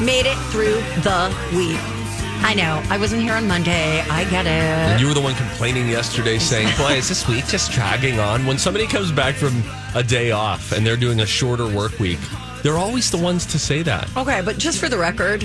Made 0.00 0.26
it 0.26 0.36
through 0.52 0.76
the 1.02 1.34
week. 1.56 1.78
I 2.40 2.54
know. 2.54 2.80
I 2.88 2.98
wasn't 2.98 3.22
here 3.22 3.34
on 3.34 3.48
Monday. 3.48 4.00
I 4.02 4.22
get 4.30 4.46
And 4.46 4.92
it. 4.94 5.00
you 5.02 5.08
were 5.08 5.14
the 5.14 5.20
one 5.20 5.34
complaining 5.34 5.88
yesterday 5.88 6.38
saying, 6.38 6.68
Boy, 6.78 6.92
is 6.92 7.08
this 7.08 7.26
week 7.26 7.46
just 7.48 7.72
dragging 7.72 8.20
on? 8.20 8.46
When 8.46 8.58
somebody 8.58 8.86
comes 8.86 9.10
back 9.10 9.34
from 9.34 9.60
a 9.96 10.02
day 10.04 10.30
off 10.30 10.70
and 10.72 10.86
they're 10.86 10.96
doing 10.96 11.18
a 11.20 11.26
shorter 11.26 11.66
work 11.66 11.98
week, 11.98 12.20
they're 12.62 12.78
always 12.78 13.10
the 13.10 13.18
ones 13.18 13.44
to 13.46 13.58
say 13.58 13.82
that. 13.82 14.08
Okay, 14.16 14.40
but 14.44 14.56
just 14.56 14.78
for 14.78 14.88
the 14.88 14.96
record, 14.98 15.40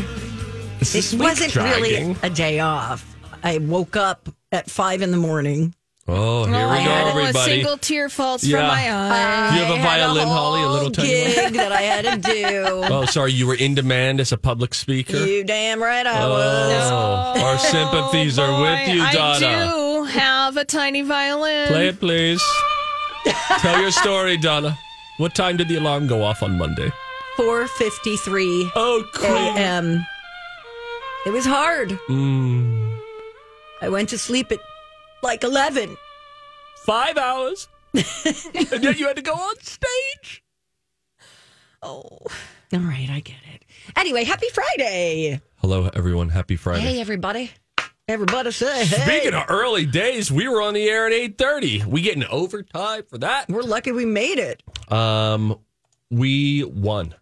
this 0.80 1.14
it 1.14 1.20
wasn't 1.20 1.52
dragging? 1.52 1.82
really 2.10 2.16
a 2.22 2.30
day 2.30 2.60
off. 2.60 3.16
I 3.44 3.58
woke 3.58 3.96
up 3.96 4.30
at 4.52 4.70
five 4.70 5.02
in 5.02 5.10
the 5.10 5.18
morning. 5.18 5.74
Oh, 6.06 6.46
here 6.46 6.56
I 6.56 6.80
we 6.80 6.84
go, 6.84 6.92
had 6.92 7.36
a 7.36 7.40
single 7.40 7.78
tear 7.78 8.10
falls 8.10 8.44
Yeah. 8.44 8.58
from 8.58 8.68
my 8.68 8.92
eye. 8.94 9.50
Do 9.52 9.56
you 9.58 9.64
have 9.64 9.78
a 9.78 9.80
I 9.80 9.84
violin, 9.84 10.28
Holly? 10.28 10.62
A 10.62 10.68
little 10.68 10.92
tiny 10.92 11.34
one? 11.36 11.54
that 11.54 11.72
I 11.72 11.82
had 11.82 12.04
to 12.06 12.18
do. 12.32 12.84
Oh, 12.94 13.06
sorry, 13.06 13.32
you 13.32 13.48
were 13.48 13.56
in 13.56 13.74
demand 13.74 14.20
as 14.20 14.32
a 14.34 14.38
public 14.38 14.74
speaker. 14.74 15.16
You 15.16 15.44
damn 15.46 15.82
right 15.82 16.06
I 16.06 16.28
was. 16.28 16.92
Oh, 16.92 17.46
our 17.46 17.58
sympathies 17.58 18.38
are 18.38 18.62
with 18.62 18.88
you, 18.90 19.00
Donna. 19.14 19.48
I 19.48 19.70
do 19.72 20.04
have 20.04 20.58
a 20.58 20.66
tiny 20.66 21.02
violin. 21.04 21.68
Play 21.68 21.88
it, 21.88 22.00
please. 22.00 22.44
Tell 23.60 23.80
your 23.80 23.92
story, 23.92 24.36
Donna. 24.38 24.78
What 25.18 25.34
time 25.36 25.56
did 25.56 25.70
the 25.70 25.78
alarm 25.78 26.08
go 26.08 26.22
off 26.24 26.44
on 26.44 26.58
Monday? 26.58 26.92
4:53 27.38 28.72
Oh, 28.76 29.04
a.m. 29.24 30.06
It 31.26 31.32
was 31.32 31.46
hard. 31.46 31.98
Mm, 32.10 32.98
I 33.82 33.88
went 33.90 34.10
to 34.10 34.18
sleep 34.18 34.52
at 34.52 34.60
like 35.24 35.44
11. 35.44 35.98
five 36.86 37.18
hours. 37.18 37.68
and 37.94 38.84
yet 38.84 39.00
you 39.00 39.08
had 39.08 39.16
to 39.16 39.22
go 39.22 39.34
on 39.34 39.56
stage. 39.62 40.44
Oh. 41.82 42.20
All 42.74 42.80
right, 42.80 43.10
I 43.10 43.20
get 43.20 43.38
it. 43.54 43.64
Anyway, 43.96 44.24
happy 44.24 44.48
Friday. 44.54 45.42
Hello, 45.58 45.90
everyone. 45.94 46.30
Happy 46.30 46.56
Friday. 46.56 46.82
Hey, 46.82 47.02
everybody. 47.02 47.52
Everybody 48.08 48.52
say 48.52 48.86
hey. 48.86 49.02
Speaking 49.02 49.34
of 49.34 49.46
early 49.48 49.86
days, 49.86 50.30
we 50.32 50.48
were 50.48 50.62
on 50.62 50.74
the 50.74 50.90
air 50.90 51.08
at 51.08 51.14
8.30. 51.14 51.86
We 51.86 52.02
getting 52.02 52.26
overtime 52.26 53.04
for 53.10 53.18
that? 53.20 53.48
We're 53.48 53.62
lucky 53.62 53.92
we 53.94 54.06
made 54.06 54.40
it. 54.40 54.62
Um, 54.92 55.58
we 56.10 56.64
won. 56.66 57.16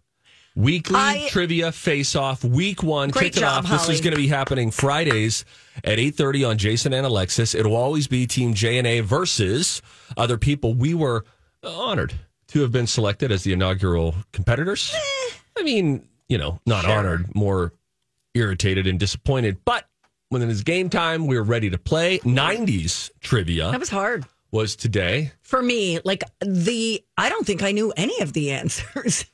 Weekly 0.54 0.96
I- 0.96 1.28
trivia 1.30 1.72
face 1.72 2.14
off 2.14 2.44
week 2.44 2.82
one. 2.82 3.08
Great 3.10 3.24
Kicked 3.26 3.36
it 3.38 3.40
job, 3.40 3.64
off. 3.64 3.70
This 3.70 3.88
is 3.88 4.00
going 4.00 4.12
to 4.14 4.20
be 4.20 4.28
happening 4.28 4.70
Fridays 4.70 5.44
at 5.82 5.98
8.30 5.98 6.48
on 6.50 6.58
Jason 6.58 6.92
and 6.92 7.06
Alexis. 7.06 7.54
It'll 7.54 7.76
always 7.76 8.06
be 8.06 8.26
Team 8.26 8.52
J&A 8.52 9.00
versus 9.00 9.80
other 10.16 10.36
people. 10.36 10.74
We 10.74 10.92
were 10.94 11.24
honored 11.64 12.12
to 12.48 12.60
have 12.60 12.70
been 12.72 12.86
selected 12.86 13.32
as 13.32 13.44
the 13.44 13.52
inaugural 13.54 14.14
competitors. 14.32 14.92
Eh. 14.94 15.34
I 15.58 15.62
mean, 15.62 16.06
you 16.28 16.36
know, 16.36 16.60
not 16.66 16.84
honored, 16.84 17.34
more 17.34 17.72
irritated 18.34 18.86
and 18.86 18.98
disappointed. 18.98 19.58
But 19.64 19.86
when 20.28 20.42
it 20.42 20.50
is 20.50 20.62
game 20.62 20.90
time, 20.90 21.26
we 21.26 21.36
are 21.38 21.42
ready 21.42 21.70
to 21.70 21.78
play. 21.78 22.18
90s 22.20 23.10
trivia 23.20 23.70
That 23.70 23.80
was 23.80 23.88
hard 23.90 24.26
was 24.50 24.76
today. 24.76 25.32
for 25.40 25.62
me. 25.62 25.98
Like 26.04 26.24
the, 26.44 27.02
I 27.16 27.30
don't 27.30 27.46
think 27.46 27.62
I 27.62 27.72
knew 27.72 27.90
any 27.96 28.20
of 28.20 28.34
the 28.34 28.50
answers. 28.50 29.24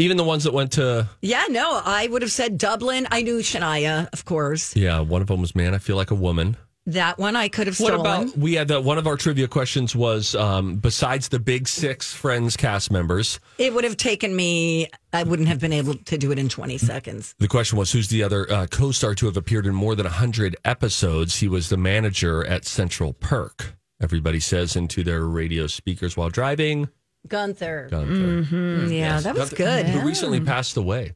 Even 0.00 0.16
the 0.16 0.24
ones 0.24 0.44
that 0.44 0.54
went 0.54 0.72
to 0.72 1.08
yeah, 1.20 1.44
no, 1.50 1.80
I 1.84 2.06
would 2.06 2.22
have 2.22 2.32
said 2.32 2.56
Dublin. 2.56 3.06
I 3.10 3.20
knew 3.20 3.40
Shania, 3.40 4.08
of 4.14 4.24
course. 4.24 4.74
Yeah, 4.74 5.00
one 5.00 5.20
of 5.20 5.28
them 5.28 5.42
was 5.42 5.54
man. 5.54 5.74
I 5.74 5.78
feel 5.78 5.96
like 5.96 6.10
a 6.10 6.14
woman. 6.14 6.56
That 6.86 7.18
one 7.18 7.36
I 7.36 7.48
could 7.48 7.66
have 7.66 7.78
What 7.78 7.92
about 7.92 8.36
we 8.38 8.54
had 8.54 8.68
the 8.68 8.80
one 8.80 8.96
of 8.96 9.06
our 9.06 9.18
trivia 9.18 9.46
questions 9.46 9.94
was 9.94 10.34
um, 10.34 10.76
besides 10.76 11.28
the 11.28 11.38
big 11.38 11.68
six 11.68 12.14
Friends 12.14 12.56
cast 12.56 12.90
members, 12.90 13.38
it 13.58 13.74
would 13.74 13.84
have 13.84 13.98
taken 13.98 14.34
me. 14.34 14.88
I 15.12 15.22
wouldn't 15.22 15.48
have 15.48 15.60
been 15.60 15.74
able 15.74 15.94
to 15.94 16.16
do 16.16 16.32
it 16.32 16.38
in 16.38 16.48
20 16.48 16.78
seconds. 16.78 17.34
the 17.38 17.48
question 17.48 17.76
was 17.78 17.92
who's 17.92 18.08
the 18.08 18.22
other 18.22 18.50
uh, 18.50 18.66
co-star 18.68 19.14
to 19.16 19.26
have 19.26 19.36
appeared 19.36 19.66
in 19.66 19.74
more 19.74 19.94
than 19.94 20.06
hundred 20.06 20.56
episodes? 20.64 21.36
He 21.36 21.48
was 21.48 21.68
the 21.68 21.76
manager 21.76 22.44
at 22.46 22.64
Central 22.64 23.12
Perk. 23.12 23.74
Everybody 24.00 24.40
says 24.40 24.76
into 24.76 25.04
their 25.04 25.26
radio 25.26 25.66
speakers 25.66 26.16
while 26.16 26.30
driving. 26.30 26.88
Gunther. 27.28 27.88
Gunther. 27.90 28.86
Yeah, 28.92 29.20
that 29.20 29.34
was 29.34 29.50
Gunther, 29.50 29.56
good. 29.56 29.86
Who 29.86 30.00
recently 30.06 30.40
passed 30.40 30.76
away 30.76 31.12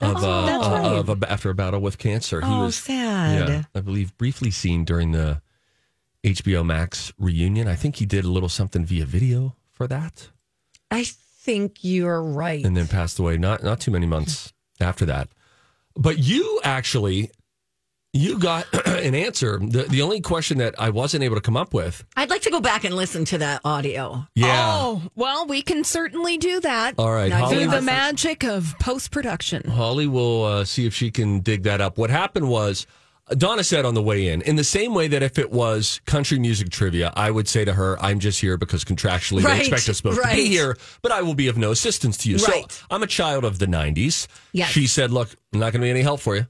of, 0.00 0.16
Oh, 0.16 0.30
uh, 0.30 0.46
that's 0.46 0.66
uh, 0.66 0.70
right. 0.70 0.84
of 0.98 1.22
a, 1.22 1.30
after 1.30 1.50
a 1.50 1.54
battle 1.54 1.80
with 1.80 1.98
cancer. 1.98 2.40
he 2.40 2.46
Oh, 2.50 2.64
was 2.64 2.76
sad. 2.76 3.48
Yeah, 3.48 3.62
I 3.74 3.80
believe 3.80 4.16
briefly 4.18 4.50
seen 4.50 4.84
during 4.84 5.12
the 5.12 5.40
HBO 6.24 6.64
Max 6.64 7.12
reunion. 7.18 7.68
I 7.68 7.74
think 7.74 7.96
he 7.96 8.06
did 8.06 8.24
a 8.24 8.28
little 8.30 8.48
something 8.48 8.84
via 8.84 9.04
video 9.06 9.56
for 9.70 9.86
that, 9.88 10.30
I 10.90 11.04
think 11.04 11.78
you're 11.82 12.22
right. 12.22 12.64
and 12.64 12.76
then 12.76 12.86
passed 12.86 13.18
away 13.18 13.36
not 13.36 13.62
not 13.62 13.80
too 13.80 13.90
many 13.90 14.06
months 14.06 14.52
after 14.80 15.04
that. 15.06 15.28
But 15.96 16.18
you 16.18 16.60
actually, 16.64 17.30
you 18.14 18.38
got 18.38 18.66
an 18.86 19.14
answer. 19.14 19.58
The 19.58 19.82
the 19.82 20.00
only 20.00 20.20
question 20.20 20.58
that 20.58 20.74
I 20.80 20.90
wasn't 20.90 21.24
able 21.24 21.34
to 21.34 21.42
come 21.42 21.56
up 21.56 21.74
with. 21.74 22.04
I'd 22.16 22.30
like 22.30 22.42
to 22.42 22.50
go 22.50 22.60
back 22.60 22.84
and 22.84 22.94
listen 22.94 23.24
to 23.26 23.38
that 23.38 23.60
audio. 23.64 24.26
Yeah. 24.34 24.70
Oh, 24.72 25.02
well, 25.14 25.46
we 25.46 25.60
can 25.60 25.84
certainly 25.84 26.38
do 26.38 26.60
that 26.60 26.94
All 26.96 27.12
right, 27.12 27.28
Now, 27.28 27.40
Holly. 27.46 27.56
through 27.64 27.70
the 27.72 27.82
magic 27.82 28.44
of 28.44 28.74
post 28.80 29.10
production. 29.10 29.68
Holly 29.68 30.06
will 30.06 30.44
uh, 30.44 30.64
see 30.64 30.86
if 30.86 30.94
she 30.94 31.10
can 31.10 31.40
dig 31.40 31.64
that 31.64 31.80
up. 31.80 31.98
What 31.98 32.10
happened 32.10 32.48
was 32.48 32.86
Donna 33.30 33.64
said 33.64 33.84
on 33.84 33.94
the 33.94 34.02
way 34.02 34.28
in, 34.28 34.42
in 34.42 34.56
the 34.56 34.64
same 34.64 34.94
way 34.94 35.08
that 35.08 35.22
if 35.22 35.38
it 35.38 35.50
was 35.50 36.00
country 36.04 36.38
music 36.38 36.70
trivia, 36.70 37.12
I 37.16 37.30
would 37.30 37.48
say 37.48 37.64
to 37.64 37.72
her, 37.72 37.98
I'm 38.00 38.20
just 38.20 38.40
here 38.40 38.56
because 38.56 38.84
contractually 38.84 39.42
Right, 39.42 39.54
they 39.54 39.60
expect 39.60 39.88
us 39.88 40.00
both 40.00 40.22
to 40.22 40.28
be 40.34 40.46
here, 40.46 40.76
but 41.02 41.10
I 41.10 41.22
will 41.22 41.34
be 41.34 41.48
of 41.48 41.56
no 41.56 41.70
assistance 41.72 42.16
to 42.18 42.30
you. 42.30 42.36
Right. 42.36 42.70
So 42.70 42.84
I'm 42.90 43.02
a 43.02 43.06
child 43.06 43.44
of 43.44 43.58
the 43.58 43.66
90s. 43.66 44.26
Yes. 44.52 44.68
She 44.70 44.86
said, 44.86 45.10
Look, 45.10 45.30
I'm 45.52 45.60
not 45.60 45.72
going 45.72 45.80
to 45.80 45.86
be 45.86 45.90
any 45.90 46.02
help 46.02 46.20
for 46.20 46.36
you. 46.36 46.46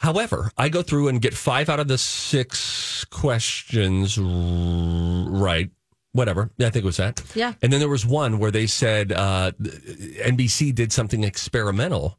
However, 0.00 0.50
I 0.56 0.68
go 0.70 0.82
through 0.82 1.08
and 1.08 1.20
get 1.20 1.34
five 1.34 1.68
out 1.68 1.78
of 1.78 1.86
the 1.88 1.98
six 1.98 3.04
questions 3.10 4.18
right. 4.18 5.70
Whatever. 6.12 6.50
I 6.58 6.64
think 6.70 6.76
it 6.76 6.84
was 6.84 6.96
that. 6.96 7.22
Yeah. 7.34 7.52
And 7.62 7.72
then 7.72 7.78
there 7.80 7.88
was 7.88 8.04
one 8.04 8.38
where 8.38 8.50
they 8.50 8.66
said 8.66 9.12
uh, 9.12 9.52
NBC 9.52 10.74
did 10.74 10.92
something 10.92 11.22
experimental 11.22 12.18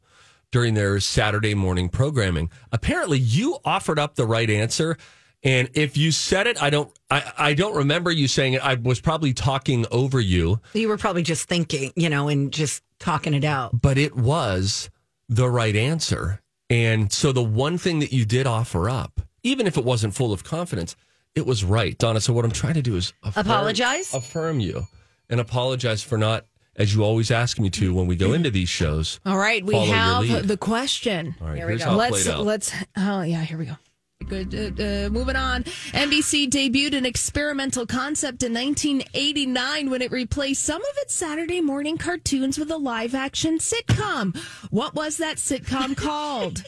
during 0.50 0.74
their 0.74 1.00
Saturday 1.00 1.54
morning 1.54 1.88
programming. 1.88 2.50
Apparently, 2.70 3.18
you 3.18 3.58
offered 3.64 3.98
up 3.98 4.14
the 4.14 4.26
right 4.26 4.48
answer. 4.48 4.96
And 5.42 5.68
if 5.74 5.96
you 5.96 6.12
said 6.12 6.46
it, 6.46 6.62
I 6.62 6.70
don't, 6.70 6.90
I, 7.10 7.32
I 7.36 7.54
don't 7.54 7.74
remember 7.76 8.10
you 8.12 8.28
saying 8.28 8.52
it. 8.54 8.64
I 8.64 8.74
was 8.74 9.00
probably 9.00 9.32
talking 9.34 9.86
over 9.90 10.20
you, 10.20 10.60
You 10.72 10.88
were 10.88 10.96
probably 10.98 11.22
just 11.24 11.48
thinking, 11.48 11.92
you 11.96 12.08
know, 12.08 12.28
and 12.28 12.52
just 12.52 12.82
talking 13.00 13.34
it 13.34 13.44
out. 13.44 13.78
but 13.80 13.98
it 13.98 14.14
was 14.14 14.88
the 15.28 15.48
right 15.50 15.74
answer. 15.74 16.40
And 16.72 17.12
so 17.12 17.32
the 17.32 17.42
one 17.42 17.76
thing 17.78 17.98
that 18.00 18.12
you 18.12 18.24
did 18.24 18.46
offer 18.46 18.88
up, 18.88 19.20
even 19.42 19.66
if 19.66 19.76
it 19.76 19.84
wasn't 19.84 20.14
full 20.14 20.32
of 20.32 20.42
confidence, 20.42 20.96
it 21.34 21.46
was 21.46 21.64
right, 21.64 21.96
Donna. 21.98 22.20
So 22.20 22.32
what 22.32 22.44
I'm 22.44 22.50
trying 22.50 22.74
to 22.74 22.82
do 22.82 22.96
is 22.96 23.12
affirm, 23.22 23.46
Apologize? 23.46 24.14
affirm 24.14 24.58
you, 24.60 24.86
and 25.28 25.38
apologize 25.40 26.02
for 26.02 26.16
not, 26.16 26.46
as 26.76 26.94
you 26.94 27.02
always 27.04 27.30
ask 27.30 27.58
me 27.58 27.68
to 27.70 27.92
when 27.94 28.06
we 28.06 28.16
go 28.16 28.32
into 28.32 28.50
these 28.50 28.68
shows. 28.70 29.20
All 29.26 29.36
right, 29.36 29.62
we 29.64 29.74
have 29.86 30.46
the 30.48 30.56
question. 30.56 31.34
All 31.40 31.48
right, 31.48 31.56
Here 31.58 31.66
we 31.66 31.72
here's 31.72 31.82
go. 31.84 31.90
how 31.90 31.94
it 31.94 31.98
let's 31.98 32.22
played 32.24 32.34
out. 32.34 32.44
let's 32.44 32.72
oh 32.96 33.22
yeah 33.22 33.42
here 33.42 33.58
we 33.58 33.66
go 33.66 33.76
good 34.22 34.54
uh, 34.54 34.82
uh, 34.82 35.08
moving 35.10 35.36
on 35.36 35.62
nbc 35.92 36.48
debuted 36.48 36.96
an 36.96 37.06
experimental 37.06 37.86
concept 37.86 38.42
in 38.42 38.52
1989 38.54 39.90
when 39.90 40.02
it 40.02 40.10
replaced 40.12 40.62
some 40.64 40.80
of 40.80 40.96
its 40.98 41.14
saturday 41.14 41.60
morning 41.60 41.96
cartoons 41.98 42.58
with 42.58 42.70
a 42.70 42.76
live 42.76 43.14
action 43.14 43.58
sitcom 43.58 44.36
what 44.70 44.94
was 44.94 45.16
that 45.18 45.36
sitcom 45.36 45.96
called 45.96 46.64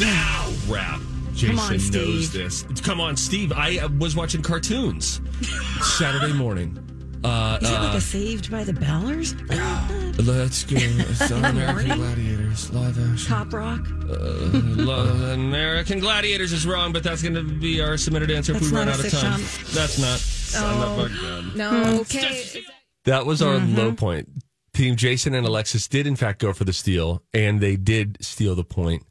Now, 0.00 0.52
rap. 0.68 1.00
Jason 1.34 1.58
on, 1.58 1.70
knows 1.70 2.28
Steve. 2.28 2.32
this. 2.32 2.62
Come 2.80 2.98
on, 2.98 3.14
Steve. 3.14 3.52
I 3.52 3.76
uh, 3.78 3.88
was 3.98 4.16
watching 4.16 4.40
cartoons 4.42 5.20
Saturday 5.82 6.32
morning. 6.32 6.78
Uh, 7.24 7.58
Is 7.60 7.68
it 7.70 7.72
like 7.74 7.94
uh, 7.94 7.96
a 7.96 8.00
Saved 8.00 8.50
by 8.50 8.62
the 8.64 8.72
Bellers? 8.72 9.34
let's 10.26 10.64
go. 10.64 10.76
It's 10.80 11.30
American 11.30 11.98
Gladiators 11.98 12.70
live 12.72 13.12
action. 13.12 13.28
Top 13.28 13.52
Rock? 13.52 13.80
Lo- 14.06 15.32
American 15.32 15.98
Gladiators 15.98 16.52
is 16.52 16.66
wrong, 16.66 16.92
but 16.92 17.02
that's 17.02 17.22
going 17.22 17.34
to 17.34 17.42
be 17.42 17.80
our 17.80 17.96
submitted 17.96 18.30
answer 18.30 18.52
if 18.52 18.60
That's 18.60 18.70
we 18.72 18.78
run 18.78 18.86
not 18.86 18.98
out 18.98 19.04
a 19.04 19.06
of 19.06 19.12
time. 19.12 19.40
sitcom. 19.40 19.74
That's 19.74 19.98
not. 19.98 20.18
Son 20.18 20.82
of 20.82 20.98
a 20.98 21.08
gun. 21.08 21.52
no 21.56 22.00
okay 22.00 22.62
That 23.04 23.26
was 23.26 23.42
our 23.42 23.58
low 23.58 23.92
point. 23.92 24.28
Team 24.72 24.94
Jason 24.96 25.34
and 25.34 25.46
Alexis 25.46 25.88
did, 25.88 26.06
in 26.06 26.16
fact, 26.16 26.38
go 26.40 26.52
for 26.52 26.64
the 26.64 26.72
steal, 26.72 27.22
and 27.32 27.60
they 27.60 27.76
did 27.76 28.18
steal 28.20 28.54
the 28.54 28.64
point. 28.64 29.02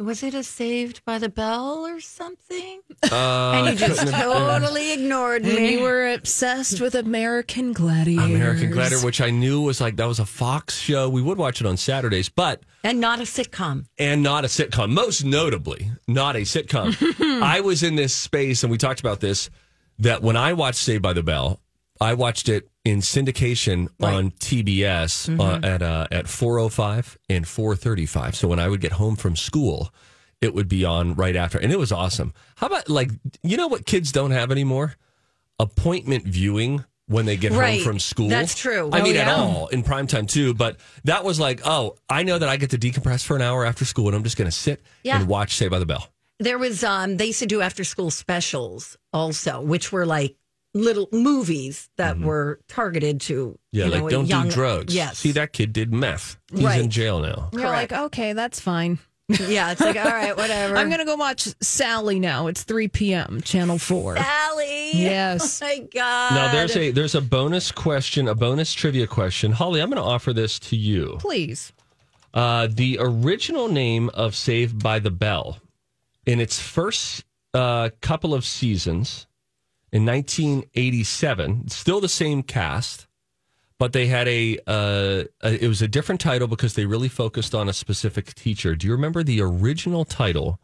Was 0.00 0.22
it 0.22 0.32
a 0.32 0.42
Saved 0.42 1.04
by 1.04 1.18
the 1.18 1.28
Bell 1.28 1.86
or 1.86 2.00
something? 2.00 2.80
Uh, 3.12 3.52
and 3.66 3.78
you 3.78 3.86
just 3.86 4.08
totally 4.08 4.92
ignored 4.94 5.42
And 5.44 5.54
me. 5.54 5.72
you 5.74 5.82
were 5.82 6.10
obsessed 6.14 6.80
with 6.80 6.94
American 6.94 7.74
Gladiators. 7.74 8.24
American 8.30 8.70
Gladiator, 8.70 9.04
which 9.04 9.20
I 9.20 9.28
knew 9.28 9.60
was 9.60 9.78
like 9.78 9.96
that 9.96 10.06
was 10.08 10.18
a 10.18 10.24
Fox 10.24 10.78
show. 10.78 11.10
We 11.10 11.20
would 11.20 11.36
watch 11.36 11.60
it 11.60 11.66
on 11.66 11.76
Saturdays, 11.76 12.30
but 12.30 12.62
and 12.82 12.98
not 12.98 13.18
a 13.20 13.24
sitcom. 13.24 13.84
and 13.98 14.22
not 14.22 14.46
a 14.46 14.48
sitcom. 14.48 14.88
Most 14.90 15.22
notably, 15.22 15.90
not 16.08 16.34
a 16.34 16.40
sitcom. 16.40 16.96
I 17.42 17.60
was 17.60 17.82
in 17.82 17.94
this 17.96 18.14
space, 18.14 18.62
and 18.62 18.70
we 18.70 18.78
talked 18.78 19.00
about 19.00 19.20
this. 19.20 19.50
That 19.98 20.22
when 20.22 20.34
I 20.34 20.54
watched 20.54 20.78
Saved 20.78 21.02
by 21.02 21.12
the 21.12 21.22
Bell, 21.22 21.60
I 22.00 22.14
watched 22.14 22.48
it 22.48 22.69
in 22.84 22.98
syndication 23.00 23.88
on 24.02 24.30
TBS 24.32 25.38
uh, 25.38 25.60
at 25.66 25.82
uh, 25.82 26.06
at 26.10 26.28
four 26.28 26.58
oh 26.58 26.68
five 26.68 27.18
and 27.28 27.46
four 27.46 27.76
thirty 27.76 28.06
five. 28.06 28.34
So 28.34 28.48
when 28.48 28.58
I 28.58 28.68
would 28.68 28.80
get 28.80 28.92
home 28.92 29.16
from 29.16 29.36
school, 29.36 29.92
it 30.40 30.54
would 30.54 30.68
be 30.68 30.84
on 30.84 31.14
right 31.14 31.36
after, 31.36 31.58
and 31.58 31.72
it 31.72 31.78
was 31.78 31.92
awesome. 31.92 32.32
How 32.56 32.66
about 32.68 32.88
like 32.88 33.10
you 33.42 33.56
know 33.56 33.68
what 33.68 33.84
kids 33.86 34.12
don't 34.12 34.30
have 34.30 34.50
anymore? 34.50 34.96
Appointment 35.58 36.24
viewing 36.24 36.84
when 37.06 37.26
they 37.26 37.36
get 37.36 37.52
Right. 37.52 37.74
home 37.76 37.84
from 37.84 37.98
school. 37.98 38.28
That's 38.28 38.54
true. 38.54 38.88
I 38.92 39.00
Oh, 39.00 39.02
mean, 39.02 39.16
at 39.16 39.28
all 39.28 39.66
in 39.66 39.82
prime 39.82 40.06
time 40.06 40.26
too. 40.26 40.54
But 40.54 40.78
that 41.04 41.24
was 41.24 41.38
like, 41.40 41.60
oh, 41.66 41.96
I 42.08 42.22
know 42.22 42.38
that 42.38 42.48
I 42.48 42.56
get 42.56 42.70
to 42.70 42.78
decompress 42.78 43.24
for 43.24 43.36
an 43.36 43.42
hour 43.42 43.66
after 43.66 43.84
school, 43.84 44.06
and 44.06 44.16
I'm 44.16 44.22
just 44.22 44.36
going 44.36 44.48
to 44.50 44.56
sit 44.56 44.80
Yeah. 45.02 45.18
and 45.18 45.28
watch 45.28 45.56
Say 45.56 45.68
by 45.68 45.78
the 45.80 45.86
Bell. 45.86 46.08
There 46.38 46.56
was 46.56 46.82
um 46.82 47.18
they 47.18 47.26
used 47.26 47.40
to 47.40 47.46
do 47.46 47.60
after 47.60 47.84
school 47.84 48.10
specials 48.10 48.96
also, 49.12 49.60
which 49.60 49.92
were 49.92 50.06
like 50.06 50.36
little 50.74 51.08
movies 51.12 51.88
that 51.96 52.18
were 52.18 52.60
targeted 52.68 53.20
to 53.22 53.58
Mm-hmm. 53.72 53.78
Yeah, 53.78 53.84
you 53.86 53.90
like 53.92 54.02
know, 54.02 54.08
don't 54.08 54.26
young, 54.26 54.44
do 54.48 54.50
drugs. 54.50 54.94
Yes. 54.94 55.18
See, 55.18 55.32
that 55.32 55.52
kid 55.52 55.72
did 55.72 55.92
meth. 55.92 56.36
He's 56.52 56.64
Right. 56.64 56.80
in 56.80 56.90
jail 56.90 57.20
now. 57.20 57.50
You're 57.52 57.62
like, 57.70 57.92
okay, 57.92 58.32
that's 58.32 58.58
fine. 58.58 58.98
yeah, 59.46 59.70
it's 59.70 59.80
like 59.80 59.96
all 59.96 60.04
right, 60.10 60.36
whatever. 60.36 60.76
I'm 60.76 60.88
going 60.88 60.98
to 60.98 61.04
go 61.04 61.14
watch 61.14 61.46
Sally 61.62 62.18
now. 62.18 62.48
It's 62.48 62.64
3 62.64 62.88
p.m., 62.88 63.40
Channel 63.42 63.78
4. 63.78 64.16
Sally. 64.16 64.90
Yes. 64.94 65.62
Oh 65.62 65.66
my 65.66 65.78
god. 65.94 66.34
Now 66.34 66.52
there's 66.52 66.74
a 66.76 66.90
there's 66.90 67.14
a 67.14 67.20
bonus 67.20 67.70
question, 67.70 68.26
a 68.26 68.34
bonus 68.34 68.72
trivia 68.72 69.06
question. 69.06 69.52
Holly, 69.52 69.80
I'm 69.80 69.88
going 69.88 70.02
to 70.02 70.08
offer 70.08 70.32
this 70.32 70.58
to 70.60 70.76
you. 70.76 71.16
Please. 71.20 71.72
Uh, 72.34 72.66
the 72.70 72.98
original 73.00 73.68
name 73.68 74.08
of 74.14 74.34
Saved 74.34 74.82
by 74.82 74.98
the 74.98 75.10
Bell, 75.12 75.58
in 76.26 76.40
its 76.40 76.58
first 76.58 77.24
uh, 77.54 77.90
couple 78.00 78.34
of 78.34 78.44
seasons, 78.44 79.28
in 79.92 80.04
1987, 80.06 81.68
still 81.68 82.00
the 82.00 82.08
same 82.08 82.42
cast, 82.42 83.06
but 83.78 83.92
they 83.92 84.06
had 84.06 84.28
a, 84.28 84.58
uh, 84.66 85.24
a 85.42 85.64
it 85.64 85.68
was 85.68 85.82
a 85.82 85.88
different 85.88 86.20
title 86.20 86.46
because 86.48 86.74
they 86.74 86.86
really 86.86 87.08
focused 87.08 87.54
on 87.54 87.68
a 87.68 87.72
specific 87.72 88.34
teacher. 88.34 88.74
Do 88.76 88.86
you 88.86 88.92
remember 88.92 89.22
the 89.22 89.40
original 89.40 90.04
title 90.04 90.58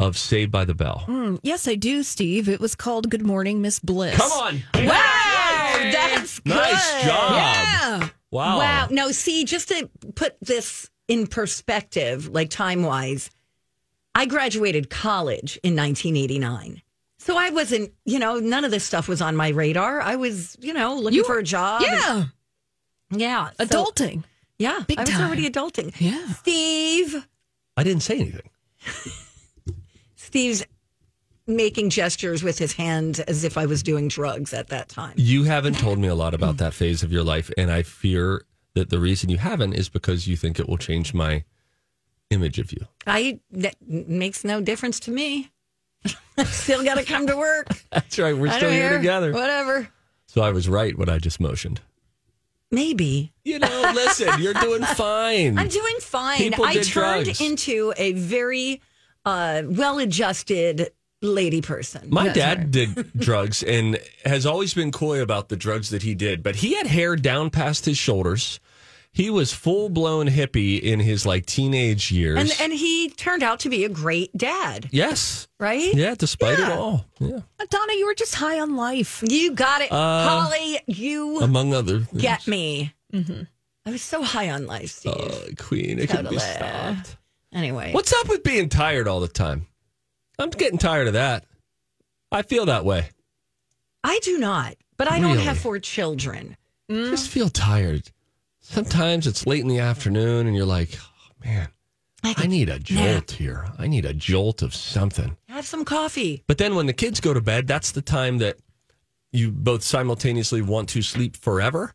of 0.00 0.18
Saved 0.18 0.50
by 0.50 0.64
the 0.64 0.74
Bell? 0.74 1.04
Hmm, 1.06 1.36
Yes, 1.44 1.68
I 1.68 1.76
do, 1.76 2.02
Steve. 2.02 2.48
It 2.48 2.58
was 2.60 2.74
called 2.74 3.08
Good 3.08 3.22
Morning, 3.24 3.62
Miss 3.62 3.78
Bliss. 3.78 4.16
Come 4.16 4.32
on, 4.32 4.62
Wow, 4.74 5.90
that's 5.92 6.40
good. 6.40 6.48
nice 6.56 7.04
job! 7.04 7.32
Yeah. 7.34 8.08
Wow, 8.32 8.58
Wow. 8.58 8.88
No, 8.90 9.12
see, 9.12 9.44
just 9.44 9.68
to 9.68 9.88
put 10.16 10.36
this 10.40 10.90
in 11.06 11.28
perspective, 11.28 12.28
like 12.28 12.50
time 12.50 12.82
wise, 12.82 13.30
I 14.12 14.26
graduated 14.26 14.90
college 14.90 15.56
in 15.62 15.76
1989. 15.76 16.82
So 17.22 17.36
I 17.36 17.50
wasn't, 17.50 17.92
you 18.06 18.18
know, 18.18 18.38
none 18.40 18.64
of 18.64 18.70
this 18.70 18.82
stuff 18.82 19.06
was 19.06 19.20
on 19.20 19.36
my 19.36 19.48
radar. 19.50 20.00
I 20.00 20.16
was, 20.16 20.56
you 20.60 20.72
know, 20.72 20.94
looking 20.96 21.18
You- 21.18 21.24
for 21.24 21.38
a 21.38 21.42
job. 21.42 21.82
Yeah. 21.82 22.24
Yeah. 23.10 23.50
So- 23.58 23.66
Adulting. 23.66 24.24
yeah. 24.58 24.84
Big 24.88 24.98
I 24.98 25.02
was 25.02 25.10
time. 25.10 25.26
already 25.26 25.48
adulting. 25.48 25.94
Yeah. 26.00 26.32
Steve. 26.32 27.26
I 27.76 27.82
didn't 27.82 28.02
say 28.02 28.18
anything. 28.18 28.48
Steve's 30.16 30.64
making 31.46 31.90
gestures 31.90 32.42
with 32.42 32.58
his 32.58 32.72
hand 32.74 33.22
as 33.26 33.44
if 33.44 33.58
I 33.58 33.66
was 33.66 33.82
doing 33.82 34.08
drugs 34.08 34.54
at 34.54 34.68
that 34.68 34.88
time. 34.88 35.14
You 35.16 35.44
haven't 35.44 35.76
told 35.78 35.98
me 35.98 36.08
a 36.08 36.14
lot 36.14 36.32
about 36.34 36.58
that 36.58 36.72
phase 36.74 37.02
of 37.02 37.10
your 37.12 37.24
life, 37.24 37.50
and 37.58 37.70
I 37.70 37.82
fear 37.82 38.44
that 38.74 38.90
the 38.90 38.98
reason 39.00 39.28
you 39.30 39.38
haven't 39.38 39.74
is 39.74 39.88
because 39.88 40.28
you 40.28 40.36
think 40.36 40.60
it 40.60 40.68
will 40.68 40.78
change 40.78 41.12
my 41.12 41.44
image 42.30 42.58
of 42.60 42.72
you. 42.72 42.86
I 43.06 43.40
that 43.50 43.74
makes 43.86 44.44
no 44.44 44.60
difference 44.60 45.00
to 45.00 45.10
me. 45.10 45.50
Still 46.44 46.82
got 46.84 46.94
to 46.96 47.04
come 47.04 47.26
to 47.26 47.36
work. 47.36 47.68
That's 47.90 48.18
right. 48.18 48.36
We're 48.36 48.48
I 48.48 48.56
still 48.56 48.70
here 48.70 48.96
together. 48.96 49.32
Whatever. 49.32 49.88
So 50.26 50.42
I 50.42 50.50
was 50.52 50.68
right 50.68 50.96
when 50.96 51.08
I 51.08 51.18
just 51.18 51.40
motioned. 51.40 51.80
Maybe. 52.70 53.32
You 53.44 53.58
know, 53.58 53.92
listen, 53.94 54.40
you're 54.40 54.54
doing 54.54 54.82
fine. 54.94 55.58
I'm 55.58 55.68
doing 55.68 55.96
fine. 56.00 56.38
People 56.38 56.64
I 56.64 56.74
did 56.74 56.84
turned 56.84 57.24
drugs. 57.24 57.40
into 57.40 57.92
a 57.96 58.12
very 58.12 58.80
uh, 59.24 59.62
well 59.66 59.98
adjusted 59.98 60.92
lady 61.20 61.60
person. 61.60 62.08
My 62.08 62.24
That's 62.26 62.36
dad 62.38 62.58
right. 62.58 62.70
did 62.70 63.12
drugs 63.16 63.62
and 63.62 63.98
has 64.24 64.46
always 64.46 64.72
been 64.72 64.92
coy 64.92 65.20
about 65.20 65.48
the 65.48 65.56
drugs 65.56 65.90
that 65.90 66.02
he 66.02 66.14
did, 66.14 66.42
but 66.42 66.56
he 66.56 66.74
had 66.74 66.86
hair 66.86 67.16
down 67.16 67.50
past 67.50 67.84
his 67.84 67.98
shoulders. 67.98 68.60
He 69.12 69.28
was 69.28 69.52
full 69.52 69.88
blown 69.88 70.28
hippie 70.28 70.80
in 70.80 71.00
his 71.00 71.26
like 71.26 71.44
teenage 71.44 72.12
years. 72.12 72.38
and 72.38 72.52
and 72.60 72.72
he 72.72 73.10
turned 73.10 73.42
out 73.42 73.60
to 73.60 73.68
be 73.68 73.84
a 73.84 73.88
great 73.88 74.34
dad, 74.36 74.88
yes. 74.92 75.48
right? 75.58 75.92
Yeah, 75.94 76.14
despite 76.16 76.58
it 76.60 76.68
all. 76.70 77.06
Yeah. 77.18 77.40
Uh, 77.58 77.66
Donna, 77.68 77.92
you 77.94 78.06
were 78.06 78.14
just 78.14 78.34
high 78.36 78.60
on 78.60 78.76
life. 78.76 79.22
You 79.26 79.52
got 79.52 79.80
it, 79.82 79.90
Uh, 79.90 80.28
Holly. 80.28 80.78
You 80.86 81.40
Among 81.40 81.74
other 81.74 82.00
things. 82.00 82.22
get 82.22 82.46
me. 82.46 82.94
I 83.12 83.90
was 83.90 84.02
so 84.02 84.22
high 84.22 84.50
on 84.50 84.66
life, 84.66 84.90
Steve. 84.90 85.12
Oh, 85.16 85.42
Queen, 85.58 85.98
it 85.98 86.08
can 86.08 86.28
be 86.28 86.38
stopped. 86.38 87.16
anyway, 87.52 87.92
What's 87.92 88.12
up 88.12 88.28
with 88.28 88.44
being 88.44 88.68
tired 88.68 89.08
all 89.08 89.18
the 89.20 89.26
time? 89.28 89.66
I'm 90.38 90.50
getting 90.50 90.78
tired 90.78 91.08
of 91.08 91.14
that. 91.14 91.44
I 92.30 92.42
feel 92.42 92.66
that 92.66 92.84
way. 92.84 93.08
I 94.04 94.20
do 94.22 94.38
not, 94.38 94.76
but 94.96 95.10
I 95.10 95.18
don't 95.18 95.38
have 95.38 95.58
four 95.58 95.80
children. 95.80 96.56
Just 96.88 97.28
feel 97.28 97.48
tired. 97.48 98.10
Sometimes 98.70 99.26
it's 99.26 99.46
late 99.48 99.62
in 99.62 99.68
the 99.68 99.80
afternoon 99.80 100.46
and 100.46 100.54
you're 100.54 100.64
like, 100.64 100.90
oh, 100.96 101.32
man, 101.44 101.68
I 102.22 102.46
need 102.46 102.68
a 102.68 102.78
jolt 102.78 103.32
here. 103.32 103.66
I 103.78 103.88
need 103.88 104.04
a 104.04 104.14
jolt 104.14 104.62
of 104.62 104.72
something. 104.74 105.36
Have 105.48 105.66
some 105.66 105.84
coffee. 105.84 106.44
But 106.46 106.58
then 106.58 106.76
when 106.76 106.86
the 106.86 106.92
kids 106.92 107.18
go 107.18 107.34
to 107.34 107.40
bed, 107.40 107.66
that's 107.66 107.90
the 107.90 108.00
time 108.02 108.38
that 108.38 108.58
you 109.32 109.50
both 109.50 109.82
simultaneously 109.82 110.62
want 110.62 110.88
to 110.90 111.02
sleep 111.02 111.36
forever 111.36 111.94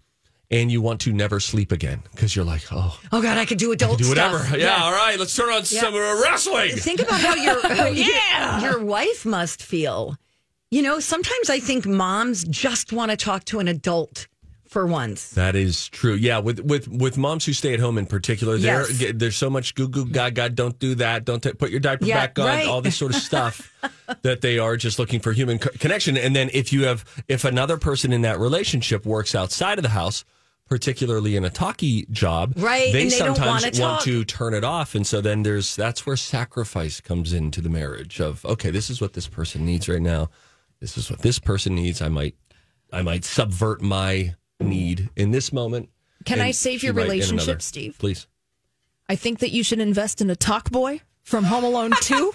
and 0.52 0.70
you 0.70 0.82
want 0.82 1.00
to 1.02 1.14
never 1.14 1.40
sleep 1.40 1.72
again 1.72 2.04
because 2.12 2.36
you're 2.36 2.44
like, 2.44 2.64
oh, 2.74 3.00
Oh 3.14 3.22
God, 3.22 3.38
I 3.38 3.46
could 3.46 3.58
do 3.58 3.72
adult 3.72 4.00
do 4.00 4.10
whatever. 4.10 4.40
stuff. 4.40 4.58
Yeah, 4.60 4.78
all 4.84 4.92
right, 4.92 5.18
let's 5.18 5.34
turn 5.34 5.54
on 5.54 5.64
some 5.64 5.94
uh, 5.94 6.22
wrestling. 6.22 6.72
Think 6.72 7.00
about 7.00 7.22
how 7.22 7.36
your 7.36 7.62
how 7.74 7.86
your, 8.66 8.72
your 8.78 8.84
wife 8.84 9.26
must 9.26 9.64
feel. 9.64 10.18
You 10.72 10.82
know, 10.82 11.00
sometimes 11.00 11.50
I 11.50 11.60
think 11.60 11.86
moms 11.86 12.44
just 12.44 12.92
want 12.92 13.12
to 13.12 13.18
talk 13.18 13.46
to 13.46 13.60
an 13.60 13.70
adult 13.70 14.28
for 14.76 14.86
once. 14.86 15.30
That 15.32 15.56
is 15.56 15.88
true. 15.88 16.16
Yeah, 16.16 16.40
with 16.40 16.60
with 16.60 16.90
with 16.90 17.18
moms 17.18 17.46
who 17.46 17.54
stay 17.54 17.74
at 17.74 17.80
home 17.80 17.98
in 17.98 18.06
particular, 18.06 18.58
there 18.58 18.86
Yes. 18.92 19.14
there's 19.16 19.38
so 19.38 19.50
much 19.50 19.74
goo 19.74 19.88
goo 19.88 20.06
god 20.06 20.36
god. 20.36 20.54
Don't 20.54 20.78
do 20.80 20.96
that. 20.96 21.24
Don't 21.24 21.42
ta- 21.42 21.54
put 21.58 21.70
your 21.72 21.80
diaper 21.80 22.06
Yeah, 22.06 22.20
back 22.20 22.38
on. 22.40 22.46
right. 22.46 22.68
All 22.68 22.82
this 22.82 22.98
sort 22.98 23.16
of 23.16 23.22
stuff 23.22 23.72
that 24.24 24.42
they 24.42 24.60
are 24.60 24.76
just 24.76 25.00
looking 25.00 25.22
for 25.22 25.32
human 25.32 25.60
co- 25.60 25.70
connection. 25.80 26.18
And 26.18 26.36
then 26.36 26.50
if 26.54 26.74
you 26.74 26.84
have 26.86 27.06
if 27.30 27.46
another 27.46 27.78
person 27.78 28.12
in 28.12 28.22
that 28.24 28.38
relationship 28.38 29.06
works 29.06 29.34
outside 29.34 29.80
of 29.80 29.84
the 29.84 29.90
house, 29.90 30.26
particularly 30.68 31.36
in 31.38 31.46
a 31.46 31.50
talkie 31.50 32.06
job, 32.12 32.54
Right, 32.58 32.92
They 32.92 33.06
they 33.06 33.10
sometimes 33.12 33.80
want 33.80 34.02
to 34.02 34.26
turn 34.26 34.54
it 34.54 34.66
off, 34.66 34.94
and 34.94 35.08
so 35.08 35.22
then 35.22 35.44
there's 35.44 35.74
that's 35.76 36.06
where 36.06 36.18
sacrifice 36.18 37.00
comes 37.00 37.32
into 37.34 37.62
the 37.62 37.70
marriage. 37.70 38.20
Of 38.20 38.44
okay, 38.46 38.72
this 38.72 38.90
is 38.90 39.00
what 39.00 39.14
this 39.14 39.28
person 39.28 39.66
needs 39.66 39.88
right 39.88 40.02
now. 40.02 40.30
This 40.82 40.98
is 40.98 41.10
what 41.10 41.20
this 41.22 41.40
person 41.40 41.76
needs. 41.76 42.02
I 42.02 42.10
might 42.10 42.36
I 42.92 43.02
might 43.04 43.24
subvert 43.24 43.82
my 43.82 44.36
need 44.60 45.10
in 45.16 45.32
this 45.32 45.52
moment. 45.54 45.90
Can 46.26 46.40
I 46.42 46.52
save 46.52 46.82
your 46.84 46.94
relationship, 46.94 47.48
another. 47.48 47.60
Steve? 47.60 47.96
Please. 48.00 48.28
I 49.08 49.16
think 49.16 49.40
that 49.40 49.52
you 49.52 49.64
should 49.64 49.80
invest 49.80 50.22
in 50.22 50.30
a 50.30 50.36
talk 50.36 50.72
boy 50.72 51.02
from 51.24 51.44
Home 51.46 51.64
Alone 51.64 51.92
2. 52.02 52.32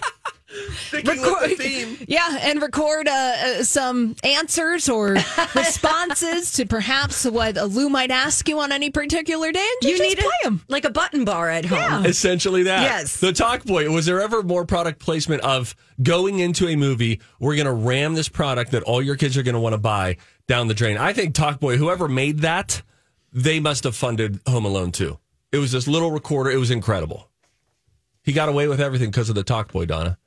Record- 0.93 1.57
Yeah, 2.07 2.37
and 2.41 2.61
record 2.61 3.07
uh, 3.07 3.11
uh, 3.11 3.63
some 3.63 4.15
answers 4.23 4.89
or 4.89 5.13
responses 5.55 6.51
to 6.53 6.65
perhaps 6.65 7.25
what 7.25 7.57
a 7.57 7.65
Lou 7.65 7.89
might 7.89 8.11
ask 8.11 8.47
you 8.49 8.59
on 8.59 8.71
any 8.71 8.89
particular 8.89 9.51
day. 9.51 9.59
And 9.81 9.89
you, 9.89 9.95
You 9.95 9.97
just 9.97 10.09
need 10.09 10.17
play 10.19 10.31
a, 10.43 10.45
them. 10.45 10.61
like 10.67 10.83
a 10.85 10.89
button 10.89 11.23
bar 11.25 11.49
at 11.49 11.65
home. 11.65 12.05
Essentially 12.05 12.63
that. 12.63 12.83
Yes. 12.83 13.17
The 13.17 13.31
talk 13.31 13.63
boy. 13.63 13.89
Was 13.91 14.05
there 14.05 14.21
ever 14.21 14.43
more 14.43 14.65
product 14.65 14.99
placement 14.99 15.41
of 15.43 15.73
going 16.01 16.39
into 16.39 16.67
a 16.67 16.75
movie, 16.75 17.21
we're 17.39 17.55
going 17.55 17.65
to 17.67 17.71
ram 17.73 18.13
this 18.13 18.27
product 18.29 18.71
that 18.71 18.83
all 18.83 19.01
your 19.01 19.15
kids 19.15 19.37
are 19.37 19.43
going 19.43 19.55
to 19.55 19.59
want 19.61 19.73
to 19.73 19.79
buy 19.79 20.17
down 20.51 20.67
the 20.67 20.73
drain? 20.73 20.97
I 20.97 21.13
think 21.13 21.33
Talk 21.33 21.61
Boy, 21.61 21.77
whoever 21.77 22.09
made 22.09 22.39
that, 22.39 22.81
they 23.31 23.61
must 23.61 23.85
have 23.85 23.95
funded 23.95 24.41
Home 24.47 24.65
Alone 24.65 24.91
too. 24.91 25.17
It 25.53 25.57
was 25.59 25.71
this 25.71 25.87
little 25.87 26.11
recorder. 26.11 26.51
It 26.51 26.57
was 26.57 26.71
incredible. 26.71 27.29
He 28.23 28.33
got 28.33 28.49
away 28.49 28.67
with 28.67 28.81
everything 28.81 29.09
because 29.11 29.29
of 29.29 29.35
the 29.35 29.43
Talk 29.43 29.71
Boy, 29.71 29.85
Donna. 29.85 30.17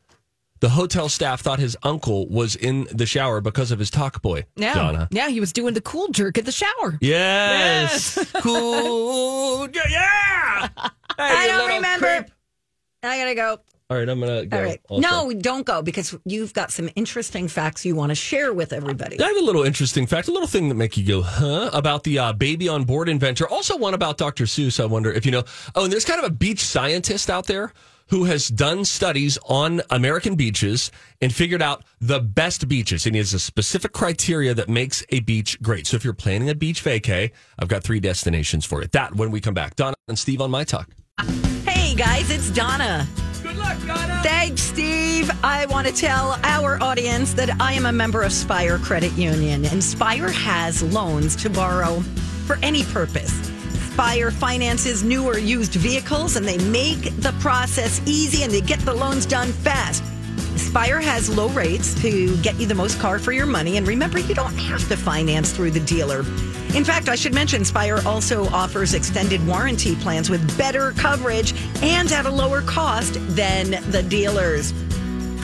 the 0.60 0.70
hotel 0.70 1.10
staff 1.10 1.42
thought 1.42 1.58
his 1.58 1.76
uncle 1.82 2.26
was 2.28 2.56
in 2.56 2.88
the 2.90 3.04
shower 3.04 3.42
because 3.42 3.70
of 3.70 3.78
his 3.78 3.90
talk 3.90 4.22
boy. 4.22 4.46
Yeah. 4.56 4.72
Donna. 4.72 5.08
Yeah, 5.10 5.28
he 5.28 5.38
was 5.40 5.52
doing 5.52 5.74
the 5.74 5.82
cool 5.82 6.08
jerk 6.08 6.38
at 6.38 6.46
the 6.46 6.52
shower. 6.52 6.96
Yes. 7.02 8.16
cool. 8.40 9.68
Yeah. 9.74 9.82
yeah. 9.90 10.68
Hey, 11.16 11.22
I 11.32 11.46
don't 11.46 11.68
remember. 11.68 12.06
creep. 12.22 12.30
I 13.04 13.18
gotta 13.18 13.34
go. 13.36 13.60
All 13.90 13.98
right, 13.98 14.08
I'm 14.08 14.18
gonna 14.18 14.46
go. 14.46 14.56
All 14.56 14.62
right. 14.62 14.80
also. 14.88 15.06
No, 15.06 15.32
don't 15.34 15.66
go 15.66 15.82
because 15.82 16.16
you've 16.24 16.54
got 16.54 16.72
some 16.72 16.88
interesting 16.96 17.48
facts 17.48 17.84
you 17.84 17.94
want 17.94 18.10
to 18.10 18.14
share 18.14 18.54
with 18.54 18.72
everybody. 18.72 19.20
I 19.20 19.26
have 19.26 19.36
a 19.36 19.40
little 19.42 19.62
interesting 19.62 20.06
fact, 20.06 20.26
a 20.28 20.32
little 20.32 20.48
thing 20.48 20.70
that 20.70 20.74
make 20.74 20.96
you 20.96 21.04
go, 21.06 21.20
huh? 21.20 21.68
About 21.72 22.02
the 22.04 22.18
uh, 22.18 22.32
baby 22.32 22.66
on 22.66 22.84
board 22.84 23.10
inventor. 23.10 23.46
Also, 23.46 23.76
one 23.76 23.92
about 23.92 24.16
Dr. 24.16 24.44
Seuss. 24.44 24.80
I 24.80 24.86
wonder 24.86 25.12
if 25.12 25.26
you 25.26 25.32
know. 25.32 25.42
Oh, 25.74 25.84
and 25.84 25.92
there's 25.92 26.06
kind 26.06 26.18
of 26.18 26.24
a 26.24 26.32
beach 26.32 26.60
scientist 26.60 27.28
out 27.28 27.46
there 27.46 27.74
who 28.08 28.24
has 28.24 28.48
done 28.48 28.86
studies 28.86 29.38
on 29.48 29.82
American 29.90 30.34
beaches 30.34 30.90
and 31.20 31.34
figured 31.34 31.62
out 31.62 31.84
the 32.00 32.20
best 32.20 32.68
beaches. 32.68 33.04
And 33.04 33.14
he 33.14 33.18
has 33.18 33.34
a 33.34 33.38
specific 33.38 33.92
criteria 33.92 34.54
that 34.54 34.68
makes 34.68 35.04
a 35.10 35.20
beach 35.20 35.60
great. 35.60 35.86
So 35.86 35.96
if 35.96 36.04
you're 36.04 36.14
planning 36.14 36.48
a 36.48 36.54
beach 36.54 36.82
vacay, 36.84 37.32
I've 37.58 37.68
got 37.68 37.82
three 37.82 38.00
destinations 38.00 38.64
for 38.64 38.82
it. 38.82 38.92
That 38.92 39.14
when 39.14 39.30
we 39.30 39.40
come 39.40 39.54
back. 39.54 39.76
Donna 39.76 39.96
and 40.08 40.18
Steve 40.18 40.40
on 40.40 40.50
my 40.50 40.64
talk. 40.64 40.88
Hey 41.66 41.94
guys, 41.94 42.30
it's 42.30 42.50
Donna. 42.50 43.06
Good 43.44 43.58
luck, 43.58 43.76
Donna. 43.86 44.20
Thanks, 44.22 44.62
Steve. 44.62 45.30
I 45.44 45.66
want 45.66 45.86
to 45.86 45.92
tell 45.92 46.38
our 46.44 46.82
audience 46.82 47.34
that 47.34 47.50
I 47.60 47.74
am 47.74 47.84
a 47.84 47.92
member 47.92 48.22
of 48.22 48.32
Spire 48.32 48.78
Credit 48.78 49.12
Union, 49.18 49.66
and 49.66 49.84
Spire 49.84 50.30
has 50.30 50.82
loans 50.82 51.36
to 51.36 51.50
borrow 51.50 52.00
for 52.46 52.58
any 52.62 52.84
purpose. 52.84 53.34
Spire 53.92 54.30
finances 54.30 55.04
new 55.04 55.26
or 55.26 55.36
used 55.36 55.74
vehicles, 55.74 56.36
and 56.36 56.48
they 56.48 56.56
make 56.70 57.14
the 57.20 57.34
process 57.38 58.00
easy 58.06 58.44
and 58.44 58.50
they 58.50 58.62
get 58.62 58.78
the 58.80 58.94
loans 58.94 59.26
done 59.26 59.52
fast. 59.52 60.02
Spire 60.56 61.00
has 61.00 61.28
low 61.28 61.50
rates 61.50 62.00
to 62.00 62.38
get 62.38 62.58
you 62.58 62.64
the 62.64 62.74
most 62.74 62.98
car 62.98 63.18
for 63.18 63.32
your 63.32 63.44
money. 63.44 63.76
And 63.76 63.86
remember, 63.86 64.20
you 64.20 64.34
don't 64.34 64.56
have 64.56 64.88
to 64.88 64.96
finance 64.96 65.52
through 65.52 65.72
the 65.72 65.80
dealer. 65.80 66.22
In 66.74 66.84
fact, 66.84 67.08
I 67.08 67.14
should 67.14 67.32
mention 67.32 67.64
Spire 67.64 68.00
also 68.04 68.46
offers 68.46 68.94
extended 68.94 69.46
warranty 69.46 69.94
plans 69.94 70.28
with 70.28 70.58
better 70.58 70.90
coverage 70.92 71.54
and 71.82 72.10
at 72.10 72.26
a 72.26 72.30
lower 72.30 72.62
cost 72.62 73.14
than 73.36 73.70
the 73.92 74.02
dealers. 74.02 74.72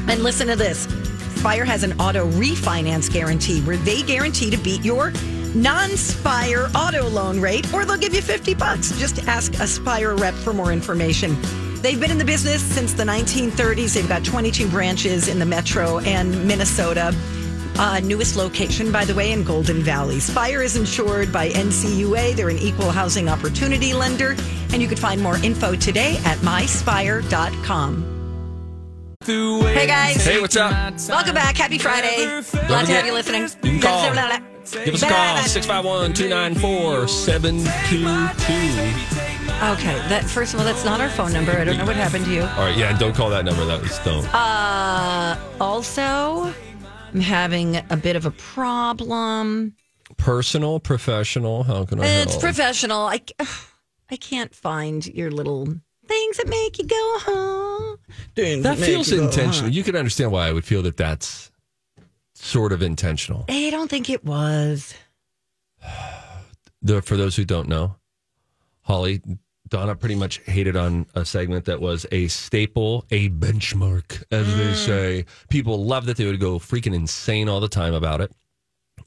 And 0.08 0.24
listen 0.24 0.48
to 0.48 0.56
this 0.56 0.88
Spire 1.36 1.64
has 1.64 1.84
an 1.84 1.98
auto 2.00 2.28
refinance 2.32 3.10
guarantee 3.10 3.60
where 3.62 3.76
they 3.78 4.02
guarantee 4.02 4.50
to 4.50 4.56
beat 4.58 4.84
your 4.84 5.12
non 5.54 5.90
Spire 5.90 6.68
auto 6.74 7.08
loan 7.08 7.40
rate, 7.40 7.72
or 7.72 7.84
they'll 7.84 7.96
give 7.96 8.14
you 8.14 8.22
50 8.22 8.54
bucks. 8.54 8.90
Just 8.98 9.26
ask 9.28 9.54
a 9.54 9.66
Spire 9.66 10.16
rep 10.16 10.34
for 10.34 10.52
more 10.52 10.72
information. 10.72 11.36
They've 11.80 11.98
been 11.98 12.10
in 12.10 12.18
the 12.18 12.24
business 12.24 12.60
since 12.60 12.92
the 12.92 13.04
1930s. 13.04 13.94
They've 13.94 14.08
got 14.08 14.24
22 14.24 14.68
branches 14.68 15.28
in 15.28 15.38
the 15.38 15.46
metro 15.46 16.00
and 16.00 16.46
Minnesota. 16.46 17.14
Uh, 17.80 17.98
newest 18.00 18.36
location, 18.36 18.92
by 18.92 19.06
the 19.06 19.14
way, 19.14 19.32
in 19.32 19.42
Golden 19.42 19.82
Valley. 19.82 20.20
Spire 20.20 20.60
is 20.60 20.76
insured 20.76 21.32
by 21.32 21.48
NCUA. 21.48 22.36
They're 22.36 22.50
an 22.50 22.58
equal 22.58 22.90
housing 22.90 23.26
opportunity 23.26 23.94
lender. 23.94 24.36
And 24.74 24.82
you 24.82 24.86
can 24.86 24.98
find 24.98 25.18
more 25.18 25.38
info 25.38 25.74
today 25.74 26.20
at 26.26 26.36
myspire.com. 26.38 28.06
Hey 29.24 29.86
guys. 29.86 30.22
Hey, 30.22 30.42
what's 30.42 30.56
up? 30.56 30.72
Welcome 31.08 31.34
back. 31.34 31.56
Happy 31.56 31.78
Friday. 31.78 32.42
Glad 32.68 32.84
to 32.84 32.92
have 32.92 33.06
you 33.06 33.14
listening. 33.14 33.44
You 33.62 33.78
can 33.78 33.80
call. 33.80 34.02
Give 34.84 34.94
us 34.94 35.02
a 35.02 35.08
call, 35.08 35.38
651 35.38 36.12
294 36.12 37.08
7222. 37.08 39.10
Okay, 39.72 39.94
that 40.08 40.24
first 40.24 40.52
of 40.52 40.60
all, 40.60 40.66
that's 40.66 40.84
not 40.84 41.00
our 41.00 41.08
phone 41.08 41.32
number. 41.32 41.52
I 41.52 41.64
don't 41.64 41.78
know 41.78 41.86
what 41.86 41.96
happened 41.96 42.26
to 42.26 42.30
you. 42.30 42.42
All 42.42 42.64
right, 42.64 42.76
yeah, 42.76 42.96
don't 42.98 43.14
call 43.14 43.30
that 43.30 43.44
number. 43.44 43.64
That 43.64 43.80
was 43.80 43.98
don't. 44.00 44.26
Uh, 44.34 45.38
also, 45.60 46.52
I'm 47.12 47.20
having 47.20 47.76
a 47.76 47.96
bit 47.96 48.16
of 48.16 48.26
a 48.26 48.30
problem. 48.30 49.74
Personal, 50.16 50.80
professional, 50.80 51.64
how 51.64 51.84
can 51.84 52.00
I 52.00 52.06
help? 52.06 52.26
It's 52.28 52.36
professional. 52.36 53.02
I, 53.06 53.20
I 54.10 54.16
can't 54.16 54.54
find 54.54 55.04
your 55.06 55.30
little 55.30 55.66
things 56.06 56.36
that 56.36 56.48
make 56.48 56.78
you 56.78 56.86
go, 56.86 57.16
huh? 57.20 57.96
Things 58.34 58.62
that 58.64 58.78
make 58.78 58.88
feels 58.88 59.10
you 59.10 59.22
intentional. 59.22 59.70
huh? 59.70 59.74
You 59.74 59.82
can 59.82 59.96
understand 59.96 60.32
why 60.32 60.48
I 60.48 60.52
would 60.52 60.64
feel 60.64 60.82
that 60.82 60.96
that's 60.96 61.50
sort 62.34 62.72
of 62.72 62.82
intentional. 62.82 63.44
I 63.48 63.70
don't 63.70 63.88
think 63.90 64.08
it 64.10 64.24
was. 64.24 64.94
The, 66.82 67.02
for 67.02 67.18
those 67.18 67.36
who 67.36 67.44
don't 67.44 67.68
know, 67.68 67.96
Holly, 68.84 69.20
Donna 69.70 69.94
pretty 69.94 70.16
much 70.16 70.38
hated 70.46 70.76
on 70.76 71.06
a 71.14 71.24
segment 71.24 71.64
that 71.66 71.80
was 71.80 72.04
a 72.10 72.26
staple, 72.28 73.04
a 73.10 73.28
benchmark, 73.30 74.22
as 74.32 74.46
Mm. 74.46 74.56
they 74.56 74.74
say. 74.74 75.24
People 75.48 75.84
loved 75.84 76.08
it. 76.08 76.16
They 76.16 76.24
would 76.26 76.40
go 76.40 76.58
freaking 76.58 76.94
insane 76.94 77.48
all 77.48 77.60
the 77.60 77.68
time 77.68 77.94
about 77.94 78.20
it. 78.20 78.32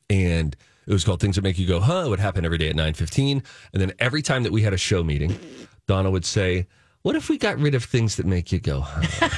And 0.10 0.56
it 0.88 0.94
was 0.94 1.04
called 1.04 1.20
Things 1.20 1.36
That 1.36 1.42
Make 1.44 1.60
You 1.60 1.68
Go, 1.68 1.80
huh? 1.80 2.04
It 2.06 2.10
would 2.10 2.20
happen 2.20 2.46
every 2.46 2.58
day 2.58 2.70
at 2.70 2.76
9.15. 2.76 3.44
And 3.74 3.82
then 3.82 3.92
every 4.00 4.22
time 4.22 4.44
that 4.44 4.52
we 4.52 4.62
had 4.62 4.74
a 4.74 4.78
show 4.78 5.04
meeting, 5.04 5.38
Donna 5.88 6.10
would 6.10 6.26
say, 6.26 6.68
what 7.02 7.16
if 7.16 7.30
we 7.30 7.38
got 7.38 7.60
rid 7.60 7.76
of 7.76 7.84
things 7.84 8.16
that 8.16 8.26
make 8.26 8.52
you 8.54 8.60
go, 8.60 8.82
huh? 8.82 9.30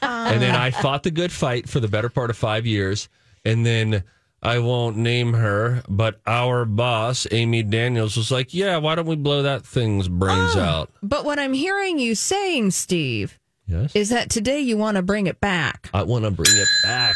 and 0.02 0.40
then 0.40 0.54
I 0.54 0.70
fought 0.70 1.02
the 1.02 1.10
good 1.10 1.32
fight 1.32 1.68
for 1.68 1.80
the 1.80 1.88
better 1.88 2.08
part 2.08 2.30
of 2.30 2.36
five 2.38 2.64
years. 2.66 3.08
And 3.44 3.66
then 3.66 4.04
I 4.42 4.58
won't 4.58 4.96
name 4.96 5.34
her, 5.34 5.82
but 5.88 6.20
our 6.26 6.64
boss, 6.64 7.28
Amy 7.30 7.62
Daniels, 7.62 8.16
was 8.16 8.32
like, 8.32 8.52
yeah, 8.52 8.76
why 8.78 8.96
don't 8.96 9.06
we 9.06 9.14
blow 9.14 9.42
that 9.42 9.64
thing's 9.64 10.08
brains 10.08 10.56
ah, 10.56 10.80
out? 10.80 10.90
But 11.00 11.24
what 11.24 11.38
I'm 11.38 11.52
hearing 11.52 12.00
you 12.00 12.16
saying, 12.16 12.72
Steve, 12.72 13.38
Yes. 13.68 13.94
is 13.94 14.08
that 14.08 14.30
today 14.30 14.58
you 14.60 14.76
want 14.76 14.96
to 14.96 15.02
bring 15.02 15.28
it 15.28 15.40
back. 15.40 15.88
I 15.94 16.02
want 16.02 16.24
to 16.24 16.32
bring 16.32 16.50
it 16.50 16.68
back. 16.82 17.14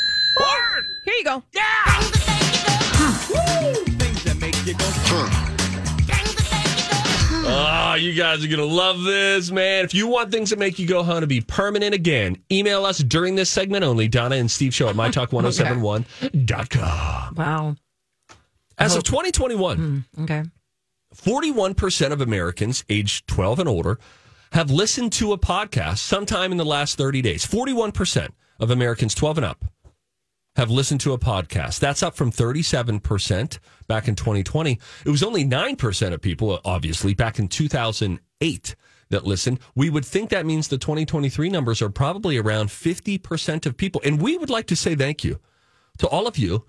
Here 1.05 1.15
you 1.15 1.25
go. 1.25 1.43
Oh, 7.49 7.95
you 7.95 8.13
guys 8.15 8.45
are 8.45 8.49
going 8.49 8.59
to 8.59 8.65
love 8.67 9.03
this, 9.03 9.51
man. 9.51 9.85
If 9.85 9.95
you 9.95 10.07
want 10.09 10.31
things 10.33 10.51
that 10.51 10.59
make 10.59 10.79
you 10.79 10.87
go 10.87 11.03
home 11.03 11.21
to 11.21 11.27
be 11.27 11.41
permanent 11.41 11.95
again, 11.95 12.37
email 12.51 12.85
us 12.85 12.99
during 12.99 13.35
this 13.37 13.49
segment 13.51 13.85
only, 13.85 14.09
Donna 14.09 14.37
and 14.37 14.51
Steve 14.51 14.75
Show 14.75 14.89
at 14.89 14.97
mytalk1071.com. 14.97 17.35
Wow. 17.37 17.77
As 18.79 18.95
of 18.97 19.05
2021, 19.05 19.79
hmm, 19.79 19.99
Okay. 20.25 20.43
41% 21.15 22.13
of 22.13 22.21
Americans 22.21 22.85
aged 22.91 23.27
12 23.29 23.61
and 23.61 23.69
older 23.69 23.99
have 24.53 24.71
listened 24.71 25.13
to 25.15 25.33
a 25.33 25.39
podcast 25.39 25.99
sometime 25.99 26.53
in 26.53 26.59
the 26.59 26.65
last 26.65 26.99
30 26.99 27.23
days. 27.23 27.47
41% 27.47 28.29
of 28.61 28.71
Americans 28.71 29.15
12 29.15 29.39
and 29.39 29.47
up 29.47 29.65
have 30.57 30.71
listened 30.71 31.01
to 31.03 31.13
a 31.13 31.19
podcast. 31.19 31.79
That's 31.81 32.03
up 32.03 32.17
from 32.17 32.33
37% 32.33 33.59
back 33.87 34.09
in 34.09 34.15
2020. 34.15 34.79
It 35.05 35.11
was 35.11 35.23
only 35.23 35.45
9% 35.45 36.13
of 36.13 36.21
people, 36.21 36.61
obviously, 36.65 37.15
back 37.15 37.39
in 37.39 37.49
2008 37.49 38.75
that 39.11 39.25
listened. 39.25 39.61
We 39.75 39.91
would 39.91 40.05
think 40.05 40.31
that 40.31 40.47
means 40.47 40.69
the 40.69 40.79
2023 40.79 41.49
numbers 41.51 41.81
are 41.83 41.91
probably 41.91 42.39
around 42.39 42.69
50% 42.69 43.67
of 43.67 43.77
people. 43.77 44.01
And 44.05 44.21
we 44.21 44.37
would 44.37 44.51
like 44.51 44.67
to 44.69 44.77
say 44.77 44.95
thank 44.95 45.23
you 45.25 45.39
to 45.99 46.09
all 46.09 46.27
of 46.27 46.37
you, 46.39 46.65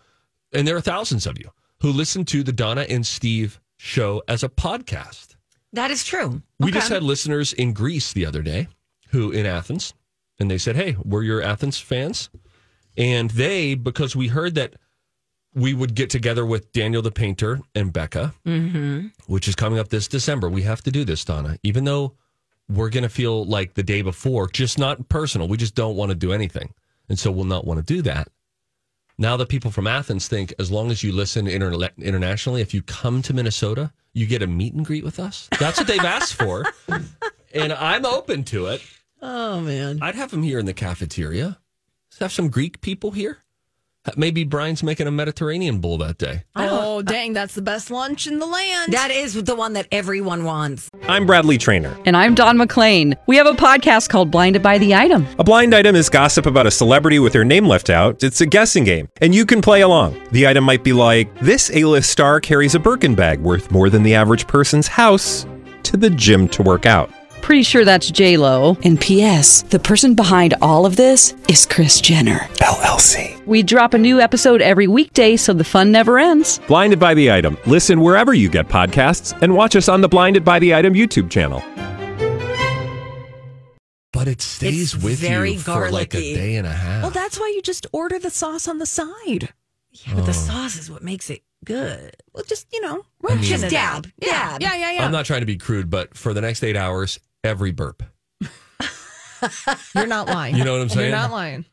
and 0.53 0.67
there 0.67 0.75
are 0.77 0.81
thousands 0.81 1.25
of 1.25 1.37
you, 1.39 1.49
who 1.81 1.91
listen 1.91 2.23
to 2.25 2.43
the 2.43 2.51
Donna 2.53 2.85
and 2.89 3.05
Steve 3.05 3.59
show 3.77 4.21
as 4.27 4.43
a 4.43 4.49
podcast. 4.49 5.35
That 5.73 5.91
is 5.91 6.03
true. 6.03 6.41
We 6.59 6.69
Okay. 6.69 6.79
just 6.79 6.89
had 6.89 7.03
listeners 7.03 7.53
in 7.53 7.73
Greece 7.73 8.13
the 8.13 8.25
other 8.25 8.41
day 8.41 8.67
who 9.09 9.31
in 9.31 9.45
Athens, 9.45 9.93
and 10.39 10.49
they 10.51 10.57
said, 10.57 10.75
Hey, 10.75 10.95
we're 11.03 11.23
your 11.23 11.41
Athens 11.41 11.79
fans. 11.79 12.29
And 12.97 13.29
they, 13.31 13.75
because 13.75 14.15
we 14.15 14.27
heard 14.27 14.55
that 14.55 14.75
we 15.53 15.73
would 15.73 15.95
get 15.95 16.09
together 16.09 16.45
with 16.45 16.71
Daniel 16.71 17.01
the 17.01 17.11
painter 17.11 17.59
and 17.73 17.93
Becca, 17.93 18.33
mm-hmm. 18.45 19.07
which 19.27 19.47
is 19.47 19.55
coming 19.55 19.79
up 19.79 19.89
this 19.89 20.07
December. 20.07 20.49
We 20.49 20.63
have 20.63 20.81
to 20.83 20.91
do 20.91 21.05
this, 21.05 21.23
Donna, 21.23 21.57
even 21.63 21.83
though 21.83 22.15
we're 22.69 22.89
going 22.89 23.03
to 23.03 23.09
feel 23.09 23.45
like 23.45 23.73
the 23.73 23.83
day 23.83 24.01
before, 24.01 24.47
just 24.47 24.77
not 24.77 25.09
personal. 25.09 25.47
We 25.47 25.57
just 25.57 25.75
don't 25.75 25.95
want 25.95 26.09
to 26.09 26.15
do 26.15 26.33
anything. 26.33 26.73
And 27.09 27.17
so 27.17 27.31
we'll 27.31 27.45
not 27.45 27.65
want 27.65 27.79
to 27.79 27.93
do 27.93 28.01
that. 28.03 28.27
Now 29.17 29.37
the 29.37 29.45
people 29.45 29.71
from 29.71 29.87
Athens 29.87 30.27
think 30.27 30.53
as 30.59 30.69
long 30.69 30.91
as 30.91 31.03
you 31.03 31.11
listen 31.11 31.47
inter- 31.47 31.89
internationally, 31.97 32.61
if 32.61 32.73
you 32.73 32.83
come 32.83 33.21
to 33.23 33.33
Minnesota, 33.33 33.91
you 34.13 34.27
get 34.27 34.43
a 34.43 34.47
meet 34.47 34.73
and 34.73 34.85
greet 34.85 35.03
with 35.03 35.19
us. 35.19 35.47
That's 35.59 35.79
what 35.79 35.87
they've 35.87 35.99
asked 35.99 36.33
for. 36.33 36.65
And 37.53 37.73
I'm 37.73 38.05
open 38.05 38.43
to 38.45 38.67
it. 38.67 38.83
Oh, 39.21 39.61
man. 39.61 39.99
I'd 40.01 40.15
have 40.15 40.31
them 40.31 40.43
here 40.43 40.59
in 40.59 40.65
the 40.65 40.73
cafeteria. 40.73 41.57
Let's 42.17 42.33
have 42.33 42.45
some 42.45 42.49
Greek 42.49 42.81
people 42.81 43.11
here. 43.11 43.43
Uh, 44.03 44.11
maybe 44.17 44.43
Brian's 44.43 44.81
making 44.81 45.05
a 45.05 45.11
Mediterranean 45.11 45.77
bowl 45.77 45.99
that 45.99 46.17
day. 46.17 46.45
Oh, 46.55 47.03
dang, 47.03 47.33
that's 47.33 47.53
the 47.53 47.61
best 47.61 47.91
lunch 47.91 48.25
in 48.25 48.39
the 48.39 48.47
land. 48.47 48.91
That 48.91 49.11
is 49.11 49.35
the 49.35 49.53
one 49.53 49.73
that 49.73 49.85
everyone 49.91 50.43
wants. 50.43 50.89
I'm 51.07 51.27
Bradley 51.27 51.59
Trainer. 51.59 51.95
And 52.07 52.17
I'm 52.17 52.33
Don 52.33 52.57
McClain. 52.57 53.15
We 53.27 53.35
have 53.35 53.45
a 53.45 53.51
podcast 53.51 54.09
called 54.09 54.31
Blinded 54.31 54.63
by 54.63 54.79
the 54.79 54.95
Item. 54.95 55.27
A 55.37 55.43
blind 55.43 55.75
item 55.75 55.95
is 55.95 56.09
gossip 56.09 56.47
about 56.47 56.65
a 56.65 56.71
celebrity 56.71 57.19
with 57.19 57.33
their 57.33 57.45
name 57.45 57.67
left 57.67 57.91
out. 57.91 58.23
It's 58.23 58.41
a 58.41 58.47
guessing 58.47 58.83
game, 58.83 59.09
and 59.21 59.35
you 59.35 59.45
can 59.45 59.61
play 59.61 59.81
along. 59.81 60.19
The 60.31 60.47
item 60.47 60.63
might 60.63 60.83
be 60.83 60.93
like 60.93 61.39
this: 61.39 61.69
A-list 61.71 62.09
star 62.09 62.39
carries 62.39 62.73
a 62.73 62.79
Birkin 62.79 63.13
bag 63.13 63.41
worth 63.41 63.69
more 63.69 63.91
than 63.91 64.01
the 64.01 64.15
average 64.15 64.47
person's 64.47 64.87
house 64.87 65.45
to 65.83 65.97
the 65.97 66.09
gym 66.09 66.47
to 66.49 66.63
work 66.63 66.87
out. 66.87 67.11
Pretty 67.47 67.63
sure 67.63 67.85
that's 67.85 68.11
J 68.11 68.35
Lo. 68.35 68.77
And 68.83 68.99
P.S. 68.99 69.61
The 69.61 69.79
person 69.79 70.15
behind 70.15 70.55
all 70.61 70.85
of 70.85 70.97
this 70.97 71.33
is 71.47 71.65
Kris 71.65 72.01
Jenner. 72.01 72.39
LLC. 72.55 73.41
We 73.45 73.63
drop 73.63 73.93
a 73.93 73.97
new 73.97 74.19
episode 74.19 74.61
every 74.61 74.87
weekday, 74.87 75.37
so 75.37 75.53
the 75.53 75.63
fun 75.63 75.89
never 75.89 76.19
ends. 76.19 76.59
Blinded 76.67 76.99
by 76.99 77.13
the 77.13 77.31
item. 77.31 77.57
Listen 77.65 78.01
wherever 78.01 78.33
you 78.33 78.49
get 78.49 78.67
podcasts, 78.67 79.31
and 79.41 79.55
watch 79.55 79.77
us 79.77 79.87
on 79.87 80.01
the 80.01 80.09
Blinded 80.09 80.43
by 80.43 80.59
the 80.59 80.75
Item 80.75 80.93
YouTube 80.93 81.29
channel. 81.29 81.63
But 84.11 84.27
it 84.27 84.41
stays 84.41 84.93
It's 84.93 85.01
with 85.01 85.19
very 85.19 85.53
you 85.53 85.59
for 85.59 85.89
like 85.89 86.13
a 86.15 86.19
day 86.19 86.57
and 86.57 86.67
a 86.67 86.73
half. 86.73 87.03
Well, 87.03 87.11
that's 87.11 87.39
why 87.39 87.53
you 87.55 87.61
just 87.61 87.87
order 87.93 88.19
the 88.19 88.29
sauce 88.29 88.67
on 88.67 88.79
the 88.79 88.85
side. 88.85 89.53
Yeah, 89.91 90.15
but 90.15 90.25
the 90.25 90.31
oh. 90.31 90.33
sauce 90.33 90.77
is 90.77 90.91
what 90.91 91.01
makes 91.01 91.29
it 91.29 91.43
good. 91.63 92.13
Well, 92.33 92.43
just 92.43 92.67
you 92.73 92.81
know, 92.81 92.95
mean- 92.95 93.37
ration 93.37 93.43
Just 93.43 93.63
it 93.63 93.69
dab. 93.69 94.11
Yeah, 94.21 94.51
dab. 94.51 94.61
yeah, 94.61 94.75
yeah, 94.75 94.91
yeah. 94.91 95.05
I'm 95.05 95.13
not 95.13 95.25
trying 95.25 95.39
to 95.39 95.45
be 95.45 95.55
crude, 95.55 95.89
but 95.89 96.17
for 96.17 96.33
the 96.33 96.41
next 96.41 96.61
eight 96.61 96.75
hours, 96.75 97.19
every 97.43 97.71
burp. 97.71 98.03
You're 99.93 100.07
not 100.07 100.27
lying. 100.27 100.55
You 100.55 100.63
know 100.63 100.73
what 100.73 100.81
I'm 100.81 100.89
saying? 100.89 101.09
You're 101.09 101.17
not 101.17 101.31
lying. 101.31 101.65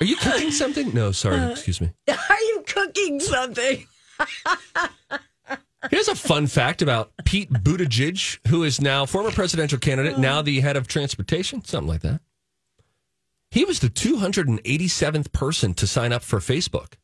Are 0.00 0.06
you 0.06 0.16
cooking 0.16 0.50
something? 0.50 0.94
No, 0.94 1.12
sorry. 1.12 1.38
Uh, 1.38 1.50
excuse 1.50 1.80
me. 1.80 1.90
Are 2.08 2.40
you 2.40 2.64
cooking 2.66 3.20
something? 3.20 3.86
Here's 5.90 6.08
a 6.08 6.14
fun 6.14 6.46
fact 6.46 6.82
about 6.82 7.12
Pete 7.24 7.50
Buttigieg, 7.50 8.38
who 8.48 8.64
is 8.64 8.80
now 8.80 9.06
former 9.06 9.30
presidential 9.30 9.78
candidate, 9.78 10.18
now 10.18 10.42
the 10.42 10.60
head 10.60 10.76
of 10.76 10.86
transportation, 10.86 11.64
something 11.64 11.88
like 11.88 12.02
that. 12.02 12.20
He 13.50 13.64
was 13.64 13.80
the 13.80 13.88
287th 13.88 15.32
person 15.32 15.74
to 15.74 15.86
sign 15.86 16.12
up 16.12 16.22
for 16.22 16.38
Facebook. 16.38 16.94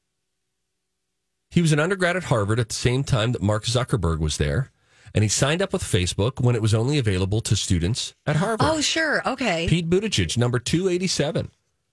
He 1.50 1.62
was 1.62 1.72
an 1.72 1.80
undergrad 1.80 2.16
at 2.16 2.24
Harvard 2.24 2.60
at 2.60 2.68
the 2.68 2.74
same 2.74 3.02
time 3.02 3.32
that 3.32 3.42
Mark 3.42 3.64
Zuckerberg 3.64 4.18
was 4.18 4.36
there, 4.36 4.70
and 5.16 5.22
he 5.22 5.28
signed 5.30 5.62
up 5.62 5.72
with 5.72 5.82
Facebook 5.82 6.40
when 6.40 6.54
it 6.54 6.60
was 6.60 6.74
only 6.74 6.98
available 6.98 7.40
to 7.40 7.56
students 7.56 8.14
at 8.26 8.36
Harvard. 8.36 8.60
Oh, 8.70 8.82
sure. 8.82 9.26
Okay. 9.26 9.66
Pete 9.66 9.88
Buttigieg, 9.88 10.36
number 10.36 10.58
287. 10.58 11.50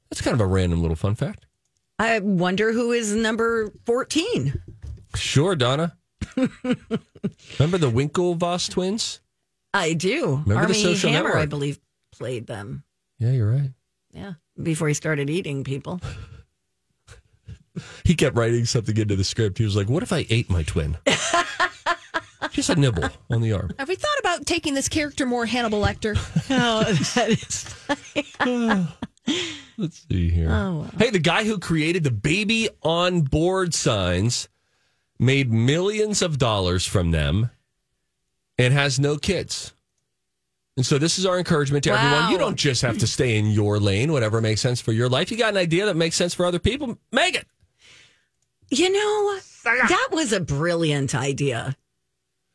That's 0.09 0.21
kind 0.21 0.33
of 0.35 0.41
a 0.41 0.45
random 0.45 0.81
little 0.81 0.97
fun 0.97 1.15
fact. 1.15 1.45
I 1.97 2.19
wonder 2.19 2.73
who 2.73 2.91
is 2.91 3.15
number 3.15 3.71
14. 3.85 4.61
Sure, 5.15 5.55
Donna. 5.55 5.95
Remember 6.35 7.77
the 7.77 7.89
Winklevoss 7.89 8.69
twins? 8.69 9.21
I 9.73 9.93
do. 9.93 10.43
Remember 10.45 10.67
the 10.67 10.73
Social 10.73 11.09
Hammer, 11.09 11.37
I 11.37 11.45
believe, 11.45 11.79
played 12.11 12.45
them. 12.45 12.83
Yeah, 13.19 13.31
you're 13.31 13.49
right. 13.49 13.71
Yeah. 14.11 14.33
Before 14.61 14.89
he 14.89 14.93
started 14.93 15.29
eating 15.29 15.63
people. 15.63 16.01
He 18.03 18.13
kept 18.13 18.37
writing 18.37 18.65
something 18.65 18.95
into 18.95 19.15
the 19.15 19.23
script. 19.23 19.57
He 19.57 19.63
was 19.63 19.75
like, 19.75 19.89
What 19.89 20.03
if 20.03 20.13
I 20.13 20.27
ate 20.29 20.47
my 20.47 20.61
twin? 20.61 20.95
Just 22.53 22.69
a 22.69 22.75
nibble 22.75 23.09
on 23.29 23.41
the 23.41 23.51
arm. 23.51 23.71
Have 23.79 23.89
we 23.89 23.95
thought 23.95 24.19
about 24.19 24.45
taking 24.45 24.75
this 24.75 24.87
character 24.87 25.25
more 25.25 25.45
Hannibal 25.45 25.81
Lecter? 25.81 26.15
Oh, 26.49 26.83
that 27.15 27.29
is. 27.29 27.75
Let's 29.77 30.05
see 30.07 30.29
here. 30.29 30.51
Oh, 30.51 30.87
hey, 30.97 31.09
the 31.09 31.19
guy 31.19 31.45
who 31.45 31.57
created 31.57 32.03
the 32.03 32.11
baby 32.11 32.69
on 32.83 33.21
board 33.21 33.73
signs 33.73 34.49
made 35.17 35.51
millions 35.51 36.21
of 36.21 36.37
dollars 36.37 36.85
from 36.85 37.11
them 37.11 37.49
and 38.59 38.73
has 38.73 38.99
no 38.99 39.17
kids. 39.17 39.73
And 40.77 40.85
so 40.85 40.97
this 40.97 41.17
is 41.17 41.25
our 41.25 41.37
encouragement 41.37 41.83
to 41.85 41.91
everyone. 41.91 42.31
You 42.31 42.37
don't 42.37 42.55
just 42.55 42.81
have 42.83 42.97
to 42.99 43.07
stay 43.07 43.37
in 43.37 43.47
your 43.47 43.79
lane, 43.79 44.11
whatever 44.11 44.41
makes 44.41 44.61
sense 44.61 44.81
for 44.81 44.91
your 44.91 45.09
life. 45.09 45.31
You 45.31 45.37
got 45.37 45.53
an 45.53 45.57
idea 45.57 45.85
that 45.85 45.95
makes 45.95 46.15
sense 46.15 46.33
for 46.33 46.45
other 46.45 46.59
people, 46.59 46.97
make 47.11 47.35
it. 47.35 47.47
You 48.69 48.91
know, 48.91 49.39
that 49.63 50.07
was 50.11 50.33
a 50.33 50.39
brilliant 50.39 51.13
idea. 51.15 51.75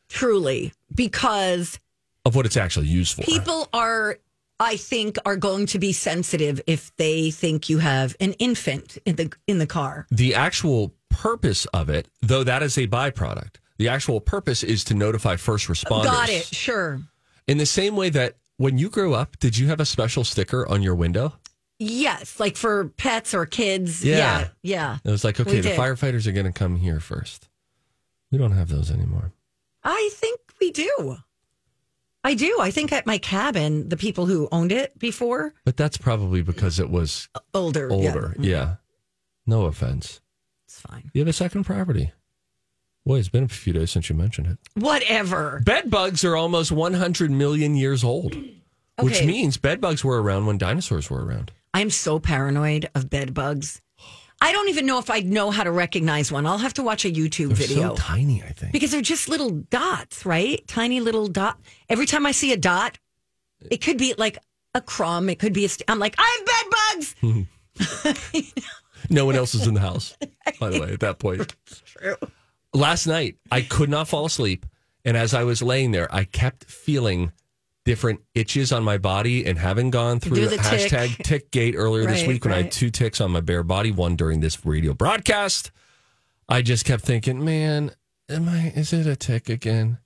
Truly. 0.09 0.73
Because 0.95 1.79
Of 2.25 2.35
what 2.35 2.47
it's 2.47 2.57
actually 2.57 2.87
used 2.89 3.15
for. 3.17 3.23
people 3.23 3.69
are, 3.73 4.19
I 4.61 4.77
think, 4.77 5.17
are 5.25 5.37
going 5.37 5.67
to 5.67 5.79
be 5.79 5.93
sensitive 5.93 6.61
if 6.67 6.95
they 6.97 7.31
think 7.31 7.69
you 7.69 7.79
have 7.79 8.17
an 8.21 8.33
infant 8.35 8.99
in 9.05 9.17
the 9.17 9.33
in 9.47 9.59
the 9.59 9.67
car. 9.67 10.07
the 10.11 10.35
actual 10.35 10.95
purpose 11.11 11.67
of 11.67 11.89
it, 11.89 12.09
though 12.23 12.45
that 12.45 12.63
is 12.63 12.77
a 12.79 12.87
byproduct, 12.87 13.57
the 13.79 13.89
actual 13.89 14.21
purpose 14.21 14.63
is 14.63 14.85
to 14.85 14.95
notify 14.95 15.37
first 15.37 15.69
responders. 15.69 16.05
Got 16.05 16.29
it. 16.29 16.45
Sure. 16.45 17.01
In 17.47 17.59
the 17.59 17.67
same 17.67 17.97
way 17.97 18.11
that 18.11 18.37
when 18.57 18.77
you 18.79 18.89
grew 18.91 19.15
up, 19.15 19.39
did 19.39 19.57
you 19.57 19.69
have 19.69 19.81
a 19.81 19.87
special 19.87 20.25
sticker 20.25 20.69
on 20.69 20.83
your 20.83 20.95
window? 20.95 21.35
Yes, 21.79 22.41
like 22.41 22.57
for 22.57 22.89
pets 22.97 23.35
or 23.35 23.47
kids. 23.47 24.05
Yeah. 24.05 24.17
Yeah. 24.17 24.49
Yeah. 24.63 24.99
It 25.05 25.11
was 25.11 25.23
like, 25.23 25.39
okay, 25.39 25.51
We 25.51 25.57
the 25.61 25.69
did. 25.71 25.79
firefighters 25.79 26.27
are 26.27 26.33
going 26.33 26.47
to 26.47 26.53
come 26.53 26.75
here 26.77 26.99
first. 26.99 27.49
We 28.33 28.39
don't 28.39 28.51
have 28.53 28.69
those 28.69 28.91
anymore. 28.91 29.33
I 29.85 30.11
think 30.13 30.41
we 30.61 30.71
do. 30.71 31.17
I 32.25 32.35
do. 32.35 32.59
I 32.61 32.71
think 32.71 32.93
at 32.93 33.07
my 33.07 33.19
cabin, 33.19 33.89
the 33.89 33.97
people 33.97 34.27
who 34.27 34.49
owned 34.53 34.73
it 34.73 34.99
before, 34.99 35.55
But 35.65 35.77
that's 35.77 35.97
probably 35.97 36.43
because 36.43 36.79
it 36.81 36.91
was 36.91 37.29
older. 37.55 37.89
yeah. 37.89 37.95
older. 37.95 38.29
Mm-hmm. 38.35 38.45
Yeah. 38.45 38.75
No 39.47 39.63
offense. 39.67 40.21
It's 40.67 40.81
fine. 40.81 41.11
You 41.15 41.21
have 41.21 41.29
a 41.29 41.33
second 41.33 41.65
property. 41.65 42.13
Boy, 43.07 43.19
it's 43.21 43.31
been 43.31 43.45
a 43.45 43.49
few 43.49 43.73
days 43.73 43.91
since 43.91 44.11
you 44.11 44.17
mentioned 44.17 44.49
it. 44.49 44.59
Whatever. 44.75 45.63
Bed 45.65 45.91
bugs 45.91 46.25
are 46.25 46.37
almost 46.37 46.71
100 46.71 47.31
million 47.31 47.75
years 47.75 48.05
old, 48.05 48.37
which 49.01 49.25
means 49.25 49.57
bed 49.57 49.81
bugs 49.81 50.05
were 50.05 50.21
around 50.23 50.45
when 50.45 50.59
dinosaurs 50.59 51.09
were 51.09 51.25
around. 51.25 51.53
I'm 51.73 51.89
so 51.89 52.19
paranoid 52.19 52.91
of 52.95 53.09
bed 53.09 53.33
bugs. 53.33 53.81
I 54.41 54.53
don't 54.53 54.69
even 54.69 54.87
know 54.87 54.99
if 54.99 55.11
I'd 55.11 55.27
know 55.27 55.51
how 55.51 55.65
to 55.65 55.71
recognize 55.73 56.31
one. 56.31 56.47
I'll 56.47 56.59
have 56.59 56.75
to 56.75 56.83
watch 56.83 57.05
a 57.05 57.11
YouTube 57.11 57.49
They're 57.49 57.67
video 57.67 57.89
so 57.91 57.97
tiny, 57.97 58.43
I 58.43 58.51
think. 58.51 58.73
because 58.73 58.91
they're 58.93 59.01
just 59.03 59.29
little 59.29 59.51
dots, 59.51 60.25
right? 60.25 60.67
Tiny 60.69 61.01
little 61.01 61.27
dot. 61.27 61.59
Every 61.89 62.07
time 62.07 62.25
I 62.25 62.31
see 62.33 62.53
a 62.53 62.57
dot, 62.57 62.99
it 63.71 63.79
could 63.79 63.99
be 63.99 64.15
like 64.17 64.39
a 64.75 64.81
crumb. 64.81 65.29
It 65.29 65.39
could 65.41 65.53
be 65.53 65.65
a. 65.65 65.69
St- 65.69 65.91
I'm 65.91 65.99
like, 65.99 66.15
I 66.19 66.37
have 66.39 66.47
bed 66.47 67.45
bugs. 68.25 68.65
No 69.11 69.25
one 69.25 69.37
else 69.37 69.55
is 69.55 69.67
in 69.67 69.75
the 69.75 69.81
house, 69.81 70.17
by 70.61 70.71
the 70.71 70.81
way, 70.81 70.93
at 70.93 71.01
that 71.01 71.19
point. 71.19 71.55
True. 71.85 72.17
Last 72.75 73.07
night, 73.07 73.37
I 73.51 73.63
could 73.63 73.89
not 73.89 74.09
fall 74.09 74.27
asleep. 74.27 74.67
And 75.05 75.17
as 75.17 75.33
I 75.35 75.45
was 75.45 75.63
laying 75.63 75.93
there, 75.93 76.13
I 76.15 76.25
kept 76.25 76.65
feeling 76.65 77.33
different 77.89 78.21
itches 78.35 78.71
on 78.71 78.85
my 78.85 78.99
body. 78.99 79.47
And 79.47 79.59
having 79.59 79.89
gone 79.89 80.21
through 80.21 80.47
the 80.47 80.57
hashtag 80.57 81.17
tick 81.25 81.51
gate 81.51 81.75
earlier 81.75 82.05
this 82.05 82.27
week 82.27 82.45
when 82.45 82.53
I 82.53 82.59
had 82.65 82.71
two 82.71 82.91
ticks 82.91 83.19
on 83.19 83.31
my 83.31 83.41
bare 83.41 83.63
body, 83.63 83.91
one 83.91 84.15
during 84.15 84.41
this 84.41 84.67
radio 84.67 84.93
broadcast, 84.93 85.71
I 86.51 86.61
just 86.61 86.85
kept 86.85 87.03
thinking, 87.03 87.43
man, 87.43 87.93
am 88.29 88.47
I, 88.47 88.75
is 88.77 88.93
it 88.93 89.07
a 89.07 89.17
tick 89.17 89.49
again? 89.49 90.01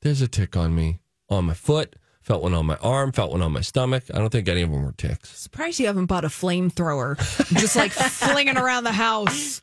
There's 0.00 0.22
a 0.22 0.26
tick 0.28 0.56
on 0.56 0.74
me, 0.74 1.00
on 1.28 1.44
my 1.44 1.52
foot, 1.52 1.96
felt 2.22 2.42
one 2.42 2.54
on 2.54 2.64
my 2.64 2.76
arm, 2.76 3.12
felt 3.12 3.32
one 3.32 3.42
on 3.42 3.52
my 3.52 3.60
stomach. 3.60 4.04
I 4.14 4.16
don't 4.16 4.30
think 4.30 4.48
any 4.48 4.62
of 4.62 4.70
them 4.70 4.82
were 4.82 4.92
ticks. 4.92 5.28
Surprised 5.38 5.78
you 5.78 5.86
haven't 5.86 6.06
bought 6.06 6.24
a 6.24 6.28
flamethrower. 6.28 7.18
Just 7.58 7.76
like 7.76 7.92
flinging 7.92 8.56
around 8.56 8.84
the 8.84 8.92
house. 8.92 9.60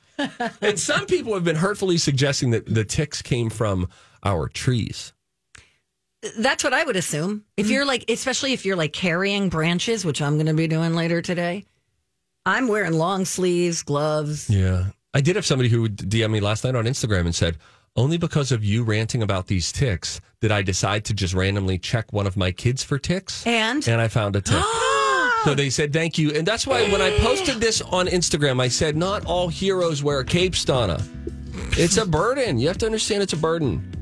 And 0.62 0.80
some 0.80 1.08
people 1.08 1.34
have 1.34 1.44
been 1.44 1.56
hurtfully 1.56 1.98
suggesting 1.98 2.52
that 2.52 2.72
the 2.72 2.86
ticks 2.86 3.24
came 3.24 3.50
from 3.50 3.90
our 4.24 4.50
trees. 4.50 5.14
That's 6.38 6.64
what 6.64 6.74
I 6.74 6.84
would 6.84 6.96
assume. 6.96 7.44
If 7.58 7.70
you're 7.70 7.86
like, 7.86 8.10
especially 8.10 8.54
if 8.54 8.66
you're 8.66 8.76
like 8.76 8.94
carrying 8.94 9.50
branches, 9.50 10.06
which 10.06 10.22
I'm 10.22 10.36
going 10.36 10.48
to 10.48 10.54
be 10.54 10.68
doing 10.68 10.94
later 10.94 11.22
today, 11.22 11.66
I'm 12.46 12.68
wearing 12.68 12.94
long 12.94 13.26
sleeves, 13.26 13.84
gloves. 13.84 14.50
Yeah. 14.50 14.88
I 15.14 15.22
did 15.22 15.36
have 15.36 15.46
somebody 15.46 15.70
who 15.70 15.88
DM 15.88 16.32
me 16.32 16.40
last 16.40 16.64
night 16.64 16.76
on 16.76 16.86
Instagram 16.86 17.22
and 17.22 17.34
said, 17.34 17.58
only 17.96 18.18
because 18.18 18.52
of 18.52 18.64
you 18.64 18.84
ranting 18.84 19.24
about 19.24 19.48
these 19.48 19.72
ticks 19.72 20.20
did 20.42 20.52
I 20.52 20.62
decide 20.62 21.06
to 21.06 21.14
just 21.14 21.34
randomly 21.34 21.78
check 21.78 22.12
one 22.12 22.28
of 22.28 22.36
my 22.36 22.52
kids 22.52 22.84
for 22.84 23.00
ticks. 23.00 23.48
And 23.48 23.88
And 23.88 24.02
I 24.02 24.10
found 24.10 24.36
a 24.36 24.42
tick. 24.42 24.62
so 25.46 25.56
they 25.56 25.70
said 25.70 25.94
thank 25.94 26.18
you. 26.18 26.32
And 26.32 26.46
that's 26.46 26.68
why 26.68 26.90
when 26.92 27.02
I 27.02 27.18
posted 27.20 27.62
this 27.62 27.82
on 27.82 28.08
Instagram, 28.08 28.62
I 28.62 28.68
said, 28.68 28.98
not 28.98 29.26
all 29.26 29.48
heroes 29.48 30.04
wear 30.04 30.24
capes, 30.26 30.66
Donna. 30.66 31.02
It's 31.78 31.96
a 31.96 32.06
burden. 32.06 32.60
You 32.60 32.68
have 32.68 32.78
to 32.80 32.86
understand 32.86 33.24
it's 33.24 33.34
a 33.34 33.38
burden. 33.38 33.95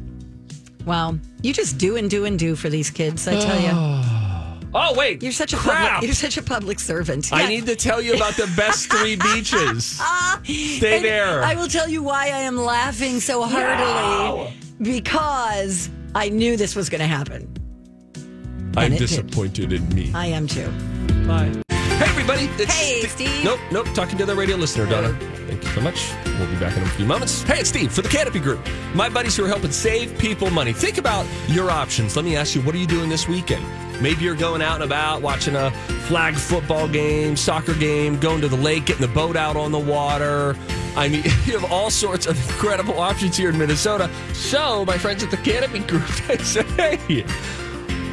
Wow, 0.86 1.16
you 1.42 1.54
just 1.54 1.78
do 1.78 1.96
and 1.98 2.10
do 2.10 2.26
and 2.26 2.38
do 2.40 2.56
for 2.56 2.70
these 2.70 2.90
kids. 2.90 3.28
I 3.28 3.40
tell 3.40 3.60
you, 3.60 3.70
Oh, 4.76 4.94
wait. 4.96 5.22
you're 5.22 5.32
such 5.32 5.54
a 5.54 5.58
crap. 5.58 5.92
public, 5.92 6.08
you're 6.08 6.16
such 6.16 6.38
a 6.38 6.42
public 6.42 6.80
servant. 6.80 7.32
I 7.32 7.42
Yeah. 7.42 7.48
need 7.50 7.66
to 7.68 7.76
tell 7.76 8.02
you 8.02 8.16
about 8.16 8.34
the 8.36 8.52
best 8.58 8.92
three 8.92 9.16
beaches. 9.16 9.98
Ah. 10.02 10.40
Stay 10.44 10.96
And 10.98 11.06
there. 11.06 11.44
I 11.44 11.54
will 11.56 11.68
tell 11.68 11.88
you 11.88 12.02
why 12.02 12.26
I 12.26 12.40
am 12.40 12.58
laughing 12.58 13.20
so 13.20 13.44
heartily 13.44 14.54
because 14.82 15.90
I 16.16 16.30
knew 16.30 16.58
this 16.58 16.76
was 16.76 16.90
going 16.90 17.02
to 17.02 17.08
happen. 17.08 17.48
I'm 18.76 18.94
it 18.94 18.98
did. 18.98 19.08
disappointed 19.08 19.72
in 19.74 19.88
me. 19.94 20.12
I 20.16 20.26
am 20.28 20.48
too. 20.48 20.70
Bye. 21.28 21.52
Hey, 22.26 22.32
everybody. 22.32 22.64
It's 22.64 22.74
Hey, 22.74 23.02
Sti- 23.02 23.10
Steve. 23.10 23.44
Nope, 23.44 23.60
nope. 23.70 23.88
Talking 23.94 24.18
to 24.18 24.26
the 24.26 24.34
radio 24.34 24.56
listener, 24.56 24.86
Donna. 24.86 25.14
Thank 25.46 25.62
you 25.62 25.70
so 25.72 25.82
much. 25.82 26.10
We'll 26.40 26.48
be 26.48 26.56
back 26.56 26.76
in 26.78 26.84
a 26.84 26.88
few 26.92 27.06
moments. 27.06 27.44
Hey, 27.44 27.60
it's 27.60 27.68
Steve 27.70 27.92
for 27.92 28.02
the 28.02 28.08
Canopy 28.08 28.40
Group. 28.40 28.66
My 28.96 29.10
buddies 29.10 29.36
who 29.36 29.44
are 29.44 29.48
helping 29.50 29.72
save 29.72 30.18
people 30.18 30.50
money. 30.50 30.72
Think 30.72 30.98
about 30.98 31.26
your 31.48 31.70
options. 31.70 32.16
Let 32.16 32.24
me 32.24 32.38
ask 32.38 32.56
you, 32.56 32.62
what 32.62 32.76
are 32.76 32.78
you 32.78 32.88
doing 32.88 33.10
this 33.10 33.28
weekend? 33.28 33.66
Maybe 34.02 34.24
you're 34.24 34.36
going 34.36 34.62
out 34.62 34.76
and 34.76 34.86
about, 34.86 35.22
watching 35.22 35.56
a 35.58 35.72
flag 36.08 36.36
football 36.36 36.88
game, 36.88 37.36
soccer 37.36 37.74
game, 37.74 38.18
going 38.20 38.40
to 38.40 38.48
the 38.48 38.56
lake, 38.56 38.86
getting 38.86 39.06
the 39.06 39.14
boat 39.14 39.36
out 39.36 39.58
on 39.58 39.74
the 39.74 39.80
water. 39.80 40.56
I 40.96 41.10
mean, 41.10 41.24
you 41.46 41.60
have 41.60 41.70
all 41.74 41.90
sorts 41.92 42.26
of 42.26 42.38
incredible 42.52 43.00
options 43.00 43.36
here 43.36 43.50
in 43.50 43.58
Minnesota. 43.58 44.10
So, 44.34 44.86
my 44.86 44.98
friends 44.98 45.24
at 45.24 45.30
the 45.32 45.38
Canopy 45.38 45.80
Group, 45.80 46.08
they 46.28 46.38
say, 46.38 46.64
hey, 46.78 47.26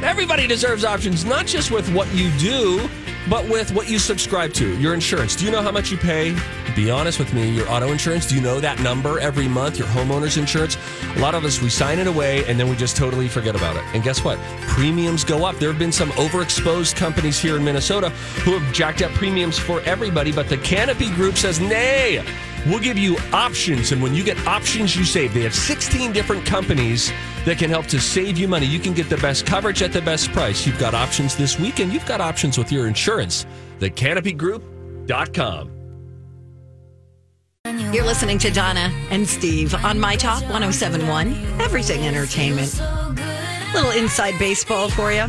Everybody 0.03 0.47
deserves 0.47 0.83
options, 0.83 1.25
not 1.25 1.45
just 1.45 1.69
with 1.69 1.87
what 1.93 2.11
you 2.11 2.31
do, 2.39 2.89
but 3.29 3.47
with 3.47 3.71
what 3.73 3.89
you 3.89 3.99
subscribe 3.99 4.53
to. 4.53 4.77
Your 4.77 4.93
insurance. 4.93 5.35
Do 5.35 5.45
you 5.45 5.51
know 5.51 5.61
how 5.61 5.71
much 5.71 5.91
you 5.91 5.97
pay? 5.97 6.35
Be 6.75 6.89
honest 6.89 7.19
with 7.19 7.33
me. 7.33 7.49
Your 7.49 7.69
auto 7.69 7.91
insurance. 7.91 8.27
Do 8.27 8.35
you 8.35 8.41
know 8.41 8.59
that 8.59 8.79
number 8.81 9.19
every 9.19 9.47
month? 9.47 9.77
Your 9.77 9.87
homeowner's 9.87 10.37
insurance. 10.37 10.77
A 11.15 11.19
lot 11.19 11.35
of 11.35 11.45
us 11.45 11.61
we 11.61 11.69
sign 11.69 11.99
it 11.99 12.07
away 12.07 12.45
and 12.45 12.59
then 12.59 12.69
we 12.69 12.75
just 12.75 12.95
totally 12.95 13.27
forget 13.27 13.55
about 13.55 13.75
it. 13.75 13.83
And 13.93 14.03
guess 14.03 14.23
what? 14.23 14.39
Premiums 14.61 15.23
go 15.23 15.45
up. 15.45 15.57
There 15.57 15.69
have 15.69 15.79
been 15.79 15.91
some 15.91 16.09
overexposed 16.11 16.95
companies 16.95 17.39
here 17.39 17.57
in 17.57 17.63
Minnesota 17.63 18.09
who 18.43 18.57
have 18.57 18.73
jacked 18.73 19.01
up 19.01 19.11
premiums 19.11 19.57
for 19.57 19.81
everybody, 19.81 20.31
but 20.31 20.49
the 20.49 20.57
Canopy 20.57 21.11
Group 21.11 21.37
says 21.37 21.59
nay. 21.59 22.23
We'll 22.67 22.79
give 22.79 22.97
you 22.97 23.17
options, 23.33 23.91
and 23.91 24.03
when 24.03 24.13
you 24.13 24.23
get 24.23 24.37
options, 24.45 24.95
you 24.95 25.03
save. 25.03 25.33
They 25.33 25.41
have 25.41 25.55
16 25.55 26.11
different 26.11 26.45
companies 26.45 27.11
that 27.45 27.57
can 27.57 27.69
help 27.69 27.87
to 27.87 27.99
save 27.99 28.37
you 28.37 28.47
money. 28.47 28.65
You 28.65 28.79
can 28.79 28.93
get 28.93 29.09
the 29.09 29.17
best 29.17 29.45
coverage 29.45 29.81
at 29.81 29.91
the 29.93 30.01
best 30.01 30.31
price. 30.31 30.65
You've 30.65 30.79
got 30.79 30.93
options 30.93 31.35
this 31.35 31.59
week, 31.59 31.79
and 31.79 31.91
you've 31.91 32.05
got 32.05 32.21
options 32.21 32.57
with 32.57 32.71
your 32.71 32.87
insurance. 32.87 33.45
TheCanopyGroup.com. 33.79 35.71
You're 37.93 38.05
listening 38.05 38.39
to 38.39 38.49
Donna 38.49 38.91
and 39.09 39.27
Steve 39.27 39.75
on 39.75 39.99
My 39.99 40.15
Talk 40.15 40.41
1071, 40.43 41.33
Everything 41.61 42.07
Entertainment. 42.07 42.81
Little 43.73 43.91
inside 43.91 44.37
baseball 44.39 44.89
for 44.89 45.11
you. 45.11 45.25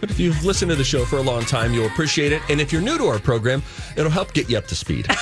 But 0.00 0.10
if 0.10 0.18
you've 0.20 0.44
listened 0.44 0.70
to 0.70 0.76
the 0.76 0.84
show 0.84 1.04
for 1.04 1.18
a 1.18 1.22
long 1.22 1.42
time, 1.42 1.72
you'll 1.72 1.86
appreciate 1.86 2.32
it. 2.32 2.42
And 2.50 2.60
if 2.60 2.72
you're 2.72 2.82
new 2.82 2.98
to 2.98 3.06
our 3.06 3.18
program, 3.18 3.62
it'll 3.96 4.10
help 4.10 4.34
get 4.34 4.50
you 4.50 4.58
up 4.58 4.66
to 4.66 4.74
speed. 4.74 5.06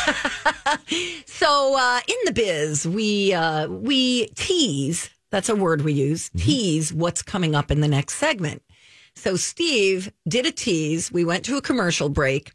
So 1.42 1.76
uh, 1.76 1.98
in 2.06 2.14
the 2.24 2.32
biz, 2.32 2.86
we 2.86 3.32
uh, 3.34 3.66
we 3.66 4.26
tease. 4.36 5.10
That's 5.32 5.48
a 5.48 5.56
word 5.56 5.82
we 5.82 5.94
use. 5.94 6.28
Mm-hmm. 6.28 6.38
Tease 6.38 6.92
what's 6.92 7.22
coming 7.22 7.54
up 7.56 7.70
in 7.70 7.80
the 7.80 7.88
next 7.88 8.14
segment. 8.14 8.62
So 9.14 9.34
Steve 9.36 10.12
did 10.28 10.46
a 10.46 10.52
tease. 10.52 11.10
We 11.10 11.24
went 11.24 11.44
to 11.46 11.56
a 11.56 11.62
commercial 11.62 12.10
break, 12.10 12.52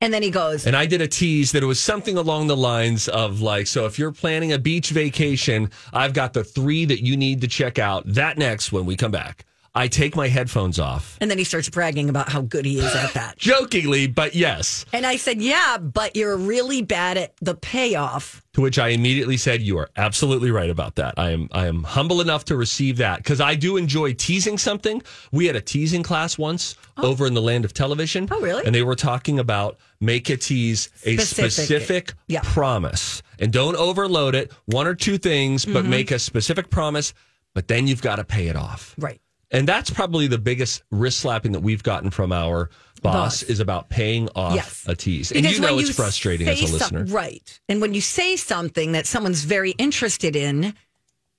and 0.00 0.12
then 0.12 0.22
he 0.22 0.30
goes, 0.30 0.66
And 0.66 0.76
I 0.76 0.86
did 0.86 1.00
a 1.00 1.08
tease 1.08 1.52
that 1.52 1.62
it 1.62 1.66
was 1.66 1.80
something 1.80 2.18
along 2.18 2.46
the 2.46 2.56
lines 2.56 3.08
of 3.08 3.40
like, 3.40 3.66
so 3.66 3.86
if 3.86 3.98
you're 3.98 4.12
planning 4.12 4.52
a 4.52 4.58
beach 4.58 4.90
vacation, 4.90 5.70
I've 5.92 6.12
got 6.12 6.34
the 6.34 6.44
three 6.44 6.84
that 6.84 7.02
you 7.02 7.16
need 7.16 7.40
to 7.40 7.48
check 7.48 7.78
out. 7.78 8.04
That 8.06 8.36
next 8.36 8.72
when 8.72 8.84
we 8.84 8.94
come 8.94 9.10
back. 9.10 9.46
I 9.74 9.88
take 9.88 10.14
my 10.14 10.28
headphones 10.28 10.78
off. 10.78 11.16
and 11.20 11.30
then 11.30 11.38
he 11.38 11.44
starts 11.44 11.70
bragging 11.70 12.10
about 12.10 12.28
how 12.28 12.42
good 12.42 12.66
he 12.66 12.78
is 12.78 12.94
at 12.94 13.14
that. 13.14 13.38
Jokingly, 13.38 14.06
but 14.06 14.34
yes. 14.34 14.84
And 14.92 15.06
I 15.06 15.16
said, 15.16 15.40
"Yeah, 15.40 15.78
but 15.78 16.14
you're 16.14 16.36
really 16.36 16.82
bad 16.82 17.16
at 17.16 17.32
the 17.40 17.54
payoff." 17.54 18.42
To 18.52 18.60
which 18.60 18.78
I 18.78 18.88
immediately 18.88 19.38
said, 19.38 19.62
"You 19.62 19.78
are 19.78 19.88
absolutely 19.96 20.50
right 20.50 20.68
about 20.68 20.96
that. 20.96 21.14
I 21.16 21.30
am 21.30 21.48
I 21.52 21.66
am 21.68 21.84
humble 21.84 22.20
enough 22.20 22.44
to 22.46 22.56
receive 22.56 22.98
that 22.98 23.18
because 23.18 23.40
I 23.40 23.54
do 23.54 23.78
enjoy 23.78 24.12
teasing 24.12 24.58
something. 24.58 25.02
We 25.30 25.46
had 25.46 25.56
a 25.56 25.60
teasing 25.62 26.02
class 26.02 26.36
once 26.36 26.74
over 26.98 27.26
in 27.26 27.32
the 27.32 27.40
land 27.40 27.64
of 27.64 27.72
television. 27.72 28.28
Oh, 28.30 28.40
really? 28.42 28.64
And 28.66 28.74
they 28.74 28.82
were 28.82 28.94
talking 28.94 29.38
about 29.38 29.78
make 30.00 30.28
a 30.28 30.36
tease 30.36 30.90
a 31.06 31.16
Specific. 31.16 31.50
specific 31.52 32.14
Yeah. 32.26 32.40
promise 32.44 33.22
and 33.38 33.50
don't 33.52 33.76
overload 33.76 34.34
it. 34.34 34.52
One 34.66 34.86
or 34.86 34.94
two 34.94 35.16
things, 35.16 35.64
Mm-hmm. 35.64 35.72
but 35.72 35.84
make 35.86 36.10
a 36.10 36.18
specific 36.18 36.68
promise. 36.68 37.14
But 37.54 37.68
then 37.68 37.86
you've 37.86 38.02
got 38.02 38.16
to 38.16 38.24
pay 38.24 38.48
it 38.48 38.56
off. 38.56 38.94
Right. 38.98 39.20
And 39.52 39.68
that's 39.68 39.90
probably 39.90 40.26
the 40.26 40.38
biggest 40.38 40.82
wrist 40.90 41.18
slapping 41.20 41.52
that 41.52 41.60
we've 41.60 41.82
gotten 41.82 42.10
from 42.10 42.32
our 42.32 42.70
boss, 43.02 43.40
Boss. 43.40 43.42
is 43.42 43.60
about 43.60 43.88
paying 43.90 44.28
off 44.34 44.54
Yes. 44.54 44.84
a 44.86 44.94
tease. 44.96 45.30
And 45.30 45.44
you 45.44 45.60
know 45.60 45.76
when 45.76 45.84
it's 45.84 45.94
frustrating 45.94 46.48
as 46.48 46.60
a 46.60 46.72
listener. 46.72 47.06
some- 47.06 47.14
right? 47.14 47.60
And 47.68 47.80
when 47.80 47.94
you 47.94 48.00
say 48.00 48.36
something 48.36 48.92
that 48.92 49.06
someone's 49.06 49.44
very 49.44 49.72
interested 49.72 50.34
in, 50.36 50.74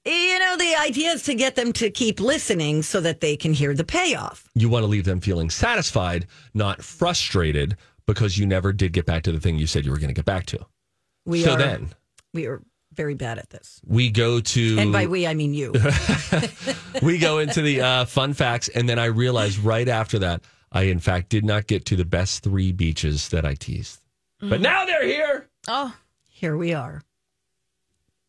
you 0.06 0.40
know, 0.40 0.56
the 0.58 0.76
idea 0.80 1.12
is 1.14 1.24
to 1.24 1.34
get 1.34 1.56
them 1.56 1.72
to 1.74 1.90
keep 1.90 2.20
listening 2.20 2.84
so 2.84 3.00
that 3.02 3.22
they 3.22 3.36
can 3.38 3.54
hear 3.54 3.74
the 3.74 3.86
payoff. 3.86 4.48
you 4.54 4.70
want 4.70 4.84
to 4.84 4.88
leave 4.88 5.06
them 5.06 5.20
feeling 5.22 5.50
satisfied, 5.50 6.28
not 6.54 6.84
frustrated 6.84 7.78
because 8.06 8.38
you 8.38 8.46
never 8.46 8.74
did 8.74 8.92
get 8.92 9.06
back 9.06 9.24
to 9.24 9.32
the 9.32 9.40
thing 9.40 9.58
you 9.58 9.66
said 9.66 9.86
you 9.86 9.92
were 9.92 9.98
going 9.98 10.10
to 10.10 10.14
get 10.14 10.26
back 10.26 10.46
to. 10.48 10.60
We 11.26 11.42
so 11.44 11.54
are 11.54 11.58
then 11.58 11.90
we 12.34 12.46
are 12.48 12.62
very 12.96 13.16
bad 13.16 13.38
at 13.40 13.50
this, 13.50 13.82
we 13.86 14.10
go 14.10 14.40
to 14.40 14.78
and 14.80 14.92
by 14.94 15.08
we 15.08 15.26
I 15.28 15.34
mean 15.34 15.54
you. 15.54 15.74
we 17.02 17.18
go 17.18 17.40
into 17.40 17.62
the 17.62 17.82
uh, 17.82 18.06
fun 18.06 18.34
facts, 18.34 18.70
and 18.70 18.88
then 18.88 19.00
I 19.00 19.06
realized 19.06 19.60
right 19.60 19.88
after 19.88 20.20
that 20.20 20.44
I 20.72 20.84
in 20.84 21.00
fact 21.00 21.30
did 21.30 21.46
not 21.46 21.68
get 21.68 21.86
to 21.86 21.96
the 21.96 22.06
best 22.06 22.44
three 22.44 22.72
beaches 22.72 23.30
that 23.30 23.46
I 23.46 23.56
teased. 23.56 24.00
But 24.42 24.60
now 24.60 24.86
they're 24.86 25.06
here. 25.06 25.48
Oh, 25.68 25.96
Here 26.28 26.58
we 26.58 26.74
are, 26.74 27.02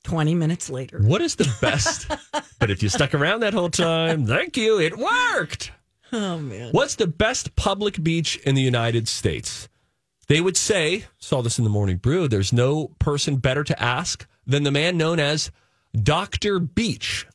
twenty 0.05 0.35
minutes 0.35 0.71
later. 0.71 1.01
What 1.01 1.21
is 1.21 1.35
the 1.35 1.53
best? 1.61 2.07
but 2.61 2.71
if 2.71 2.83
you 2.83 2.89
stuck 2.89 3.15
around 3.15 3.41
that 3.41 3.55
whole 3.55 3.71
time, 3.71 4.27
thank 4.27 4.57
you. 4.57 4.79
It 4.79 4.97
worked. 4.97 5.73
Oh 6.13 6.39
man, 6.39 6.71
What's 6.71 6.95
the 6.95 7.09
best 7.09 7.57
public 7.57 8.01
beach 8.03 8.37
in 8.45 8.55
the 8.55 8.63
United 8.63 9.09
States? 9.09 9.69
They 10.29 10.41
would 10.41 10.57
say, 10.57 11.05
saw 11.19 11.43
this 11.43 11.59
in 11.59 11.65
the 11.65 11.71
morning 11.71 11.97
brew, 11.97 12.29
there's 12.29 12.53
no 12.53 12.89
person 12.99 13.37
better 13.37 13.65
to 13.65 13.83
ask 13.83 14.27
than 14.47 14.63
the 14.63 14.71
man 14.71 14.97
known 14.97 15.19
as 15.19 15.51
Dr. 16.01 16.59
Beach, 16.59 17.27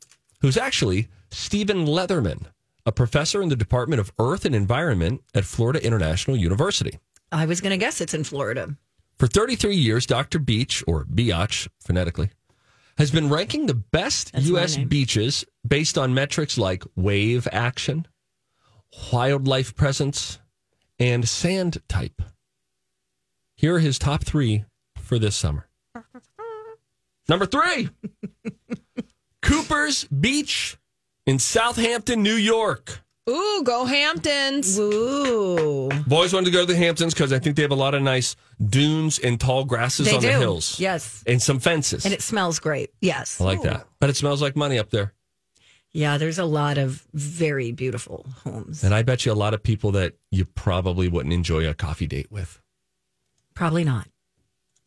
who's 0.42 0.58
actually 0.58 1.08
Stephen 1.32 1.86
Leatherman, 1.86 2.46
a 2.86 2.92
professor 2.92 3.42
in 3.42 3.50
the 3.50 3.56
Department 3.56 4.00
of 4.00 4.12
Earth 4.20 4.46
and 4.46 4.56
Environment 4.56 5.22
at 5.34 5.46
Florida 5.46 5.84
International 5.84 6.36
University. 6.36 7.00
I 7.32 7.46
was 7.46 7.62
going 7.62 7.72
to 7.72 7.78
guess 7.78 8.02
it's 8.02 8.14
in 8.14 8.24
Florida. 8.24 8.76
For 9.18 9.28
33 9.28 9.76
years, 9.76 10.06
Dr. 10.06 10.40
Beach, 10.40 10.84
or 10.88 11.06
Biatch 11.06 11.68
phonetically, 11.80 12.32
has 12.98 13.12
been 13.12 13.30
ranking 13.30 13.66
the 13.66 13.76
best 13.76 14.32
That's 14.34 14.48
U.S. 14.48 14.78
beaches 14.78 15.46
based 15.68 15.98
on 15.98 16.14
metrics 16.14 16.58
like 16.58 16.84
wave 16.96 17.48
action, 17.52 18.08
wildlife 19.12 19.76
presence, 19.76 20.40
and 21.00 21.28
sand 21.28 21.82
type. 21.88 22.22
Here 23.56 23.76
are 23.76 23.80
his 23.80 24.00
top 24.00 24.24
three 24.24 24.66
for 24.98 25.20
this 25.20 25.36
summer. 25.36 25.68
Number 27.30 27.46
three, 27.46 27.90
Cooper's 29.42 30.04
Beach 30.06 30.78
in 31.26 31.40
Southampton, 31.40 32.24
New 32.24 32.34
York. 32.34 33.02
ooh, 33.30 33.62
go 33.64 33.86
Hamptons. 33.86 34.78
Ooh, 34.80 35.90
I've 35.92 36.12
always 36.12 36.34
wanted 36.34 36.46
to 36.46 36.52
go 36.52 36.66
to 36.66 36.66
the 36.74 36.76
Hamptons 36.78 37.14
because 37.14 37.32
I 37.32 37.40
think 37.40 37.56
they 37.56 37.62
have 37.62 37.72
a 37.72 37.76
lot 37.76 37.94
of 37.94 38.02
nice 38.02 38.36
dunes 38.64 39.20
and 39.20 39.40
tall 39.40 39.64
grasses 39.64 40.08
They 40.08 40.16
on 40.16 40.22
the 40.22 40.30
do. 40.32 40.40
hills. 40.40 40.80
Yes. 40.80 41.24
And 41.28 41.42
some 41.42 41.60
fences. 41.60 42.04
and 42.06 42.14
it 42.14 42.22
smells 42.22 42.60
great. 42.60 42.90
Yes, 43.02 43.40
I 43.40 43.44
like 43.46 43.62
that. 43.62 43.86
But 44.00 44.10
it 44.10 44.18
smells 44.18 44.42
like 44.42 44.56
money 44.56 44.80
up 44.80 44.90
there. 44.90 45.14
Yeah, 45.92 46.18
there's 46.18 46.38
a 46.38 46.46
lot 46.46 46.78
of 46.78 47.08
very 47.14 47.72
beautiful 47.72 48.26
homes. 48.44 48.84
And 48.84 48.94
I 48.94 49.02
bet 49.02 49.26
you 49.26 49.32
a 49.32 49.34
lot 49.34 49.54
of 49.56 49.64
people 49.64 49.92
that 49.94 50.14
you 50.30 50.46
probably 50.46 51.08
wouldn't 51.08 51.34
enjoy 51.34 51.68
a 51.68 51.74
coffee 51.74 52.06
date 52.08 52.32
with. 52.32 52.62
Probably 53.56 53.84
not, 53.84 54.08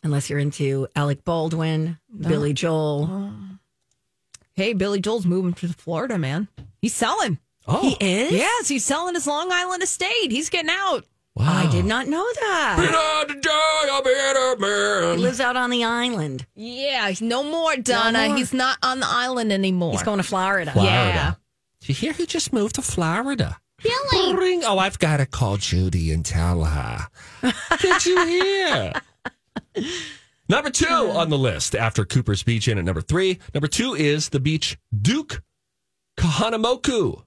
unless 0.02 0.28
you're 0.30 0.38
into 0.38 0.88
Alec 0.96 1.24
Baldwin, 1.24 1.98
Billy 2.18 2.52
Joel. 2.52 3.08
Oh. 3.10 3.32
Hey, 4.54 4.72
Billy 4.74 5.00
Joel's 5.00 5.24
moving 5.26 5.54
to 5.54 5.68
Florida, 5.68 6.18
man. 6.18 6.48
He's 6.80 6.94
selling. 6.94 7.38
Oh, 7.66 7.80
He 7.80 7.96
is. 8.00 8.32
Yes, 8.32 8.68
he's 8.68 8.84
selling 8.84 9.14
his 9.14 9.26
Long 9.26 9.50
Island 9.52 9.82
estate. 9.82 10.30
He's 10.30 10.50
getting 10.50 10.70
out. 10.70 11.04
wow. 11.34 11.66
I 11.66 11.70
did 11.70 11.84
not 11.84 12.06
know 12.08 12.26
that. 12.40 12.76
Not 12.90 13.28
to 13.34 13.40
die, 13.40 13.88
I'll 13.90 14.02
be 14.02 14.10
a 14.10 14.60
man. 14.60 15.16
He 15.18 15.22
lives 15.24 15.40
out 15.40 15.56
on 15.56 15.70
the 15.70 15.84
island. 15.84 16.44
Yeah, 16.54 17.08
he's 17.08 17.22
no 17.22 17.42
more, 17.44 17.76
Donna. 17.76 18.28
more. 18.28 18.36
He's 18.36 18.52
not 18.52 18.78
on 18.82 19.00
the 19.00 19.06
island 19.08 19.52
anymore. 19.52 19.92
He's 19.92 20.02
going 20.02 20.18
to 20.18 20.22
Florida. 20.24 20.72
Florida. 20.72 20.92
Yeah. 20.92 21.34
Did 21.80 21.88
you 21.88 21.94
hear 21.94 22.12
he 22.12 22.26
just 22.26 22.52
moved 22.52 22.74
to 22.74 22.82
Florida? 22.82 23.58
Really? 23.82 24.62
Oh, 24.64 24.78
I've 24.78 24.98
got 24.98 25.16
to 25.16 25.26
call 25.26 25.56
Judy 25.56 26.12
and 26.12 26.24
tell 26.24 26.64
her. 26.64 27.08
Did 27.80 28.04
you 28.06 28.26
hear? 28.26 28.92
Number 30.48 30.70
two 30.70 30.86
on 30.86 31.30
the 31.30 31.38
list 31.38 31.74
after 31.74 32.04
Cooper's 32.04 32.42
Beach 32.42 32.68
in 32.68 32.78
at 32.78 32.84
number 32.84 33.00
three. 33.00 33.38
Number 33.54 33.68
two 33.68 33.94
is 33.94 34.28
the 34.30 34.40
beach 34.40 34.76
Duke 35.00 35.42
Kahanamoku. 36.18 37.22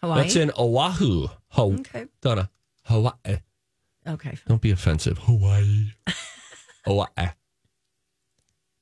Hawaii. 0.00 0.22
That's 0.22 0.36
in 0.36 0.50
Oahu. 0.58 1.28
Ho- 1.48 1.72
Okay. 1.74 2.06
Donna. 2.20 2.50
Hawaii. 2.84 3.38
Okay. 4.06 4.36
Don't 4.48 4.60
be 4.60 4.70
offensive. 4.70 5.18
Hawaii. 5.18 5.92
Hawaii. 6.84 7.28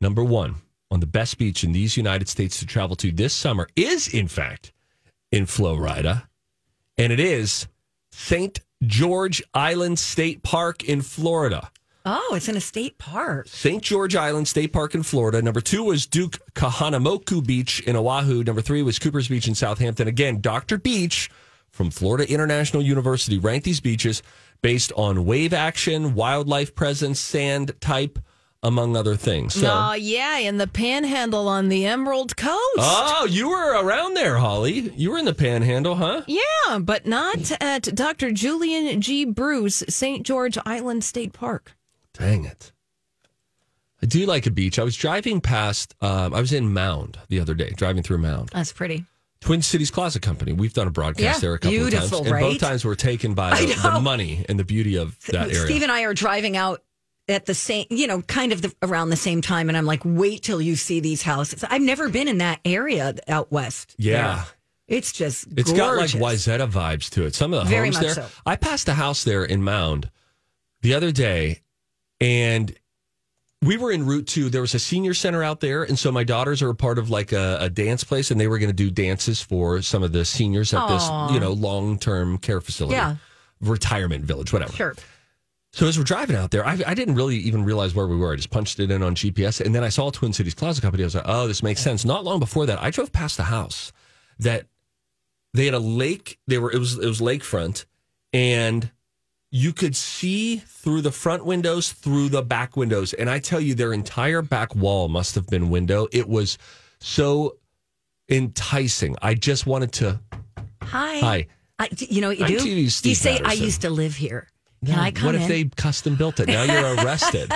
Number 0.01 0.25
one 0.25 0.57
on 0.91 1.01
the 1.01 1.07
best 1.07 1.39
beach 1.39 1.63
in 1.63 1.73
these 1.73 1.97
United 1.97 2.29
States 2.29 2.59
to 2.59 2.67
travel 2.67 2.97
to 2.97 3.13
this 3.13 3.35
summer 3.35 3.69
is, 3.77 4.09
in 4.09 4.29
fact, 4.29 4.73
in 5.31 5.47
Florida. 5.47 6.29
And 6.99 7.13
it 7.13 7.21
is 7.21 7.69
St. 8.11 8.59
George 8.83 9.43
Island 9.55 9.99
State 9.99 10.43
Park 10.43 10.83
in 10.85 11.03
Florida. 11.03 11.71
Oh, 12.13 12.35
it's 12.35 12.49
in 12.49 12.57
a 12.57 12.61
state 12.61 12.99
park. 12.99 13.47
St. 13.49 13.83
George 13.83 14.17
Island 14.17 14.49
State 14.49 14.73
Park 14.73 14.97
in 14.97 15.05
Florida. 15.05 15.41
Number 15.41 15.61
two 15.61 15.85
was 15.85 16.07
Duke 16.07 16.39
Kahanamoku 16.55 17.47
Beach 17.47 17.79
in 17.87 17.95
Oahu. 17.95 18.43
Number 18.43 18.61
three 18.63 18.83
was 18.83 18.99
Cooper's 18.99 19.29
Beach 19.29 19.47
in 19.47 19.55
Southampton. 19.55 20.09
Again, 20.09 20.41
Dr. 20.41 20.77
Beach 20.77 21.31
from 21.71 21.91
Florida 21.91 22.29
International 22.29 22.83
University 22.83 23.39
ranked 23.39 23.65
these 23.65 23.79
beaches 23.81 24.23
based 24.61 24.91
on 24.97 25.25
wave 25.25 25.53
action, 25.53 26.15
wildlife 26.15 26.75
presence, 26.75 27.21
sand 27.21 27.73
type, 27.81 28.19
among 28.63 28.97
other 28.97 29.15
things. 29.15 29.55
So, 29.55 29.71
Oh, 29.73 29.93
yeah, 29.95 30.39
in 30.39 30.59
the 30.59 30.67
panhandle 30.67 31.47
on 31.49 31.69
the 31.69 31.87
Emerald 31.87 32.37
Coast. 32.37 32.59
oh, 32.79 33.27
you 33.31 33.51
were 33.51 33.83
around 33.85 34.15
there, 34.15 34.37
Holly. 34.39 34.93
You 34.97 35.13
were 35.13 35.19
in 35.19 35.25
the 35.27 35.33
Panhandle, 35.33 35.95
huh? 35.95 36.23
Yeah, 36.27 36.79
but 36.81 37.07
not 37.07 37.53
at 37.63 37.83
Dr. 37.95 38.33
Julian 38.33 39.01
G. 39.01 39.25
Bruce, 39.25 39.85
St. 39.89 40.27
George 40.27 40.59
Island 40.67 41.05
State 41.05 41.33
Park. 41.33 41.77
Dang 42.21 42.45
it. 42.45 42.73
I 44.03 44.07
do 44.07 44.25
like 44.27 44.47
a 44.47 44.51
beach. 44.51 44.79
I 44.79 44.85
was 44.85 44.97
driving 44.97 45.41
past. 45.41 45.95
Um, 46.01 46.33
I 46.33 46.41
was 46.41 46.53
in 46.53 46.73
Mound 46.73 47.19
the 47.29 47.41
other 47.41 47.55
day, 47.55 47.71
driving 47.77 48.03
through 48.03 48.19
Mound. 48.19 48.51
That's 48.53 48.73
pretty. 48.73 49.05
Twin 49.41 49.63
Cities 49.63 49.91
Closet 49.91 50.21
Company. 50.23 50.53
We've 50.53 50.73
done 50.73 50.87
a 50.87 50.91
broadcast 50.91 51.23
Yeah, 51.23 51.39
there 51.41 51.55
a 51.55 51.59
couple 51.59 51.71
beautiful, 51.79 52.05
of 52.21 52.27
times, 52.27 52.31
and 52.31 52.41
both 52.41 52.61
times 52.61 52.85
we 52.85 52.89
were 52.89 52.97
taken 52.97 53.35
by 53.35 53.51
the, 53.61 53.91
the 53.95 54.01
money 54.01 54.45
and 54.49 54.59
the 54.59 54.65
beauty 54.65 54.97
of 54.97 55.19
that 55.27 55.49
area. 55.49 55.55
Steve 55.55 55.83
and 55.83 55.91
I 55.91 56.03
are 56.03 56.15
driving 56.15 56.57
out 56.57 56.83
at 57.29 57.47
the 57.47 57.55
same, 57.55 57.87
you 57.91 58.07
know, 58.07 58.21
kind 58.23 58.53
of 58.53 58.61
the, 58.63 58.75
around 58.83 59.09
the 59.11 59.17
same 59.17 59.41
time, 59.41 59.69
and 59.69 59.79
I'm 59.79 59.87
like, 59.87 60.01
wait 60.05 60.43
till 60.43 60.61
you 60.61 60.77
see 60.77 61.01
these 61.01 61.23
houses. 61.23 61.65
I've 61.65 61.81
never 61.81 62.09
been 62.11 62.29
in 62.29 62.39
that 62.39 62.61
area 62.65 63.15
out 63.29 63.51
west. 63.51 63.95
Yeah. 63.99 64.35
there. 64.37 64.45
it's 64.99 65.13
just 65.13 65.47
It's 65.57 65.73
got 65.73 65.97
like 65.97 66.13
gorgeous. 66.13 66.47
Wayzata 66.47 66.71
vibes 66.71 67.09
to 67.11 67.25
it. 67.25 67.35
Some 67.35 67.55
of 67.55 67.65
the 67.65 67.71
Very 67.71 67.87
homes 67.89 67.97
much 67.97 68.05
there. 68.15 68.15
so. 68.15 68.27
I 68.45 68.57
passed 68.57 68.89
a 68.89 68.95
house 68.95 69.25
there 69.25 69.45
in 69.45 69.63
Mound 69.63 70.11
the 70.83 70.93
other 70.95 71.13
day, 71.13 71.61
and 72.21 72.75
we 73.63 73.77
were 73.77 73.93
en 73.93 74.07
route 74.07 74.27
to. 74.29 74.49
There 74.49 74.61
was 74.63 74.75
a 74.75 74.79
senior 74.79 75.13
center 75.15 75.43
out 75.43 75.61
there, 75.61 75.83
and 75.83 75.99
so 75.99 76.11
my 76.11 76.25
daughters 76.25 76.63
are 76.63 76.71
a 76.71 76.75
part 76.75 76.99
of 76.99 77.11
like 77.11 77.33
a, 77.33 77.59
a 77.61 77.71
dance 77.71 78.05
place, 78.05 78.31
and 78.31 78.41
they 78.41 78.47
were 78.49 78.59
going 78.59 78.71
to 78.71 78.75
do 78.75 78.91
dances 78.91 79.43
for 79.43 79.83
some 79.83 80.03
of 80.03 80.13
the 80.13 80.25
seniors 80.25 80.73
at 80.73 80.87
this, 80.89 81.09
you 81.33 81.41
know, 81.41 81.53
long 81.53 81.99
term 81.99 82.39
care 82.39 82.61
facility, 82.61 82.97
Yeah. 82.97 83.17
retirement 83.61 84.25
village, 84.25 84.53
whatever. 84.53 84.73
Sure. 84.73 84.95
So 85.73 85.87
as 85.87 85.97
we're 85.99 86.05
driving 86.05 86.35
out 86.37 86.51
there, 86.51 86.67
I, 86.67 86.79
I 86.87 86.95
didn't 86.95 87.15
really 87.15 87.37
even 87.37 87.65
realize 87.65 87.95
where 87.95 88.07
we 88.09 88.17
were. 88.17 88.33
I 88.33 88.37
just 88.37 88.51
punched 88.51 88.81
it 88.81 88.91
in 88.91 89.03
on 89.05 89.15
GPS, 89.15 89.61
and 89.65 89.73
then 89.75 89.85
I 89.85 89.89
saw 89.89 90.11
Twin 90.11 90.33
Cities 90.33 90.55
Closet 90.55 90.81
Company. 90.83 91.05
I 91.05 91.07
was 91.07 91.15
like, 91.15 91.25
"Oh, 91.27 91.47
this 91.47 91.63
makes 91.63 91.81
sense." 91.81 92.05
Not 92.05 92.25
long 92.25 92.41
before 92.41 92.67
that, 92.67 92.83
I 92.83 92.91
drove 92.91 93.13
past 93.13 93.37
the 93.37 93.45
house 93.45 93.93
that 94.39 94.67
they 95.55 95.67
had 95.67 95.75
a 95.75 95.79
lake. 95.79 96.39
They 96.49 96.59
were 96.59 96.73
it 96.73 96.79
was 96.79 96.99
it 96.99 97.07
was 97.07 97.21
lakefront, 97.21 97.85
and 98.33 98.91
you 99.53 99.73
could 99.73 99.97
see 99.97 100.59
through 100.59 101.01
the 101.03 101.11
front 101.13 101.45
windows, 101.45 101.93
through 101.93 102.29
the 102.29 102.43
back 102.43 102.77
windows, 102.77 103.13
and 103.15 103.29
I 103.29 103.39
tell 103.41 103.61
you, 103.61 103.75
their 103.75 103.93
entire 103.93 104.43
back 104.43 104.75
wall 104.75 105.09
must 105.09 105.35
have 105.35 105.47
been 105.49 105.71
window. 105.71 106.07
It 106.13 106.29
was 106.29 106.57
so 107.01 107.57
enticing. 108.29 109.17
I 109.23 109.35
just 109.35 109.67
wanted 109.67 109.93
to. 109.95 110.21
Hi. 110.83 111.19
Hi. 111.19 111.47
I, 111.79 111.89
you 111.99 112.21
know 112.21 112.29
what 112.29 112.39
you 112.51 112.59
do? 112.61 112.69
You 112.69 112.91
say, 112.91 113.41
I 113.45 113.55
used 113.55 113.81
to 113.83 113.91
live 113.91 114.15
here. 114.15 114.47
Can 114.85 114.99
I 114.99 115.11
come 115.11 115.27
what 115.27 115.35
if 115.35 115.43
in? 115.43 115.49
they 115.49 115.65
custom 115.65 116.15
built 116.17 116.41
it? 116.41 116.49
Now 116.49 116.63
you're 116.63 116.95
arrested. 117.05 117.53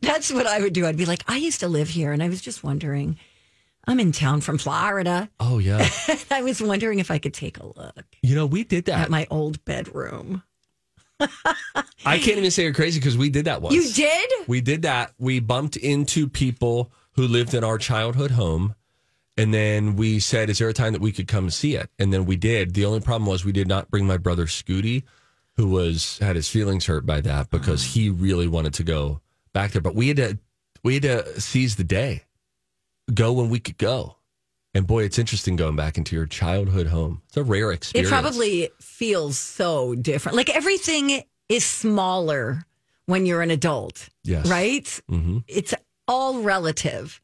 That's 0.00 0.32
what 0.32 0.46
I 0.46 0.60
would 0.60 0.72
do. 0.72 0.86
I'd 0.86 0.96
be 0.96 1.04
like, 1.06 1.24
I 1.28 1.36
used 1.36 1.60
to 1.60 1.68
live 1.68 1.88
here, 1.88 2.12
and 2.12 2.22
I 2.22 2.28
was 2.28 2.40
just 2.40 2.62
wondering. 2.64 3.18
I'm 3.84 3.98
in 3.98 4.12
town 4.12 4.40
from 4.42 4.58
Florida. 4.58 5.28
oh 5.40 5.58
yeah. 5.58 5.88
I 6.30 6.42
was 6.42 6.62
wondering 6.62 7.00
if 7.00 7.10
I 7.10 7.18
could 7.18 7.34
take 7.34 7.58
a 7.58 7.66
look 7.66 8.04
You 8.22 8.36
know, 8.36 8.46
we 8.46 8.62
did 8.62 8.84
that. 8.84 9.00
at 9.00 9.10
my 9.10 9.26
old 9.28 9.64
bedroom. 9.64 10.44
I 11.20 12.18
can't 12.18 12.38
even 12.38 12.50
say 12.50 12.64
you're 12.64 12.74
crazy 12.74 12.98
because 12.98 13.16
we 13.16 13.30
did 13.30 13.44
that 13.44 13.62
once. 13.62 13.74
You 13.74 13.92
did? 13.92 14.30
We 14.48 14.60
did 14.60 14.82
that. 14.82 15.12
We 15.18 15.40
bumped 15.40 15.76
into 15.76 16.28
people 16.28 16.92
who 17.12 17.26
lived 17.26 17.54
in 17.54 17.64
our 17.64 17.78
childhood 17.78 18.32
home. 18.32 18.74
And 19.36 19.52
then 19.54 19.96
we 19.96 20.20
said, 20.20 20.50
Is 20.50 20.58
there 20.58 20.68
a 20.68 20.74
time 20.74 20.92
that 20.92 21.00
we 21.00 21.12
could 21.12 21.28
come 21.28 21.48
see 21.50 21.74
it? 21.74 21.90
And 21.98 22.12
then 22.12 22.26
we 22.26 22.36
did. 22.36 22.74
The 22.74 22.84
only 22.84 23.00
problem 23.00 23.26
was 23.26 23.44
we 23.44 23.52
did 23.52 23.68
not 23.68 23.90
bring 23.90 24.06
my 24.06 24.18
brother 24.18 24.46
Scooty, 24.46 25.04
who 25.56 25.68
was 25.68 26.18
had 26.18 26.36
his 26.36 26.48
feelings 26.48 26.86
hurt 26.86 27.06
by 27.06 27.20
that 27.22 27.50
because 27.50 27.84
he 27.84 28.10
really 28.10 28.46
wanted 28.46 28.74
to 28.74 28.82
go 28.82 29.20
back 29.52 29.72
there. 29.72 29.82
But 29.82 29.94
we 29.94 30.08
had 30.08 30.16
to 30.18 30.38
we 30.82 30.94
had 30.94 31.02
to 31.04 31.40
seize 31.40 31.76
the 31.76 31.84
day. 31.84 32.24
Go 33.12 33.32
when 33.32 33.48
we 33.48 33.58
could 33.58 33.78
go. 33.78 34.16
And 34.74 34.86
boy, 34.86 35.04
it's 35.04 35.18
interesting 35.18 35.56
going 35.56 35.76
back 35.76 35.98
into 35.98 36.16
your 36.16 36.26
childhood 36.26 36.86
home. 36.86 37.20
It's 37.28 37.36
a 37.36 37.42
rare 37.42 37.72
experience. 37.72 38.08
It 38.08 38.12
probably 38.12 38.70
feels 38.80 39.38
so 39.38 39.94
different. 39.94 40.36
Like 40.36 40.48
everything 40.48 41.22
is 41.48 41.64
smaller 41.64 42.64
when 43.06 43.26
you're 43.26 43.42
an 43.42 43.50
adult. 43.50 44.08
Yes. 44.24 44.48
Right? 44.48 45.00
hmm 45.08 45.38
It's 45.46 45.74
all 46.08 46.40
relative. 46.42 47.20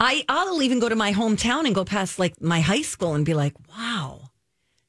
I, 0.00 0.24
I'll 0.28 0.60
even 0.62 0.80
go 0.80 0.88
to 0.88 0.96
my 0.96 1.12
hometown 1.12 1.66
and 1.66 1.74
go 1.74 1.84
past 1.84 2.18
like 2.18 2.40
my 2.42 2.60
high 2.60 2.82
school 2.82 3.14
and 3.14 3.24
be 3.24 3.34
like, 3.34 3.54
wow, 3.68 4.30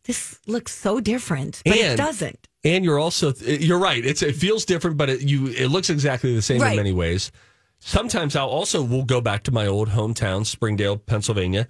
this 0.05 0.39
looks 0.47 0.73
so 0.73 0.99
different. 0.99 1.61
But 1.63 1.75
it 1.77 1.97
doesn't. 1.97 2.47
And 2.63 2.83
you're 2.83 2.97
also 2.97 3.33
you're 3.41 3.77
right. 3.77 4.03
It's 4.03 4.23
it 4.23 4.35
feels 4.35 4.65
different, 4.65 4.97
but 4.97 5.09
it, 5.09 5.21
you 5.21 5.47
it 5.49 5.67
looks 5.67 5.89
exactly 5.91 6.33
the 6.33 6.41
same 6.41 6.61
Right. 6.61 6.71
in 6.71 6.77
many 6.77 6.93
ways. 6.93 7.31
Sometimes 7.79 8.35
I'll 8.35 8.47
also 8.47 8.81
will 8.81 9.03
go 9.03 9.19
back 9.19 9.43
to 9.43 9.51
my 9.51 9.67
old 9.67 9.89
hometown, 9.89 10.45
Springdale, 10.45 10.97
Pennsylvania, 10.97 11.67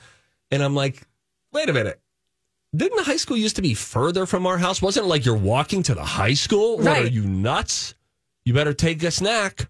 and 0.54 0.64
I'm 0.64 0.76
like, 0.76 1.02
wait 1.52 1.68
a 1.68 1.74
minute. 1.74 2.00
Didn't 2.76 2.98
the 2.98 3.04
high 3.04 3.18
school 3.18 3.38
used 3.38 3.56
to 3.56 3.62
be 3.62 3.74
further 3.74 4.26
from 4.26 4.46
our 4.46 4.58
house? 4.58 4.82
Wasn't 4.82 5.06
it 5.06 5.10
like 5.10 5.26
you're 5.26 5.36
walking 5.36 5.84
to 5.84 5.96
the 5.96 6.04
high 6.04 6.34
school? 6.34 6.78
What 6.78 6.98
are 6.98 7.08
you 7.08 7.24
nuts? 7.24 7.96
You 8.46 8.54
better 8.54 8.74
take 8.74 9.02
a 9.04 9.12
snack. 9.12 9.68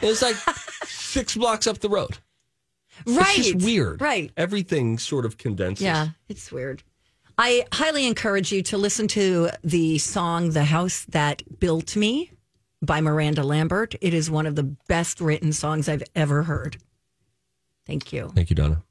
And 0.00 0.10
it's 0.10 0.22
like 0.22 0.34
six 0.84 1.36
blocks 1.36 1.66
up 1.66 1.78
the 1.78 1.88
road. 1.88 2.18
Right. 3.06 3.38
It's 3.38 3.48
just 3.50 3.64
weird. 3.64 4.00
Right. 4.00 4.32
Everything 4.36 4.98
sort 4.98 5.24
of 5.24 5.38
condenses. 5.38 5.84
Yeah, 5.84 6.08
it's 6.28 6.50
weird. 6.50 6.82
I 7.38 7.66
highly 7.72 8.06
encourage 8.06 8.52
you 8.52 8.62
to 8.64 8.78
listen 8.78 9.08
to 9.08 9.50
the 9.64 9.98
song 9.98 10.50
The 10.50 10.64
House 10.64 11.04
That 11.08 11.42
Built 11.58 11.96
Me 11.96 12.30
by 12.82 13.00
Miranda 13.00 13.42
Lambert. 13.42 13.96
It 14.00 14.14
is 14.14 14.30
one 14.30 14.46
of 14.46 14.54
the 14.54 14.62
best 14.88 15.20
written 15.20 15.52
songs 15.52 15.88
I've 15.88 16.04
ever 16.14 16.44
heard. 16.44 16.76
Thank 17.86 18.12
you. 18.12 18.30
Thank 18.34 18.50
you, 18.50 18.56
Donna. 18.56 18.82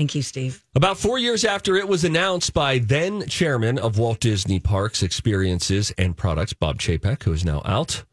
Thank 0.00 0.14
you, 0.14 0.22
Steve. 0.22 0.64
About 0.74 0.96
four 0.96 1.18
years 1.18 1.44
after 1.44 1.76
it 1.76 1.86
was 1.86 2.04
announced 2.04 2.54
by 2.54 2.78
then 2.78 3.26
chairman 3.26 3.78
of 3.78 3.98
Walt 3.98 4.18
Disney 4.18 4.58
Parks 4.58 5.02
Experiences 5.02 5.92
and 5.98 6.16
Products, 6.16 6.54
Bob 6.54 6.78
Chapek, 6.78 7.24
who 7.24 7.34
is 7.34 7.44
now 7.44 7.60
out, 7.66 8.04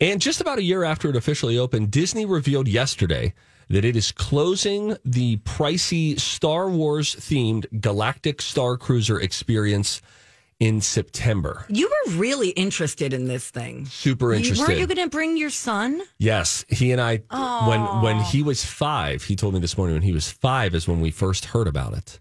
and 0.00 0.22
just 0.22 0.40
about 0.40 0.56
a 0.58 0.62
year 0.62 0.84
after 0.84 1.10
it 1.10 1.16
officially 1.16 1.58
opened, 1.58 1.90
Disney 1.90 2.24
revealed 2.24 2.66
yesterday 2.66 3.34
that 3.68 3.84
it 3.84 3.94
is 3.94 4.10
closing 4.10 4.96
the 5.04 5.36
pricey 5.40 6.18
Star 6.18 6.70
Wars 6.70 7.14
themed 7.16 7.66
Galactic 7.78 8.40
Star 8.40 8.78
Cruiser 8.78 9.20
experience 9.20 10.00
in 10.60 10.80
September. 10.80 11.64
You 11.68 11.88
were 11.88 12.12
really 12.14 12.48
interested 12.50 13.12
in 13.12 13.26
this 13.26 13.48
thing. 13.48 13.86
Super 13.86 14.32
interested. 14.32 14.66
Weren't 14.66 14.80
you 14.80 14.86
going 14.86 14.96
to 14.96 15.08
bring 15.08 15.36
your 15.36 15.50
son? 15.50 16.02
Yes, 16.18 16.64
he 16.68 16.90
and 16.92 17.00
I 17.00 17.18
when 17.68 18.02
when 18.02 18.20
he 18.24 18.42
was 18.42 18.64
five, 18.64 19.24
he 19.24 19.36
told 19.36 19.54
me 19.54 19.60
this 19.60 19.76
morning 19.78 19.94
when 19.94 20.02
he 20.02 20.12
was 20.12 20.30
five 20.30 20.74
is 20.74 20.88
when 20.88 21.00
we 21.00 21.10
first 21.10 21.46
heard 21.46 21.68
about 21.68 21.94
it, 21.94 22.18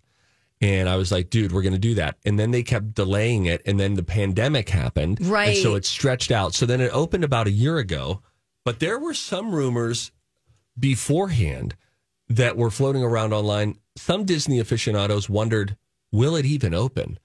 and 0.61 0.87
I 0.87 0.97
was 0.97 1.11
like, 1.11 1.29
"Dude, 1.29 1.51
we're 1.51 1.63
going 1.63 1.73
to 1.73 1.79
do 1.79 1.95
that." 1.95 2.17
And 2.25 2.37
then 2.37 2.51
they 2.51 2.63
kept 2.63 2.93
delaying 2.93 3.45
it, 3.45 3.61
and 3.65 3.79
then 3.79 3.95
the 3.95 4.03
pandemic 4.03 4.69
happened, 4.69 5.19
Right. 5.21 5.49
And 5.49 5.57
so 5.57 5.75
it 5.75 5.85
stretched 5.85 6.31
out. 6.31 6.53
So 6.53 6.65
then 6.65 6.81
it 6.81 6.91
opened 6.93 7.23
about 7.23 7.47
a 7.47 7.51
year 7.51 7.77
ago, 7.77 8.21
but 8.63 8.79
there 8.79 8.99
were 8.99 9.15
some 9.15 9.51
rumors 9.53 10.11
beforehand 10.79 11.75
that 12.29 12.55
were 12.55 12.69
floating 12.69 13.03
around 13.03 13.33
online. 13.33 13.79
Some 13.95 14.25
Disney 14.25 14.59
aficionados 14.59 15.27
wondered, 15.27 15.75
"Will 16.11 16.35
it 16.35 16.45
even 16.45 16.75
open?" 16.75 17.17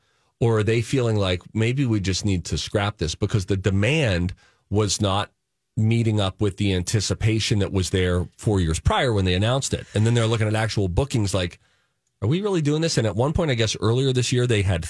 Or 0.43 0.59
are 0.59 0.63
they 0.65 0.83
feeling 0.83 1.15
like 1.17 1.41
maybe 1.55 1.87
we 1.87 2.01
just 2.01 2.25
need 2.25 2.45
to 2.47 2.59
scrap 2.59 2.99
this 2.99 3.15
because 3.15 3.47
the 3.47 3.57
demand 3.57 4.35
was 4.71 5.01
not 5.01 5.31
meeting 5.77 6.21
up 6.21 6.41
with 6.41 6.57
the 6.57 6.75
anticipation 6.75 7.61
that 7.61 7.73
was 7.73 7.91
there 7.91 8.27
four 8.37 8.59
years 8.59 8.81
prior 8.81 9.13
when 9.13 9.25
they 9.25 9.35
announced 9.35 9.73
it. 9.73 9.87
And 9.95 10.05
then 10.05 10.15
they're 10.15 10.27
looking 10.27 10.49
at 10.49 10.55
actual 10.57 10.89
bookings 10.89 11.33
like, 11.33 11.61
are 12.21 12.29
we 12.29 12.41
really 12.43 12.61
doing 12.61 12.83
this? 12.83 12.99
And 12.99 13.07
at 13.07 13.15
one 13.15 13.33
point, 13.33 13.53
I 13.53 13.55
guess 13.55 13.77
earlier 13.81 14.13
this 14.13 14.33
year, 14.33 14.49
they 14.49 14.63
had, 14.63 14.87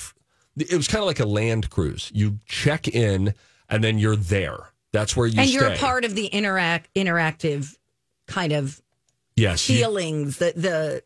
it 0.57 0.75
was 0.75 0.89
kind 0.89 1.03
of 1.03 1.07
like 1.07 1.21
a 1.21 1.27
land 1.27 1.69
cruise. 1.69 2.11
You 2.15 2.39
check 2.47 2.89
in 2.89 3.35
and 3.69 3.85
then 3.85 3.99
you're 3.99 4.17
there. 4.17 4.71
That's 4.93 5.15
where 5.15 5.27
you 5.27 5.39
and 5.39 5.49
stay. 5.49 5.59
you're 5.59 5.69
a 5.69 5.77
part 5.77 6.07
of 6.07 6.15
the 6.15 6.27
interact 6.29 6.89
interactive 6.95 7.77
kind 8.27 8.53
of 8.53 8.81
yes, 9.37 9.69
you- 9.69 9.77
feelings. 9.77 10.39
The 10.39 10.53
the 10.57 11.03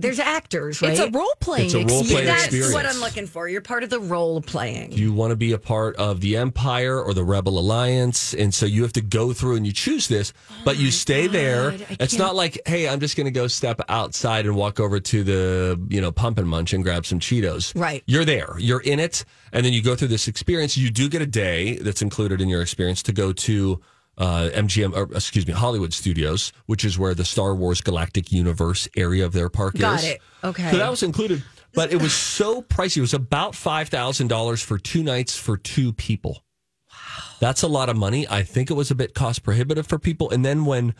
there's 0.00 0.20
actors, 0.20 0.80
right? 0.80 0.92
It's 0.92 1.00
a 1.00 1.10
role 1.10 1.26
playing 1.40 1.66
It's 1.66 1.74
a 1.74 1.78
role-playing 1.78 1.98
experience. 2.02 2.26
That's 2.28 2.44
experience. 2.46 2.74
what 2.74 2.86
I'm 2.86 3.00
looking 3.00 3.26
for. 3.26 3.48
You're 3.48 3.60
part 3.60 3.82
of 3.82 3.90
the 3.90 3.98
role 3.98 4.40
playing. 4.40 4.92
you 4.92 5.12
want 5.12 5.30
to 5.30 5.36
be 5.36 5.52
a 5.52 5.58
part 5.58 5.96
of 5.96 6.20
the 6.20 6.36
Empire 6.36 7.02
or 7.02 7.14
the 7.14 7.24
Rebel 7.24 7.58
Alliance. 7.58 8.32
And 8.32 8.54
so 8.54 8.64
you 8.64 8.82
have 8.82 8.92
to 8.92 9.00
go 9.00 9.32
through 9.32 9.56
and 9.56 9.66
you 9.66 9.72
choose 9.72 10.06
this, 10.06 10.32
oh 10.50 10.54
but 10.64 10.76
you 10.78 10.90
stay 10.92 11.26
there. 11.26 11.72
Oh 11.72 11.74
I 11.90 11.96
It's 12.00 12.12
can't- 12.14 12.18
not 12.18 12.36
like, 12.36 12.60
hey, 12.66 12.88
I'm 12.88 13.00
just 13.00 13.16
going 13.16 13.24
to 13.26 13.30
go 13.32 13.48
step 13.48 13.80
outside 13.88 14.46
and 14.46 14.54
walk 14.54 14.78
over 14.78 15.00
to 15.00 15.24
the, 15.24 15.80
you 15.88 16.00
know, 16.00 16.12
pump 16.12 16.38
and 16.38 16.48
munch 16.48 16.72
and 16.72 16.84
grab 16.84 17.04
some 17.04 17.18
Cheetos. 17.18 17.72
Right. 17.78 18.04
You're 18.06 18.24
there. 18.24 18.54
You're 18.58 18.80
in 18.82 19.00
it. 19.00 19.24
And 19.52 19.66
then 19.66 19.72
you 19.72 19.82
go 19.82 19.96
through 19.96 20.08
this 20.08 20.28
experience. 20.28 20.76
You 20.76 20.90
do 20.90 21.08
get 21.08 21.22
a 21.22 21.26
day 21.26 21.76
that's 21.78 22.02
included 22.02 22.40
in 22.40 22.48
your 22.48 22.62
experience 22.62 23.02
to 23.04 23.12
go 23.12 23.32
to 23.32 23.80
uh, 24.18 24.50
MGM, 24.52 24.94
or 24.94 25.14
excuse 25.16 25.46
me, 25.46 25.52
Hollywood 25.52 25.94
Studios, 25.94 26.52
which 26.66 26.84
is 26.84 26.98
where 26.98 27.14
the 27.14 27.24
Star 27.24 27.54
Wars 27.54 27.80
Galactic 27.80 28.32
Universe 28.32 28.88
area 28.96 29.24
of 29.24 29.32
their 29.32 29.48
park 29.48 29.76
Got 29.76 30.00
is. 30.00 30.02
Got 30.02 30.10
it. 30.10 30.20
Okay. 30.44 30.70
So 30.72 30.76
that 30.76 30.90
was 30.90 31.02
included, 31.02 31.42
but 31.72 31.92
it 31.92 32.02
was 32.02 32.12
so 32.12 32.60
pricey. 32.60 32.98
It 32.98 33.02
was 33.02 33.14
about 33.14 33.54
five 33.54 33.88
thousand 33.88 34.26
dollars 34.26 34.60
for 34.60 34.76
two 34.76 35.04
nights 35.04 35.36
for 35.36 35.56
two 35.56 35.92
people. 35.92 36.44
Wow. 36.90 37.24
That's 37.40 37.62
a 37.62 37.68
lot 37.68 37.88
of 37.88 37.96
money. 37.96 38.26
I 38.28 38.42
think 38.42 38.70
it 38.70 38.74
was 38.74 38.90
a 38.90 38.96
bit 38.96 39.14
cost 39.14 39.44
prohibitive 39.44 39.86
for 39.86 39.98
people. 39.98 40.30
And 40.30 40.44
then 40.44 40.64
when 40.64 40.94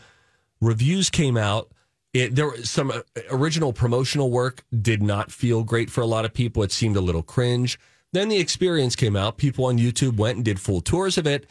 reviews 0.61 1.09
came 1.09 1.35
out, 1.35 1.71
it, 2.13 2.35
there 2.35 2.49
was 2.49 2.69
some 2.69 2.89
uh, 2.89 3.01
original 3.29 3.73
promotional 3.73 4.31
work 4.31 4.63
did 4.81 5.03
not 5.03 5.31
feel 5.31 5.63
great 5.63 5.89
for 5.89 6.01
a 6.01 6.07
lot 6.07 6.23
of 6.23 6.33
people. 6.33 6.63
It 6.63 6.71
seemed 6.71 6.95
a 6.95 7.01
little 7.01 7.21
cringe. 7.21 7.77
Then 8.13 8.29
the 8.29 8.37
experience 8.37 8.95
came 8.95 9.15
out. 9.15 9.37
People 9.37 9.65
on 9.65 9.77
YouTube 9.77 10.17
went 10.17 10.37
and 10.37 10.45
did 10.45 10.59
full 10.59 10.81
tours 10.81 11.17
of 11.17 11.27
it, 11.27 11.47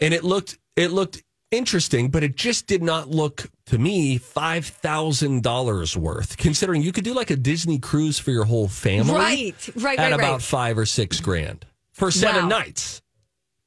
and 0.00 0.12
it 0.12 0.24
looked 0.24 0.58
it 0.76 0.92
looked 0.92 1.22
interesting, 1.50 2.08
but 2.10 2.22
it 2.22 2.36
just 2.36 2.66
did 2.66 2.82
not 2.82 3.08
look 3.08 3.48
to 3.66 3.78
me 3.78 4.18
five 4.18 4.66
thousand 4.66 5.42
dollars 5.42 5.96
worth. 5.96 6.36
Considering 6.36 6.82
you 6.82 6.92
could 6.92 7.04
do 7.04 7.14
like 7.14 7.30
a 7.30 7.36
Disney 7.36 7.78
cruise 7.78 8.18
for 8.18 8.30
your 8.30 8.44
whole 8.44 8.68
family, 8.68 9.14
Right, 9.14 9.68
right, 9.76 9.98
at 9.98 10.02
right, 10.10 10.12
about 10.12 10.32
right. 10.32 10.42
five 10.42 10.78
or 10.78 10.86
six 10.86 11.20
grand 11.20 11.64
for 11.92 12.10
seven 12.10 12.44
Wow. 12.44 12.58
nights. 12.58 13.00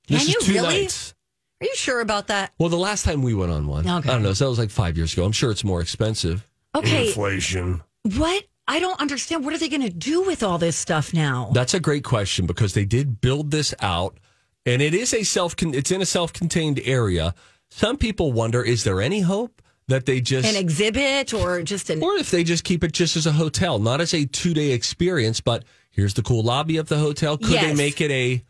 This 0.08 0.19
Can 0.26 0.28
is 0.30 0.34
you 0.34 0.41
two 0.41 0.54
really? 0.62 0.82
nights. 0.82 1.13
Are 1.62 1.65
you 1.65 1.76
sure 1.76 2.00
about 2.00 2.28
that? 2.28 2.54
Well, 2.58 2.69
the 2.69 2.78
last 2.78 3.04
time 3.04 3.22
we 3.22 3.34
went 3.34 3.52
on 3.52 3.67
one, 3.67 3.88
Okay. 3.88 4.10
I 4.10 4.13
don't 4.13 4.24
know. 4.24 4.34
So 4.34 4.45
that 4.45 4.50
was 4.50 4.60
like 4.60 4.69
five 4.69 4.95
years 4.95 5.12
ago. 5.13 5.26
I'm 5.26 5.32
sure 5.34 5.52
it's 5.52 5.63
more 5.65 5.82
expensive. 5.82 6.48
Okay. 6.74 7.08
Inflation. 7.08 7.82
What? 8.04 8.45
I 8.67 8.80
don't 8.80 9.00
understand. 9.02 9.43
What 9.43 9.54
are 9.54 9.58
they 9.58 9.67
going 9.67 9.82
to 9.82 9.89
do 9.89 10.22
with 10.22 10.41
all 10.43 10.58
this 10.58 10.76
stuff 10.78 11.13
now? 11.13 11.50
That's 11.54 11.74
a 11.74 11.80
great 11.80 12.04
question 12.04 12.45
because 12.45 12.74
they 12.76 12.86
did 12.86 13.19
build 13.19 13.52
this 13.52 13.74
out, 13.82 14.17
and 14.65 14.82
it 14.82 14.93
is 14.93 15.13
a 15.13 15.24
self. 15.24 15.56
It's 15.60 15.91
in 15.91 16.02
a 16.02 16.06
self-contained 16.06 16.82
area. 16.84 17.34
Some 17.69 17.98
people 17.98 18.32
wonder: 18.32 18.63
is 18.63 18.84
there 18.84 19.02
any 19.02 19.22
hope 19.22 19.62
that 19.88 20.06
they 20.06 20.22
just, 20.22 20.48
An 20.48 20.56
exhibit 20.56 21.34
or 21.34 21.62
just 21.63 21.89
an. 21.89 22.04
or 22.04 22.13
if 22.15 22.30
they 22.30 22.43
just 22.43 22.63
keep 22.63 22.84
it 22.84 22.91
just 22.91 23.15
as 23.15 23.26
a 23.26 23.32
hotel, 23.32 23.80
not 23.80 24.02
as 24.02 24.13
a 24.13 24.26
two-day 24.26 24.72
experience, 24.72 25.41
but 25.41 25.65
here's 25.89 26.13
the 26.13 26.22
cool 26.22 26.43
lobby 26.43 26.78
of 26.78 26.89
the 26.89 26.98
hotel. 27.00 27.38
Could 27.38 27.60
they 27.60 27.74
make 27.74 28.00
it 28.00 28.12
a 28.12 28.43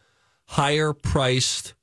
higher 0.45 0.93
priced? 0.93 1.75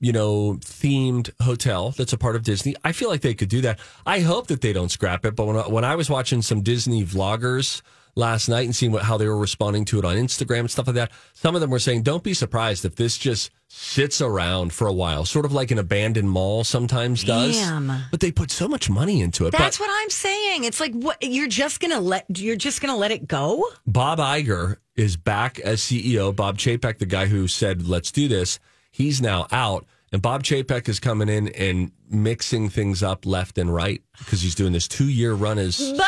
You 0.00 0.10
know, 0.10 0.54
themed 0.54 1.30
hotel 1.40 1.92
that's 1.92 2.12
a 2.12 2.18
part 2.18 2.34
of 2.34 2.42
Disney. 2.42 2.74
I 2.82 2.90
feel 2.90 3.08
like 3.08 3.20
they 3.20 3.34
could 3.34 3.48
do 3.48 3.60
that. 3.60 3.78
I 4.04 4.18
hope 4.18 4.48
that 4.48 4.60
they 4.60 4.72
don't 4.72 4.88
scrap 4.90 5.24
it. 5.24 5.36
But 5.36 5.46
when 5.46 5.56
I, 5.56 5.68
when 5.68 5.84
I 5.84 5.94
was 5.94 6.10
watching 6.10 6.42
some 6.42 6.60
Disney 6.62 7.04
vloggers 7.04 7.82
last 8.14 8.48
night 8.48 8.64
and 8.64 8.74
seeing 8.74 8.92
what, 8.92 9.02
how 9.02 9.16
they 9.16 9.26
were 9.26 9.38
responding 9.38 9.84
to 9.86 9.98
it 9.98 10.04
on 10.04 10.16
Instagram 10.16 10.60
and 10.60 10.70
stuff 10.70 10.86
like 10.86 10.96
that, 10.96 11.12
some 11.34 11.54
of 11.54 11.60
them 11.60 11.70
were 11.70 11.78
saying, 11.78 12.02
"Don't 12.02 12.22
be 12.22 12.34
surprised 12.34 12.84
if 12.84 12.96
this 12.96 13.18
just 13.18 13.50
sits 13.68 14.20
around 14.20 14.72
for 14.72 14.86
a 14.86 14.92
while, 14.92 15.24
sort 15.24 15.44
of 15.44 15.52
like 15.52 15.70
an 15.70 15.78
abandoned 15.78 16.30
mall 16.30 16.64
sometimes 16.64 17.24
does." 17.24 17.56
Damn. 17.56 17.92
But 18.10 18.20
they 18.20 18.32
put 18.32 18.50
so 18.50 18.68
much 18.68 18.90
money 18.90 19.20
into 19.20 19.46
it. 19.46 19.52
That's 19.52 19.78
but 19.78 19.84
what 19.86 20.02
I'm 20.02 20.10
saying. 20.10 20.64
It's 20.64 20.80
like 20.80 20.92
what 20.92 21.22
you're 21.22 21.48
just 21.48 21.80
gonna 21.80 22.00
let 22.00 22.26
you're 22.38 22.56
just 22.56 22.80
gonna 22.80 22.96
let 22.96 23.10
it 23.10 23.26
go. 23.26 23.64
Bob 23.86 24.18
Iger 24.18 24.76
is 24.96 25.16
back 25.16 25.58
as 25.60 25.80
CEO. 25.80 26.34
Bob 26.34 26.58
Chapek, 26.58 26.98
the 26.98 27.06
guy 27.06 27.26
who 27.26 27.48
said, 27.48 27.86
"Let's 27.86 28.12
do 28.12 28.28
this," 28.28 28.58
he's 28.90 29.20
now 29.20 29.46
out. 29.50 29.86
And 30.12 30.20
Bob 30.20 30.42
Chapek 30.42 30.90
is 30.90 31.00
coming 31.00 31.30
in 31.30 31.48
and 31.48 31.90
mixing 32.10 32.68
things 32.68 33.02
up 33.02 33.24
left 33.24 33.56
and 33.56 33.74
right 33.74 34.02
because 34.18 34.42
he's 34.42 34.54
doing 34.54 34.74
this 34.74 34.86
two 34.86 35.08
year 35.08 35.32
run 35.32 35.58
as 35.58 35.76
CEO. 35.78 35.98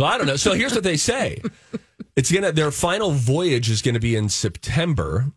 So 0.00 0.06
I 0.06 0.16
don't 0.16 0.26
know. 0.26 0.36
So 0.36 0.54
here's 0.54 0.74
what 0.74 0.82
they 0.82 0.96
say. 0.96 1.42
It's 2.16 2.32
gonna 2.32 2.52
their 2.52 2.70
final 2.70 3.10
voyage 3.10 3.68
is 3.68 3.82
gonna 3.82 4.00
be 4.00 4.16
in 4.16 4.30
September. 4.30 5.30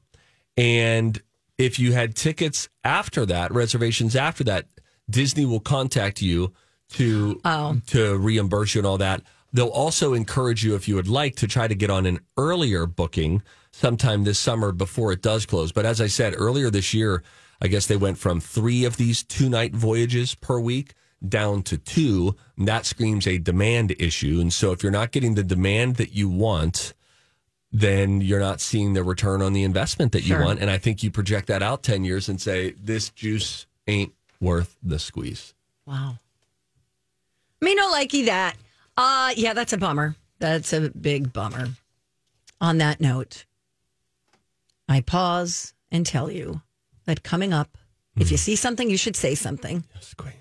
And 0.56 1.21
if 1.58 1.80
you 1.80 1.91
had 1.91 2.15
tickets 2.15 2.69
after 2.82 3.26
that, 3.26 3.52
reservations 3.52 4.15
after 4.15 4.41
that, 4.45 4.67
Disney 5.10 5.45
will 5.45 5.60
contact 5.60 6.21
you 6.21 6.54
to 6.91 7.41
oh. 7.43 7.82
to 7.88 8.17
reimburse 8.17 8.73
you 8.73 8.80
and 8.80 8.88
all 8.88 8.97
that. 8.99 9.23
They'll 9.52 9.67
also 9.67 10.13
encourage 10.13 10.63
you 10.63 10.76
if 10.76 10.88
you 10.88 10.95
would 10.95 11.10
like 11.10 11.36
to 11.38 11.47
try 11.47 11.67
to 11.67 11.76
get 11.76 11.89
on 11.89 12.06
an 12.06 12.21
earlier 12.38 12.86
booking 12.86 13.43
sometime 13.73 14.23
this 14.23 14.39
summer 14.39 14.71
before 14.71 15.12
it 15.12 15.21
does 15.21 15.45
close. 15.45 15.73
But 15.73 15.86
as 15.86 15.99
I 15.99 16.08
said 16.08 16.36
earlier 16.38 16.69
this 16.69 16.93
year, 16.93 17.21
I 17.62 17.67
guess 17.67 17.86
they 17.86 17.97
went 17.97 18.17
from 18.17 18.39
three 18.39 18.86
of 18.86 18.95
these 18.95 19.23
two 19.23 19.49
night 19.49 19.76
voyages 19.76 20.36
per 20.36 20.58
week 20.58 20.93
down 21.27 21.63
to 21.63 21.77
two. 21.77 22.36
And 22.57 22.67
that 22.67 22.86
screams 22.86 23.27
a 23.27 23.38
demand 23.38 23.95
issue. 23.99 24.39
And 24.41 24.51
so 24.53 24.71
if 24.71 24.83
you're 24.83 24.91
not 24.91 25.12
getting 25.12 25.36
the 25.36 25.43
demand 25.43 25.95
that 25.97 26.13
you 26.13 26.29
want, 26.29 26.93
then 27.71 28.21
you're 28.21 28.39
not 28.39 28.62
seeing 28.62 28.93
the 28.93 29.03
return 29.03 29.41
on 29.41 29.53
the 29.53 29.63
investment 29.63 30.12
that 30.12 30.23
you 30.25 30.38
want. 30.38 30.59
And 30.59 30.69
I 30.69 30.77
think 30.77 31.01
you 31.01 31.09
project 31.09 31.47
that 31.47 31.63
out 31.63 31.81
10 31.81 32.03
years 32.03 32.29
and 32.29 32.39
say, 32.39 32.71
this 32.71 33.09
juice 33.09 33.65
ain't 33.88 34.13
worth 34.39 34.75
the 34.83 34.99
squeeze. 34.99 35.53
Wow. 35.86 36.19
Me 37.62 37.73
no 37.73 37.91
likey 37.91 38.25
that. 38.25 38.55
Uh 38.95 39.33
yeah, 39.36 39.53
that's 39.53 39.73
a 39.73 39.77
bummer. 39.77 40.15
That's 40.39 40.71
a 40.73 40.89
big 40.89 41.33
bummer. 41.33 41.69
On 42.62 42.77
that 42.77 43.01
note, 43.01 43.45
I 44.88 45.01
pause 45.01 45.73
and 45.91 46.05
tell 46.05 46.29
you 46.29 46.62
that 47.05 47.23
coming 47.23 47.53
up, 47.53 47.77
if 48.17 48.29
you 48.29 48.38
see 48.38 48.55
something, 48.55 48.89
you 48.89 48.97
should 48.97 49.15
say 49.15 49.33
something. 49.33 49.83
Yes, 49.95 50.13
queen. 50.13 50.33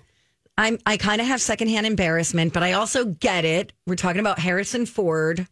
I'm 0.57 0.77
I 0.85 0.97
kind 0.97 1.19
of 1.21 1.27
have 1.27 1.41
secondhand 1.41 1.85
embarrassment, 1.87 2.53
but 2.53 2.63
I 2.63 2.73
also 2.73 3.05
get 3.05 3.45
it. 3.45 3.73
We're 3.87 3.95
talking 3.95 4.19
about 4.19 4.39
Harrison 4.39 4.85
Ford 4.85 5.47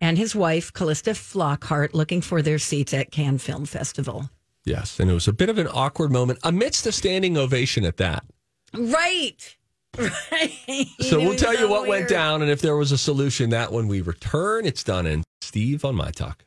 and 0.00 0.18
his 0.18 0.34
wife, 0.34 0.72
Calista 0.72 1.10
Flockhart, 1.10 1.94
looking 1.94 2.20
for 2.20 2.42
their 2.42 2.58
seats 2.58 2.94
at 2.94 3.10
Cannes 3.10 3.38
Film 3.38 3.64
Festival. 3.64 4.30
Yes. 4.64 5.00
And 5.00 5.10
it 5.10 5.14
was 5.14 5.28
a 5.28 5.32
bit 5.32 5.48
of 5.48 5.58
an 5.58 5.66
awkward 5.66 6.12
moment 6.12 6.38
amidst 6.42 6.86
a 6.86 6.92
standing 6.92 7.36
ovation 7.36 7.84
at 7.84 7.96
that. 7.98 8.24
Right. 8.74 9.56
Right. 10.30 10.86
So 11.00 11.18
we'll 11.18 11.34
tell 11.34 11.54
you 11.54 11.60
so 11.60 11.68
what 11.68 11.88
went 11.88 12.08
down 12.08 12.42
and 12.42 12.50
if 12.50 12.60
there 12.60 12.76
was 12.76 12.92
a 12.92 12.98
solution 12.98 13.50
that 13.50 13.72
when 13.72 13.88
we 13.88 14.00
return. 14.02 14.66
It's 14.66 14.84
done. 14.84 15.06
And 15.06 15.24
Steve 15.40 15.84
on 15.84 15.96
my 15.96 16.10
talk. 16.10 16.44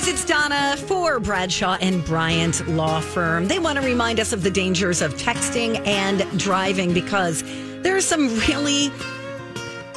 Guys, 0.00 0.08
it's 0.08 0.24
Donna 0.24 0.78
for 0.78 1.20
Bradshaw 1.20 1.76
and 1.82 2.02
Bryant 2.06 2.66
Law 2.68 3.00
Firm. 3.00 3.48
They 3.48 3.58
want 3.58 3.78
to 3.78 3.84
remind 3.84 4.18
us 4.18 4.32
of 4.32 4.42
the 4.42 4.50
dangers 4.50 5.02
of 5.02 5.12
texting 5.16 5.86
and 5.86 6.20
driving 6.38 6.94
because 6.94 7.42
there 7.82 7.94
are 7.94 8.00
some 8.00 8.34
really 8.48 8.90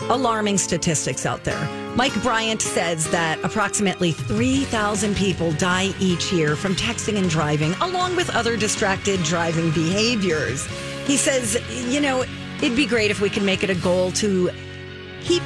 alarming 0.10 0.58
statistics 0.58 1.26
out 1.26 1.46
there. 1.46 1.66
Mike 1.96 2.14
Bryant 2.22 2.62
says 2.62 3.10
that 3.12 3.42
approximately 3.46 4.12
3,000 4.12 5.16
people 5.16 5.54
die 5.54 5.94
each 6.02 6.34
year 6.34 6.58
from 6.58 6.76
texting 6.76 7.18
and 7.18 7.30
driving, 7.30 7.72
along 7.76 8.18
with 8.18 8.30
other 8.32 8.58
distracted 8.58 9.24
driving 9.24 9.72
behaviors. 9.72 10.66
He 11.08 11.16
says, 11.16 11.58
you 11.88 12.02
know, 12.02 12.26
it'd 12.58 12.76
be 12.76 12.88
great 12.88 13.10
if 13.10 13.22
we 13.22 13.30
could 13.30 13.44
make 13.44 13.64
it 13.64 13.70
a 13.70 13.76
goal 13.76 14.12
to 14.14 14.50
keep 15.22 15.44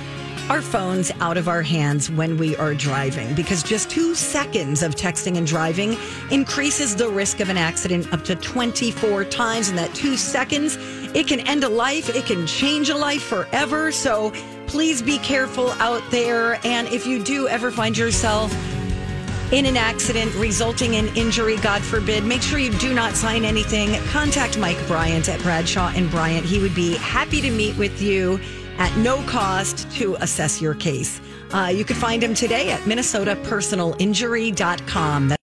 our 0.49 0.61
phones 0.61 1.11
out 1.19 1.35
of 1.35 1.49
our 1.49 1.61
hands 1.61 2.09
when 2.09 2.37
we 2.37 2.55
are 2.55 2.73
driving 2.73 3.33
because 3.35 3.61
just 3.61 3.89
two 3.89 4.15
seconds 4.15 4.81
of 4.81 4.95
texting 4.95 5.37
and 5.37 5.45
driving 5.45 5.97
increases 6.31 6.95
the 6.95 7.09
risk 7.09 7.41
of 7.41 7.49
an 7.49 7.57
accident 7.57 8.11
up 8.13 8.23
to 8.23 8.35
24 8.35 9.25
times. 9.25 9.69
In 9.69 9.75
that 9.75 9.93
two 9.93 10.15
seconds, 10.15 10.77
it 11.13 11.27
can 11.27 11.41
end 11.41 11.65
a 11.65 11.69
life, 11.69 12.15
it 12.15 12.25
can 12.25 12.47
change 12.47 12.89
a 12.89 12.95
life 12.95 13.23
forever. 13.23 13.91
So 13.91 14.31
please 14.67 15.01
be 15.01 15.17
careful 15.17 15.71
out 15.73 16.03
there. 16.11 16.65
And 16.65 16.87
if 16.87 17.05
you 17.05 17.21
do 17.21 17.49
ever 17.49 17.69
find 17.69 17.97
yourself 17.97 18.53
in 19.51 19.65
an 19.65 19.75
accident 19.75 20.33
resulting 20.35 20.93
in 20.93 21.07
injury, 21.15 21.57
God 21.57 21.81
forbid, 21.81 22.23
make 22.23 22.41
sure 22.41 22.59
you 22.59 22.71
do 22.79 22.93
not 22.93 23.15
sign 23.15 23.43
anything. 23.43 24.01
Contact 24.07 24.57
Mike 24.57 24.79
Bryant 24.87 25.27
at 25.27 25.41
Bradshaw 25.41 25.91
and 25.93 26.09
Bryant. 26.09 26.45
He 26.45 26.59
would 26.59 26.75
be 26.75 26.95
happy 26.97 27.41
to 27.41 27.51
meet 27.51 27.77
with 27.77 28.01
you 28.01 28.39
at 28.77 28.95
no 28.97 29.21
cost 29.23 29.89
to 29.97 30.15
assess 30.15 30.61
your 30.61 30.73
case. 30.75 31.19
Uh, 31.53 31.71
you 31.73 31.85
can 31.85 31.95
find 31.95 32.21
him 32.23 32.33
today 32.33 32.71
at 32.71 32.81
minnesotapersonalinjury.com. 32.81 35.29
That- 35.29 35.37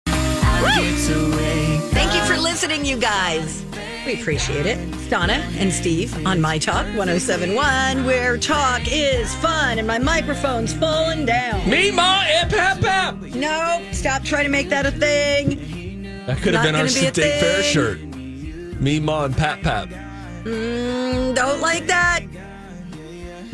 Thank 1.92 2.14
you 2.14 2.20
for 2.22 2.36
listening, 2.40 2.84
you 2.84 2.96
guys. 2.98 3.64
We 4.04 4.20
appreciate 4.20 4.66
it. 4.66 4.78
It's 4.92 5.08
Donna 5.08 5.34
and 5.58 5.72
Steve 5.72 6.26
on 6.26 6.40
My 6.40 6.58
Talk 6.58 6.86
1071, 6.96 8.04
where 8.04 8.36
talk 8.36 8.82
is 8.90 9.32
fun 9.36 9.78
and 9.78 9.86
my 9.86 9.98
microphone's 9.98 10.74
falling 10.74 11.24
down. 11.24 11.68
Me, 11.70 11.92
Ma, 11.92 12.24
and 12.26 12.50
Pap 12.50 12.80
Pap. 12.80 13.14
No, 13.20 13.80
stop 13.92 14.24
trying 14.24 14.42
to 14.44 14.50
make 14.50 14.68
that 14.70 14.86
a 14.86 14.90
thing. 14.90 16.24
That 16.26 16.38
could 16.38 16.54
have 16.54 16.64
Not 16.64 16.64
been 16.64 16.74
our 16.74 16.82
be 16.84 16.88
State 16.90 17.14
Fair 17.14 17.62
shirt. 17.62 18.00
Me, 18.80 18.98
Ma, 18.98 19.26
and 19.26 19.36
Pap 19.36 19.60
Pap. 19.62 19.88
Mm, 20.42 21.36
don't 21.36 21.60
like 21.60 21.86
that. 21.86 22.21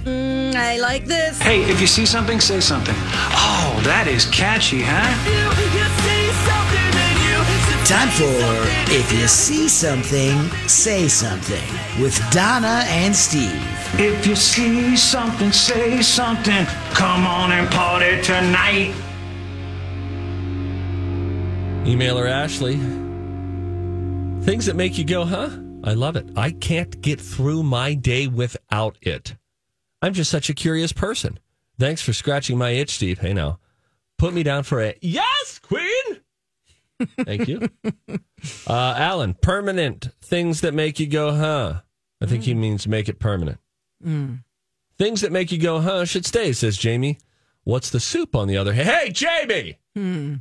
Mm, 0.09 0.55
I 0.55 0.79
like 0.79 1.05
this. 1.05 1.39
Hey, 1.41 1.63
if 1.63 1.81
you 1.81 1.87
see 1.87 2.07
something, 2.07 2.41
say 2.41 2.61
something. 2.61 2.95
Oh, 2.97 3.81
that 3.85 4.07
is 4.07 4.25
catchy, 4.27 4.81
huh? 4.83 5.05
Time 7.85 8.11
for 8.11 8.37
If 8.93 9.11
You 9.13 9.27
See 9.27 9.67
Something, 9.67 10.37
Say 10.69 11.09
Something 11.09 12.03
with 12.03 12.19
Donna 12.31 12.85
and 12.89 13.17
Steve. 13.17 13.63
If 13.99 14.27
you 14.27 14.37
see 14.37 14.95
something, 14.95 15.53
say 15.53 16.03
something. 16.03 16.67
Come 16.93 17.27
on 17.27 17.51
and 17.53 17.67
party 17.71 18.21
tonight. 18.21 18.95
Emailer 21.85 22.29
Ashley. 22.31 22.77
Things 24.45 24.67
that 24.67 24.77
make 24.77 24.99
you 24.99 25.05
go, 25.05 25.25
huh? 25.25 25.49
I 25.83 25.95
love 25.95 26.17
it. 26.17 26.29
I 26.37 26.51
can't 26.51 27.01
get 27.01 27.19
through 27.19 27.63
my 27.63 27.95
day 27.95 28.27
without 28.27 28.99
it. 29.01 29.38
I'm 30.01 30.13
just 30.13 30.31
such 30.31 30.49
a 30.49 30.55
curious 30.55 30.93
person. 30.93 31.39
Thanks 31.79 32.03
for 32.03 32.13
scratching 32.13 32.59
my 32.59 32.71
itch, 32.71 32.91
Steve. 32.91 33.19
Hey, 33.19 33.33
now, 33.33 33.59
put 34.19 34.35
me 34.35 34.43
down 34.43 34.63
for 34.65 34.81
a 34.81 34.95
yes, 35.01 35.61
Queen. 35.63 36.21
Thank 37.25 37.49
you. 37.49 37.69
Uh, 38.69 38.95
Alan, 38.97 39.35
permanent 39.35 40.11
things 40.23 40.61
that 40.61 40.73
make 40.73 41.01
you 41.01 41.09
go, 41.09 41.35
huh? 41.35 41.81
I 42.21 42.27
think 42.27 42.45
he 42.45 42.55
means 42.55 42.87
make 42.87 43.09
it 43.09 43.19
permanent. 43.19 43.59
Mm. 44.05 44.45
Things 44.97 45.23
that 45.23 45.33
make 45.33 45.51
you 45.51 45.59
go, 45.59 45.81
huh, 45.81 46.05
should 46.05 46.25
stay, 46.25 46.53
says 46.53 46.77
Jamie. 46.77 47.19
What's 47.65 47.91
the 47.91 47.99
soup 47.99 48.37
on 48.37 48.47
the 48.47 48.57
other 48.57 48.73
hand? 48.73 48.89
Hey, 48.89 49.11
Jamie! 49.11 49.79
Hmm. 49.97 50.35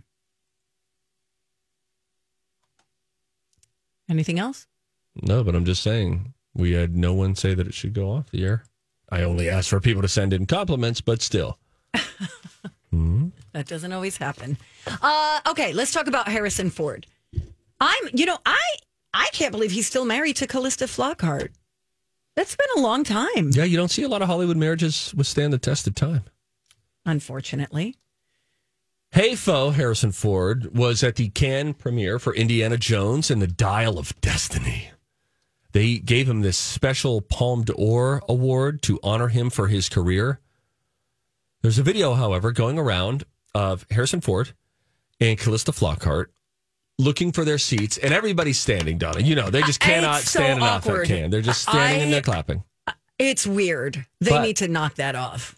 Anything 4.09 4.37
else? 4.37 4.67
No, 5.21 5.43
but 5.43 5.55
I'm 5.55 5.65
just 5.65 5.81
saying 5.81 6.33
we 6.53 6.73
had 6.73 6.95
no 6.95 7.13
one 7.13 7.35
say 7.35 7.53
that 7.55 7.67
it 7.67 7.73
should 7.73 7.93
go 7.93 8.11
off 8.11 8.29
the 8.29 8.45
air. 8.45 8.63
I 9.09 9.23
only 9.23 9.49
ask 9.49 9.69
for 9.69 9.79
people 9.79 10.01
to 10.01 10.07
send 10.07 10.33
in 10.33 10.45
compliments, 10.45 11.01
but 11.01 11.21
still. 11.21 11.57
That 13.53 13.67
doesn't 13.67 13.91
always 13.91 14.17
happen. 14.17 14.57
Uh, 15.01 15.39
okay, 15.49 15.73
let's 15.73 15.91
talk 15.91 16.07
about 16.07 16.27
Harrison 16.27 16.69
Ford. 16.69 17.05
I'm, 17.79 18.03
you 18.13 18.25
know, 18.25 18.37
I 18.45 18.59
I 19.13 19.29
can't 19.33 19.51
believe 19.51 19.71
he's 19.71 19.87
still 19.87 20.05
married 20.05 20.35
to 20.37 20.47
Calista 20.47 20.85
Flockhart. 20.85 21.49
That's 22.35 22.55
been 22.55 22.67
a 22.77 22.81
long 22.81 23.03
time, 23.03 23.49
Yeah, 23.53 23.63
you 23.63 23.75
don't 23.77 23.89
see 23.89 24.03
a 24.03 24.07
lot 24.07 24.21
of 24.21 24.27
Hollywood 24.27 24.57
marriages 24.57 25.11
withstand 25.15 25.53
the 25.53 25.57
test 25.57 25.87
of 25.87 25.95
time. 25.95 26.23
unfortunately. 27.05 27.95
Hey, 29.11 29.35
Fo, 29.35 29.71
Harrison 29.71 30.11
Ford 30.11 30.75
was 30.77 31.01
at 31.03 31.15
the 31.15 31.29
Cannes 31.29 31.73
premiere 31.75 32.19
for 32.19 32.35
Indiana 32.35 32.77
Jones 32.77 33.31
and 33.31 33.41
the 33.41 33.47
Dial 33.47 33.97
of 33.97 34.19
Destiny. 34.21 34.91
They 35.77 35.99
gave 35.99 36.27
him 36.27 36.41
this 36.41 36.57
special 36.57 37.21
Palme 37.21 37.61
d'Or 37.63 38.23
award 38.27 38.81
to 38.81 38.99
honor 39.03 39.27
him 39.27 39.51
for 39.51 39.67
his 39.67 39.89
career. 39.89 40.39
There's 41.61 41.77
a 41.77 41.83
video, 41.83 42.15
however, 42.15 42.51
going 42.51 42.79
around 42.79 43.25
of 43.53 43.85
Harrison 43.91 44.19
Ford 44.19 44.53
and 45.19 45.37
Calista 45.37 45.71
Flockhart 45.71 46.29
looking 46.97 47.31
for 47.31 47.45
their 47.45 47.59
seats, 47.59 47.99
and 47.99 48.11
everybody's 48.11 48.57
standing, 48.59 48.97
Donna. 48.97 49.19
You 49.19 49.35
know, 49.35 49.51
they 49.51 49.61
just 49.61 49.79
cannot 49.79 50.21
so 50.21 50.39
stand 50.39 50.57
enough 50.61 50.87
awkward. 50.87 51.05
Cannes. 51.05 51.29
They're 51.29 51.41
just 51.43 51.61
standing 51.61 52.01
and 52.05 52.11
they're 52.11 52.23
clapping. 52.23 52.63
Uh, 52.87 52.93
it's 53.19 53.45
weird. 53.45 54.03
They 54.19 54.31
But- 54.31 54.41
need 54.41 54.57
to 54.57 54.67
knock 54.67 54.95
that 54.95 55.15
off. 55.15 55.55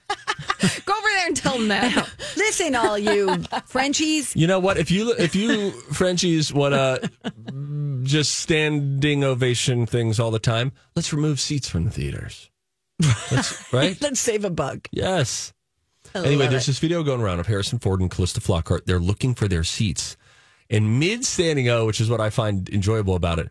Go 0.84 0.96
there 1.20 1.28
and 1.28 1.38
tell 1.38 1.58
them 1.58 1.68
that. 1.68 2.10
Listen, 2.38 2.76
all 2.76 2.98
you 2.98 3.44
Frenchies. 3.66 4.36
You 4.36 4.48
know 4.48 4.60
what? 4.60 4.78
If 4.78 4.92
you 4.92 5.14
if 5.18 5.36
you 5.36 5.72
Frenchies 5.72 6.54
want 6.54 6.74
to 6.74 7.10
just 8.04 8.36
standing 8.36 9.24
ovation 9.24 9.86
things 9.86 10.20
all 10.20 10.32
the 10.32 10.40
time, 10.40 10.72
let's 10.96 11.14
remove 11.14 11.40
seats 11.40 11.70
from 11.70 11.86
the 11.86 11.92
theaters. 11.92 12.50
Let's, 13.32 13.74
right? 13.74 14.00
Let's 14.02 14.20
save 14.20 14.46
a 14.46 14.50
buck. 14.50 14.88
Yes. 14.92 15.54
I 16.16 16.20
Anyway, 16.20 16.48
there's 16.48 16.64
it. 16.64 16.72
this 16.72 16.80
video 16.80 17.04
going 17.04 17.22
around 17.22 17.40
of 17.40 17.48
Harrison 17.48 17.80
Ford 17.80 18.02
and 18.02 18.10
Calista 18.10 18.42
Flockhart. 18.42 18.86
They're 18.86 19.00
looking 19.00 19.36
for 19.36 19.48
their 19.48 19.64
seats. 19.64 20.18
And 20.70 21.00
mid 21.00 21.26
standing 21.26 21.70
O, 21.70 21.86
which 21.86 22.02
is 22.02 22.10
what 22.10 22.22
I 22.22 22.30
find 22.30 22.70
enjoyable 22.70 23.16
about 23.16 23.40
it, 23.40 23.50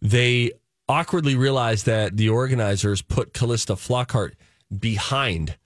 they 0.00 0.52
awkwardly 0.88 1.34
realize 1.34 1.84
that 1.84 2.16
the 2.16 2.28
organizers 2.28 3.02
put 3.02 3.32
Calista 3.32 3.74
Flockhart 3.74 4.32
behind 4.76 5.56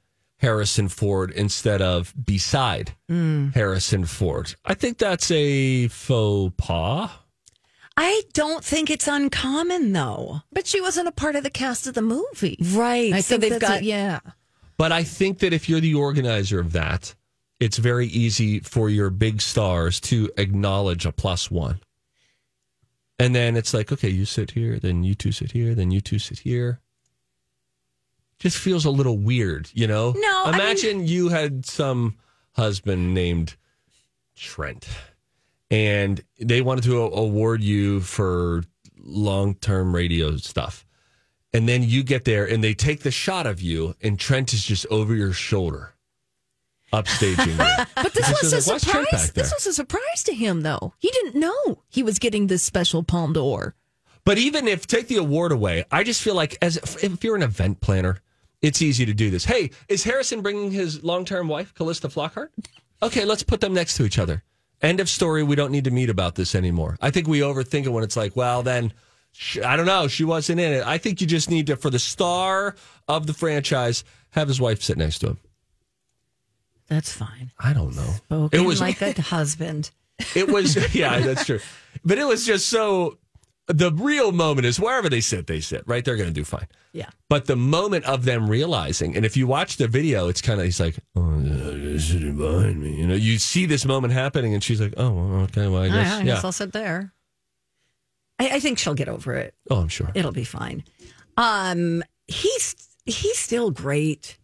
Harrison 0.40 0.88
Ford 0.88 1.30
instead 1.30 1.82
of 1.82 2.14
beside 2.24 2.92
Mm. 3.10 3.54
Harrison 3.54 4.04
Ford. 4.06 4.54
I 4.64 4.74
think 4.74 4.98
that's 4.98 5.30
a 5.30 5.88
faux 5.88 6.54
pas. 6.56 7.10
I 7.96 8.22
don't 8.32 8.64
think 8.64 8.88
it's 8.90 9.06
uncommon 9.08 9.92
though. 9.92 10.42
But 10.52 10.66
she 10.66 10.80
wasn't 10.80 11.08
a 11.08 11.12
part 11.12 11.36
of 11.36 11.42
the 11.42 11.50
cast 11.50 11.86
of 11.86 11.94
the 11.94 12.02
movie. 12.02 12.56
Right. 12.72 13.12
I 13.12 13.20
so 13.20 13.38
think 13.38 13.52
they've 13.52 13.60
got 13.60 13.78
it, 13.78 13.84
yeah. 13.84 14.20
But 14.78 14.92
I 14.92 15.04
think 15.04 15.40
that 15.40 15.52
if 15.52 15.68
you're 15.68 15.80
the 15.80 15.94
organizer 15.94 16.60
of 16.60 16.72
that, 16.72 17.14
it's 17.58 17.76
very 17.76 18.06
easy 18.06 18.60
for 18.60 18.88
your 18.88 19.10
big 19.10 19.42
stars 19.42 20.00
to 20.00 20.30
acknowledge 20.38 21.04
a 21.04 21.12
plus 21.12 21.50
one. 21.50 21.80
And 23.18 23.34
then 23.34 23.54
it's 23.54 23.74
like, 23.74 23.92
okay, 23.92 24.08
you 24.08 24.24
sit 24.24 24.52
here, 24.52 24.78
then 24.78 25.04
you 25.04 25.14
two 25.14 25.32
sit 25.32 25.52
here, 25.52 25.74
then 25.74 25.90
you 25.90 26.00
two 26.00 26.18
sit 26.18 26.38
here. 26.38 26.80
Just 28.40 28.56
feels 28.58 28.84
a 28.84 28.90
little 28.90 29.18
weird, 29.18 29.70
you 29.74 29.86
know? 29.86 30.12
No, 30.16 30.42
I 30.46 30.50
mean- 30.52 30.60
Imagine 30.60 31.06
you 31.06 31.28
had 31.28 31.64
some 31.64 32.16
husband 32.52 33.14
named 33.14 33.54
Trent 34.34 34.88
and 35.70 36.20
they 36.40 36.60
wanted 36.62 36.84
to 36.84 36.98
award 37.00 37.62
you 37.62 38.00
for 38.00 38.64
long 38.98 39.54
term 39.54 39.94
radio 39.94 40.36
stuff. 40.36 40.84
And 41.52 41.68
then 41.68 41.82
you 41.82 42.02
get 42.02 42.24
there 42.24 42.44
and 42.48 42.62
they 42.64 42.74
take 42.74 43.00
the 43.00 43.10
shot 43.10 43.46
of 43.46 43.60
you, 43.60 43.94
and 44.00 44.18
Trent 44.18 44.52
is 44.52 44.64
just 44.64 44.86
over 44.86 45.14
your 45.14 45.32
shoulder, 45.32 45.94
upstaging 46.92 47.46
you. 47.56 47.84
But 47.96 48.14
this 48.14 48.30
It's 48.30 48.42
was 48.42 48.66
a 48.68 48.72
like, 48.72 48.80
surprise. 48.80 49.32
This 49.32 49.52
was 49.52 49.66
a 49.66 49.72
surprise 49.72 50.22
to 50.24 50.34
him, 50.34 50.62
though. 50.62 50.94
He 50.98 51.10
didn't 51.10 51.34
know 51.38 51.82
he 51.88 52.02
was 52.02 52.18
getting 52.18 52.46
this 52.46 52.62
special 52.62 53.02
Palme 53.02 53.32
d'Or. 53.32 53.74
But 54.24 54.38
even 54.38 54.68
if 54.68 54.86
take 54.86 55.08
the 55.08 55.16
award 55.16 55.50
away, 55.52 55.84
I 55.90 56.04
just 56.04 56.22
feel 56.22 56.34
like 56.34 56.56
as 56.62 56.76
if 57.02 57.22
you're 57.24 57.36
an 57.36 57.42
event 57.42 57.80
planner, 57.80 58.18
it's 58.62 58.82
easy 58.82 59.06
to 59.06 59.14
do 59.14 59.30
this. 59.30 59.44
Hey, 59.44 59.70
is 59.88 60.04
Harrison 60.04 60.42
bringing 60.42 60.70
his 60.70 61.02
long 61.02 61.24
term 61.24 61.48
wife, 61.48 61.74
Calista 61.74 62.08
Flockhart? 62.08 62.48
Okay, 63.02 63.24
let's 63.24 63.42
put 63.42 63.60
them 63.60 63.72
next 63.72 63.96
to 63.96 64.04
each 64.04 64.18
other. 64.18 64.42
End 64.82 65.00
of 65.00 65.08
story. 65.08 65.42
We 65.42 65.56
don't 65.56 65.72
need 65.72 65.84
to 65.84 65.90
meet 65.90 66.10
about 66.10 66.34
this 66.34 66.54
anymore. 66.54 66.96
I 67.00 67.10
think 67.10 67.26
we 67.28 67.40
overthink 67.40 67.84
it 67.84 67.90
when 67.90 68.04
it's 68.04 68.16
like, 68.16 68.34
well, 68.36 68.62
then 68.62 68.92
I 69.64 69.76
don't 69.76 69.86
know. 69.86 70.08
She 70.08 70.24
wasn't 70.24 70.60
in 70.60 70.72
it. 70.72 70.86
I 70.86 70.98
think 70.98 71.20
you 71.20 71.26
just 71.26 71.50
need 71.50 71.66
to, 71.68 71.76
for 71.76 71.90
the 71.90 71.98
star 71.98 72.74
of 73.08 73.26
the 73.26 73.34
franchise, 73.34 74.04
have 74.30 74.48
his 74.48 74.60
wife 74.60 74.82
sit 74.82 74.96
next 74.96 75.20
to 75.20 75.28
him. 75.28 75.38
That's 76.88 77.12
fine. 77.12 77.52
I 77.58 77.72
don't 77.72 77.94
know. 77.94 78.02
Spoken 78.02 78.58
it 78.58 78.64
was 78.64 78.80
like 78.80 79.00
a 79.18 79.22
husband. 79.22 79.90
It 80.34 80.50
was, 80.50 80.94
yeah, 80.94 81.20
that's 81.20 81.46
true. 81.46 81.60
But 82.04 82.18
it 82.18 82.24
was 82.26 82.44
just 82.46 82.68
so. 82.68 83.18
The 83.72 83.92
real 83.92 84.32
moment 84.32 84.66
is 84.66 84.80
wherever 84.80 85.08
they 85.08 85.20
sit, 85.20 85.46
they 85.46 85.60
sit, 85.60 85.82
right? 85.86 86.04
They're 86.04 86.16
going 86.16 86.28
to 86.28 86.34
do 86.34 86.44
fine. 86.44 86.66
Yeah. 86.92 87.08
But 87.28 87.46
the 87.46 87.56
moment 87.56 88.04
of 88.04 88.24
them 88.24 88.48
realizing, 88.50 89.14
and 89.16 89.24
if 89.24 89.36
you 89.36 89.46
watch 89.46 89.76
the 89.76 89.86
video, 89.86 90.28
it's 90.28 90.42
kind 90.42 90.58
of, 90.60 90.64
he's 90.66 90.80
like, 90.80 90.96
oh, 91.14 91.38
yeah, 91.40 91.98
sitting 91.98 92.36
behind 92.36 92.82
me. 92.82 92.94
You 92.96 93.06
know, 93.06 93.14
you 93.14 93.38
see 93.38 93.66
this 93.66 93.84
moment 93.84 94.12
happening, 94.12 94.54
and 94.54 94.62
she's 94.64 94.80
like, 94.80 94.94
oh, 94.96 95.42
okay, 95.44 95.68
well, 95.68 95.82
I 95.82 95.88
guess, 95.88 96.12
I, 96.12 96.16
I 96.16 96.18
yeah. 96.18 96.24
guess 96.24 96.44
I'll 96.44 96.52
sit 96.52 96.72
there. 96.72 97.12
I, 98.40 98.56
I 98.56 98.60
think 98.60 98.78
she'll 98.78 98.94
get 98.94 99.08
over 99.08 99.34
it. 99.34 99.54
oh, 99.70 99.80
I'm 99.82 99.88
sure. 99.88 100.10
It'll 100.14 100.32
be 100.32 100.44
fine. 100.44 100.82
Um, 101.36 102.02
he's 102.26 102.74
he's 103.04 103.38
still 103.38 103.70
great. 103.70 104.36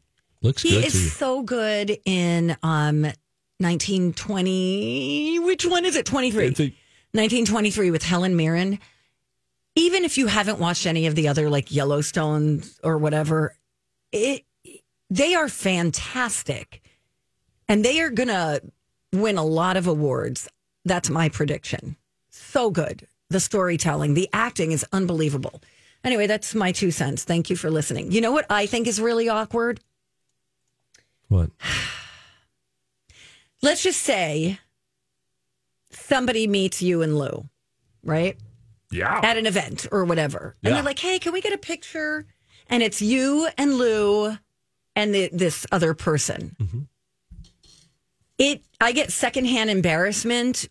Looks 0.42 0.62
He 0.62 0.70
good 0.70 0.84
is 0.84 0.92
to 0.92 0.98
you. 0.98 1.04
so 1.08 1.42
good 1.42 1.98
in 2.04 2.56
um 2.62 3.06
1920. 3.58 5.38
Which 5.40 5.64
one 5.66 5.84
is 5.84 5.96
it? 5.96 6.06
23. 6.06 6.44
1923 6.48 7.90
with 7.90 8.02
Helen 8.02 8.36
Mirren. 8.36 8.78
Even 9.76 10.04
if 10.04 10.18
you 10.18 10.26
haven't 10.26 10.58
watched 10.58 10.86
any 10.86 11.06
of 11.06 11.14
the 11.14 11.28
other 11.28 11.48
like 11.48 11.70
Yellowstone 11.70 12.62
or 12.82 12.98
whatever, 12.98 13.54
it 14.10 14.42
they 15.10 15.34
are 15.34 15.48
fantastic. 15.48 16.82
And 17.68 17.84
they 17.84 18.00
are 18.00 18.10
going 18.10 18.28
to 18.28 18.62
win 19.12 19.38
a 19.38 19.44
lot 19.44 19.76
of 19.76 19.86
awards. 19.86 20.48
That's 20.84 21.10
my 21.10 21.28
prediction. 21.28 21.96
So 22.30 22.70
good. 22.70 23.06
The 23.28 23.40
storytelling, 23.40 24.14
the 24.14 24.28
acting 24.32 24.72
is 24.72 24.86
unbelievable. 24.92 25.62
Anyway, 26.04 26.28
that's 26.28 26.54
my 26.54 26.70
two 26.70 26.92
cents. 26.92 27.24
Thank 27.24 27.50
you 27.50 27.56
for 27.56 27.70
listening. 27.70 28.12
You 28.12 28.20
know 28.20 28.30
what 28.30 28.46
I 28.48 28.66
think 28.66 28.86
is 28.86 29.00
really 29.00 29.28
awkward? 29.28 29.80
What? 31.28 31.50
Let's 33.62 33.82
just 33.82 34.02
say 34.02 34.60
somebody 35.90 36.46
meets 36.46 36.82
you 36.82 37.02
and 37.02 37.18
Lou, 37.18 37.48
right? 38.04 38.36
Yeah. 38.90 39.20
At 39.22 39.36
an 39.36 39.46
event 39.46 39.86
or 39.90 40.04
whatever. 40.04 40.56
And 40.62 40.70
Yeah. 40.70 40.74
they're 40.76 40.84
like, 40.84 40.98
hey, 40.98 41.18
can 41.18 41.32
we 41.32 41.40
get 41.40 41.52
a 41.52 41.58
picture? 41.58 42.26
And 42.68 42.82
it's 42.82 43.00
you 43.02 43.48
and 43.58 43.74
Lou 43.78 44.36
and 44.94 45.14
the, 45.14 45.28
this 45.32 45.66
other 45.72 45.94
person. 45.94 46.56
Mm-hmm. 46.60 46.80
It 48.38 48.62
I 48.80 48.92
get 48.92 49.12
secondhand 49.12 49.70
embarrassment 49.70 50.68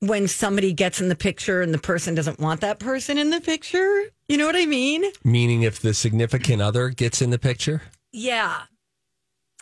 when 0.00 0.28
somebody 0.28 0.72
gets 0.72 1.00
in 1.00 1.08
the 1.08 1.14
picture 1.16 1.62
and 1.62 1.72
the 1.72 1.78
person 1.78 2.14
doesn't 2.14 2.40
want 2.40 2.60
that 2.60 2.78
person 2.78 3.16
in 3.18 3.30
the 3.30 3.40
picture. 3.40 4.04
You 4.28 4.36
know 4.36 4.46
what 4.46 4.56
I 4.56 4.66
mean? 4.66 5.04
Meaning 5.24 5.62
if 5.62 5.78
the 5.80 5.94
significant 5.94 6.60
other 6.60 6.88
gets 6.90 7.22
in 7.22 7.30
the 7.30 7.38
picture? 7.38 7.82
Yeah. 8.12 8.62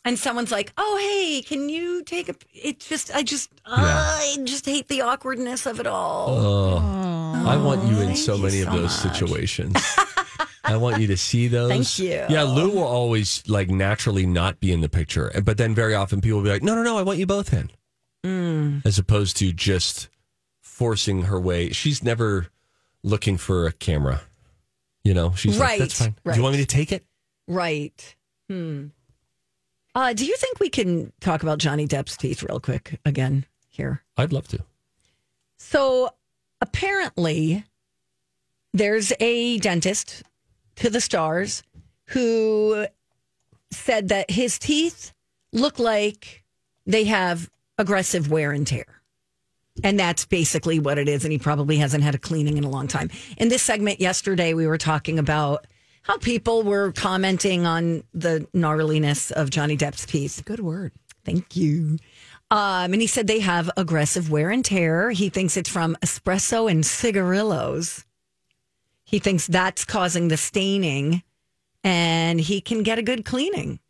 And 0.06 0.18
someone's 0.18 0.52
like, 0.52 0.72
"Oh, 0.76 0.98
hey, 1.00 1.40
can 1.42 1.68
you 1.70 2.02
take 2.04 2.28
a?" 2.28 2.34
It 2.52 2.80
just, 2.80 3.14
I 3.14 3.22
just, 3.22 3.50
Yeah. 3.66 3.74
I 3.76 4.36
just 4.44 4.66
hate 4.66 4.88
the 4.88 5.00
awkwardness 5.00 5.64
of 5.66 5.80
it 5.80 5.86
all. 5.86 6.28
Oh, 6.28 7.44
I 7.46 7.56
want 7.56 7.84
you 7.84 7.98
in 8.00 8.06
thank 8.08 8.18
so 8.18 8.36
you 8.36 8.42
many 8.42 8.60
of 8.60 8.68
so 8.68 8.78
those 8.78 9.04
much. 9.04 9.16
situations. 9.16 9.74
I 10.66 10.76
want 10.76 11.00
you 11.00 11.06
to 11.08 11.16
see 11.16 11.48
those. 11.48 11.70
Thank 11.70 11.98
you. 11.98 12.24
Yeah, 12.28 12.42
Lou 12.42 12.70
will 12.70 12.84
always 12.84 13.42
like 13.48 13.68
naturally 13.70 14.26
not 14.26 14.60
be 14.60 14.72
in 14.72 14.80
the 14.82 14.88
picture, 14.88 15.30
but 15.44 15.56
then 15.58 15.74
very 15.74 15.94
often 15.94 16.20
people 16.20 16.38
will 16.38 16.44
be 16.44 16.50
like, 16.50 16.62
"No, 16.62 16.74
no, 16.74 16.82
no, 16.82 16.96
I 16.98 17.02
want 17.02 17.18
you 17.18 17.26
both 17.26 17.52
in," 17.52 17.70
Mm. 18.24 18.84
as 18.86 18.98
opposed 18.98 19.36
to 19.38 19.52
just 19.52 20.08
forcing 20.62 21.22
her 21.22 21.40
way. 21.40 21.70
She's 21.70 22.02
never 22.02 22.48
looking 23.02 23.36
for 23.38 23.66
a 23.66 23.72
camera. 23.72 24.22
You 25.02 25.12
know, 25.14 25.32
she's 25.34 25.58
Right, 25.58 25.72
like, 25.72 25.78
"That's 25.80 25.98
fine. 25.98 26.14
Do 26.24 26.32
you 26.36 26.42
want 26.42 26.56
me 26.56 26.60
to 26.62 26.66
take 26.66 26.92
it?" 26.92 27.04
Right. 27.48 28.16
Uh, 29.94 30.12
do 30.12 30.26
you 30.26 30.36
think 30.36 30.58
we 30.58 30.68
can 30.68 31.12
talk 31.20 31.42
about 31.42 31.58
Johnny 31.58 31.86
Depp's 31.86 32.16
teeth 32.16 32.42
real 32.42 32.60
quick 32.60 32.98
again 33.04 33.46
here? 33.68 34.02
I'd 34.16 34.32
love 34.32 34.48
to. 34.48 34.58
So 35.56 36.10
apparently, 36.60 37.64
there's 38.72 39.12
a 39.20 39.58
dentist 39.58 40.24
to 40.76 40.90
the 40.90 41.00
stars 41.00 41.62
who 42.06 42.86
said 43.70 44.08
that 44.08 44.30
his 44.30 44.58
teeth 44.58 45.12
look 45.52 45.78
like 45.78 46.44
they 46.86 47.04
have 47.04 47.48
aggressive 47.78 48.30
wear 48.30 48.50
and 48.50 48.66
tear. 48.66 49.00
And 49.82 49.98
that's 49.98 50.24
basically 50.24 50.78
what 50.78 50.98
it 50.98 51.08
is. 51.08 51.24
And 51.24 51.32
he 51.32 51.38
probably 51.38 51.78
hasn't 51.78 52.04
had 52.04 52.14
a 52.14 52.18
cleaning 52.18 52.58
in 52.58 52.64
a 52.64 52.68
long 52.68 52.86
time. 52.86 53.10
In 53.38 53.48
this 53.48 53.62
segment 53.62 54.00
yesterday, 54.00 54.54
we 54.54 54.66
were 54.66 54.78
talking 54.78 55.18
about 55.18 55.66
how 56.04 56.18
people 56.18 56.62
were 56.62 56.92
commenting 56.92 57.66
on 57.66 58.04
the 58.12 58.46
gnarliness 58.54 59.32
of 59.32 59.50
Johnny 59.50 59.76
Depp's 59.76 60.06
teeth. 60.06 60.42
Good 60.44 60.60
word. 60.60 60.92
Thank 61.24 61.56
you. 61.56 61.98
Um, 62.50 62.92
and 62.92 63.00
he 63.00 63.06
said 63.06 63.26
they 63.26 63.40
have 63.40 63.70
aggressive 63.76 64.30
wear 64.30 64.50
and 64.50 64.64
tear. 64.64 65.10
He 65.10 65.30
thinks 65.30 65.56
it's 65.56 65.68
from 65.68 65.96
espresso 66.02 66.70
and 66.70 66.84
cigarillos. 66.84 68.04
He 69.04 69.18
thinks 69.18 69.46
that's 69.46 69.84
causing 69.84 70.28
the 70.28 70.36
staining, 70.36 71.22
and 71.82 72.40
he 72.40 72.60
can 72.60 72.82
get 72.82 72.98
a 72.98 73.02
good 73.02 73.24
cleaning. 73.24 73.80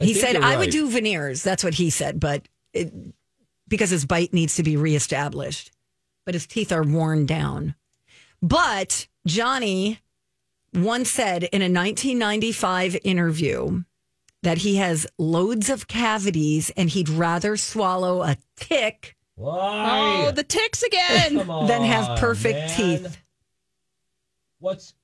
I 0.00 0.04
he 0.04 0.14
said, 0.14 0.34
you're 0.34 0.44
I 0.44 0.56
would 0.56 0.70
do 0.70 0.88
veneers. 0.88 1.42
That's 1.42 1.64
what 1.64 1.74
he 1.74 1.90
said, 1.90 2.18
but 2.18 2.48
it, 2.72 2.92
because 3.66 3.90
his 3.90 4.06
bite 4.06 4.32
needs 4.32 4.56
to 4.56 4.62
be 4.62 4.76
reestablished, 4.76 5.70
but 6.24 6.34
his 6.34 6.46
teeth 6.46 6.72
are 6.72 6.82
worn 6.82 7.26
down. 7.26 7.74
But 8.40 9.07
Johnny 9.26 10.00
once 10.74 11.10
said 11.10 11.44
in 11.44 11.62
a 11.62 11.64
1995 11.70 12.96
interview 13.04 13.82
that 14.42 14.58
he 14.58 14.76
has 14.76 15.06
loads 15.18 15.68
of 15.68 15.88
cavities 15.88 16.70
and 16.76 16.88
he'd 16.90 17.08
rather 17.08 17.56
swallow 17.56 18.22
a 18.22 18.36
tick 18.56 19.16
Why? 19.34 20.24
Oh, 20.26 20.30
the 20.30 20.44
ticks 20.44 20.82
again. 20.82 21.36
than 21.66 21.82
have 21.82 22.18
perfect 22.18 22.76
teeth. 22.76 23.18
What's 24.60 24.94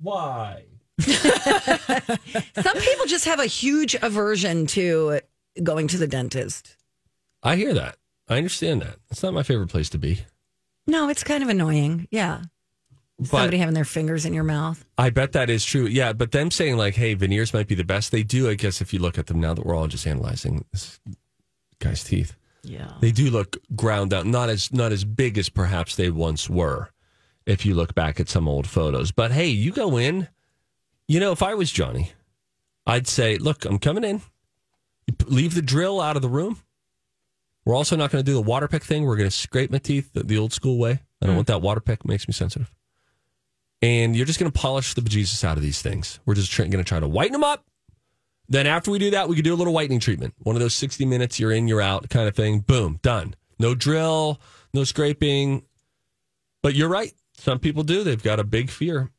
why? 0.00 0.64
Some 1.00 2.76
people 2.78 3.06
just 3.06 3.24
have 3.24 3.40
a 3.40 3.46
huge 3.46 3.94
aversion 3.94 4.66
to 4.68 5.20
going 5.62 5.88
to 5.88 5.98
the 5.98 6.06
dentist. 6.06 6.76
I 7.42 7.56
hear 7.56 7.74
that. 7.74 7.96
I 8.28 8.36
understand 8.36 8.82
that. 8.82 8.96
It's 9.10 9.22
not 9.22 9.34
my 9.34 9.42
favorite 9.42 9.68
place 9.68 9.88
to 9.90 9.98
be. 9.98 10.20
No, 10.86 11.08
it's 11.08 11.24
kind 11.24 11.42
of 11.42 11.48
annoying. 11.48 12.06
Yeah. 12.10 12.42
But 13.20 13.28
Somebody 13.28 13.58
having 13.58 13.74
their 13.74 13.84
fingers 13.84 14.24
in 14.24 14.32
your 14.32 14.44
mouth. 14.44 14.82
I 14.96 15.10
bet 15.10 15.32
that 15.32 15.50
is 15.50 15.62
true. 15.62 15.84
Yeah, 15.84 16.14
but 16.14 16.32
them 16.32 16.50
saying 16.50 16.78
like, 16.78 16.94
"Hey, 16.94 17.12
veneers 17.12 17.52
might 17.52 17.68
be 17.68 17.74
the 17.74 17.84
best." 17.84 18.12
They 18.12 18.22
do, 18.22 18.48
I 18.48 18.54
guess, 18.54 18.80
if 18.80 18.94
you 18.94 18.98
look 18.98 19.18
at 19.18 19.26
them 19.26 19.40
now 19.40 19.52
that 19.52 19.66
we're 19.66 19.76
all 19.76 19.88
just 19.88 20.06
analyzing 20.06 20.64
this 20.72 20.98
guy's 21.80 22.02
teeth. 22.02 22.34
Yeah. 22.62 22.92
They 23.00 23.12
do 23.12 23.30
look 23.30 23.58
ground 23.76 24.14
out, 24.14 24.24
not 24.24 24.48
as 24.48 24.72
not 24.72 24.90
as 24.90 25.04
big 25.04 25.36
as 25.36 25.50
perhaps 25.50 25.96
they 25.96 26.08
once 26.08 26.48
were. 26.48 26.90
If 27.44 27.66
you 27.66 27.74
look 27.74 27.94
back 27.94 28.20
at 28.20 28.30
some 28.30 28.48
old 28.48 28.66
photos, 28.66 29.12
but 29.12 29.32
hey, 29.32 29.48
you 29.48 29.72
go 29.72 29.98
in. 29.98 30.28
You 31.06 31.20
know, 31.20 31.32
if 31.32 31.42
I 31.42 31.54
was 31.54 31.70
Johnny, 31.70 32.12
I'd 32.86 33.06
say, 33.06 33.36
"Look, 33.36 33.66
I'm 33.66 33.78
coming 33.78 34.04
in. 34.04 34.22
Leave 35.26 35.54
the 35.54 35.62
drill 35.62 36.00
out 36.00 36.16
of 36.16 36.22
the 36.22 36.28
room. 36.28 36.62
We're 37.66 37.74
also 37.74 37.96
not 37.96 38.10
going 38.10 38.24
to 38.24 38.30
do 38.30 38.34
the 38.34 38.40
water 38.40 38.68
pick 38.68 38.82
thing. 38.82 39.04
We're 39.04 39.16
going 39.16 39.28
to 39.28 39.36
scrape 39.36 39.70
my 39.70 39.78
teeth 39.78 40.10
the, 40.14 40.22
the 40.22 40.38
old 40.38 40.54
school 40.54 40.78
way. 40.78 41.02
I 41.20 41.26
don't 41.26 41.30
hmm. 41.30 41.36
want 41.36 41.48
that 41.48 41.60
water 41.60 41.80
pick; 41.80 42.06
makes 42.06 42.26
me 42.26 42.32
sensitive. 42.32 42.70
And 43.82 44.14
you're 44.14 44.26
just 44.26 44.38
going 44.38 44.50
to 44.50 44.58
polish 44.58 44.94
the 44.94 45.00
bejesus 45.00 45.42
out 45.42 45.56
of 45.56 45.62
these 45.62 45.80
things. 45.80 46.20
We're 46.26 46.34
just 46.34 46.54
going 46.56 46.70
to 46.70 46.84
try 46.84 47.00
to 47.00 47.08
whiten 47.08 47.32
them 47.32 47.44
up. 47.44 47.64
Then 48.48 48.66
after 48.66 48.90
we 48.90 48.98
do 48.98 49.10
that, 49.12 49.28
we 49.28 49.36
could 49.36 49.44
do 49.44 49.54
a 49.54 49.56
little 49.56 49.72
whitening 49.72 50.00
treatment. 50.00 50.34
One 50.38 50.56
of 50.56 50.60
those 50.60 50.74
60 50.74 51.04
minutes, 51.06 51.38
you're 51.38 51.52
in, 51.52 51.68
you're 51.68 51.80
out 51.80 52.08
kind 52.10 52.28
of 52.28 52.34
thing. 52.34 52.60
Boom, 52.60 52.98
done. 53.02 53.34
No 53.58 53.74
drill, 53.74 54.40
no 54.74 54.84
scraping. 54.84 55.64
But 56.62 56.74
you're 56.74 56.88
right. 56.88 57.12
Some 57.38 57.58
people 57.58 57.84
do. 57.84 58.02
They've 58.02 58.22
got 58.22 58.38
a 58.40 58.44
big 58.44 58.68
fear. 58.70 59.10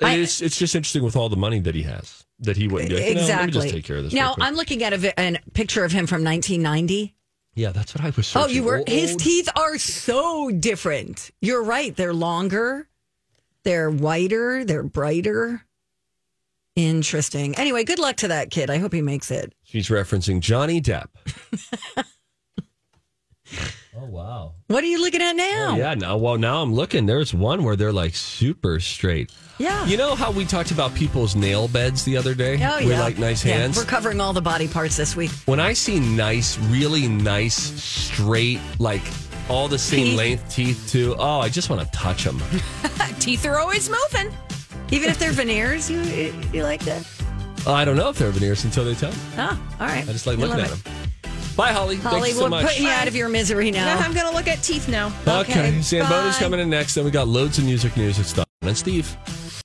I- 0.00 0.14
it's, 0.16 0.40
it's 0.40 0.56
just 0.58 0.74
interesting 0.74 1.02
with 1.02 1.16
all 1.16 1.28
the 1.28 1.36
money 1.36 1.58
that 1.60 1.74
he 1.74 1.82
has 1.82 2.24
that 2.40 2.56
he 2.56 2.68
wouldn't 2.68 2.90
do. 2.90 2.96
Know, 2.96 3.02
exactly. 3.06 3.46
me 3.46 3.52
just 3.52 3.68
take 3.74 3.84
care 3.84 3.96
of 3.98 4.04
this. 4.04 4.12
Now. 4.12 4.34
I'm 4.40 4.54
looking 4.54 4.82
at 4.82 4.92
a, 4.92 4.98
vi- 4.98 5.14
a 5.18 5.38
picture 5.52 5.84
of 5.84 5.92
him 5.92 6.06
from 6.06 6.24
1990. 6.24 7.14
yeah, 7.54 7.70
that's 7.70 7.94
what 7.94 8.04
I 8.04 8.10
was. 8.16 8.34
Oh, 8.34 8.46
you 8.46 8.62
were. 8.64 8.78
Old- 8.78 8.88
His 8.88 9.14
teeth 9.16 9.48
are 9.56 9.78
so 9.78 10.50
different. 10.50 11.30
You're 11.40 11.62
right. 11.62 11.94
They're 11.94 12.14
longer. 12.14 12.88
They're 13.64 13.90
whiter. 13.90 14.64
They're 14.64 14.82
brighter. 14.82 15.62
Interesting. 16.76 17.54
Anyway, 17.56 17.84
good 17.84 17.98
luck 17.98 18.16
to 18.16 18.28
that 18.28 18.50
kid. 18.50 18.68
I 18.70 18.78
hope 18.78 18.92
he 18.92 19.00
makes 19.02 19.30
it. 19.30 19.54
She's 19.62 19.88
referencing 19.88 20.40
Johnny 20.40 20.80
Depp. 20.80 21.06
oh 23.96 24.06
wow. 24.06 24.54
What 24.66 24.82
are 24.82 24.86
you 24.88 25.00
looking 25.00 25.22
at 25.22 25.34
now? 25.36 25.70
Oh, 25.72 25.76
yeah. 25.76 25.94
Now, 25.94 26.16
well, 26.16 26.36
now 26.36 26.62
I'm 26.62 26.74
looking. 26.74 27.06
There's 27.06 27.32
one 27.32 27.62
where 27.62 27.76
they're 27.76 27.92
like 27.92 28.14
super 28.16 28.80
straight. 28.80 29.30
Yeah. 29.58 29.86
You 29.86 29.96
know 29.96 30.14
how 30.16 30.32
we 30.32 30.44
talked 30.44 30.72
about 30.72 30.94
people's 30.96 31.36
nail 31.36 31.68
beds 31.68 32.02
the 32.04 32.16
other 32.16 32.34
day? 32.34 32.54
Oh, 32.60 32.78
With 32.78 32.88
yeah. 32.88 33.00
like 33.00 33.18
nice 33.18 33.44
Yeah, 33.44 33.58
hands. 33.58 33.76
we're 33.76 33.84
covering 33.84 34.20
all 34.20 34.32
the 34.32 34.42
body 34.42 34.66
parts 34.66 34.96
this 34.96 35.14
week. 35.14 35.30
when 35.46 35.60
I 35.60 35.74
see 35.74 36.00
nice, 36.00 36.58
really 36.58 37.06
nice, 37.06 37.54
straight, 37.54 38.58
like 38.80 39.02
all 39.48 39.68
the 39.68 39.78
same 39.78 40.06
Teeth. 40.06 40.16
length 40.16 40.54
teeth 40.54 40.88
too. 40.90 41.14
Oh, 41.18 41.40
I 41.40 41.48
just 41.48 41.68
want 41.70 41.82
to 41.82 41.88
touch 41.98 42.24
them. 42.24 42.40
Teeth 43.20 43.44
are 43.46 43.58
always 43.58 43.88
moving. 43.90 44.32
Even 44.90 45.10
if 45.10 45.18
they're 45.18 45.32
veneers, 45.32 45.90
you 45.90 46.00
you 46.52 46.62
like 46.62 46.82
that? 46.84 47.06
I 47.66 47.84
don't 47.84 47.96
know 47.96 48.08
if 48.10 48.18
they're 48.18 48.30
veneers 48.30 48.64
until 48.64 48.84
they 48.84 48.94
tell 48.94 49.10
me. 49.10 49.18
Oh, 49.38 49.60
all 49.80 49.86
right. 49.86 50.02
I 50.08 50.12
just 50.12 50.26
like 50.26 50.38
You 50.38 50.46
looking 50.46 50.60
at 50.64 50.70
it. 50.70 50.84
them. 50.84 50.92
Bye, 51.56 51.72
Holly. 51.72 51.96
Holly, 51.96 52.20
Thank 52.20 52.26
you 52.28 52.32
so 52.34 52.42
we're 52.44 52.48
much. 52.50 52.66
putting 52.66 52.82
you 52.82 52.88
out 52.90 53.06
of 53.08 53.14
your 53.14 53.28
misery 53.28 53.70
now. 53.70 53.96
I'm 53.98 54.12
going 54.12 54.26
to 54.26 54.32
look 54.34 54.48
at 54.48 54.62
teeth 54.62 54.88
now. 54.88 55.12
Okay, 55.26 55.38
Okay, 55.52 55.70
Zambota's 55.78 56.34
bye. 56.36 56.40
coming 56.40 56.58
in 56.60 56.68
next. 56.68 56.94
Then 56.94 57.04
we 57.04 57.10
got 57.12 57.28
loads 57.28 57.58
of 57.58 57.64
music 57.64 57.96
news. 57.96 58.18
It's 58.18 58.32
Don 58.32 58.44
and 58.62 58.76
Steve. 58.76 59.16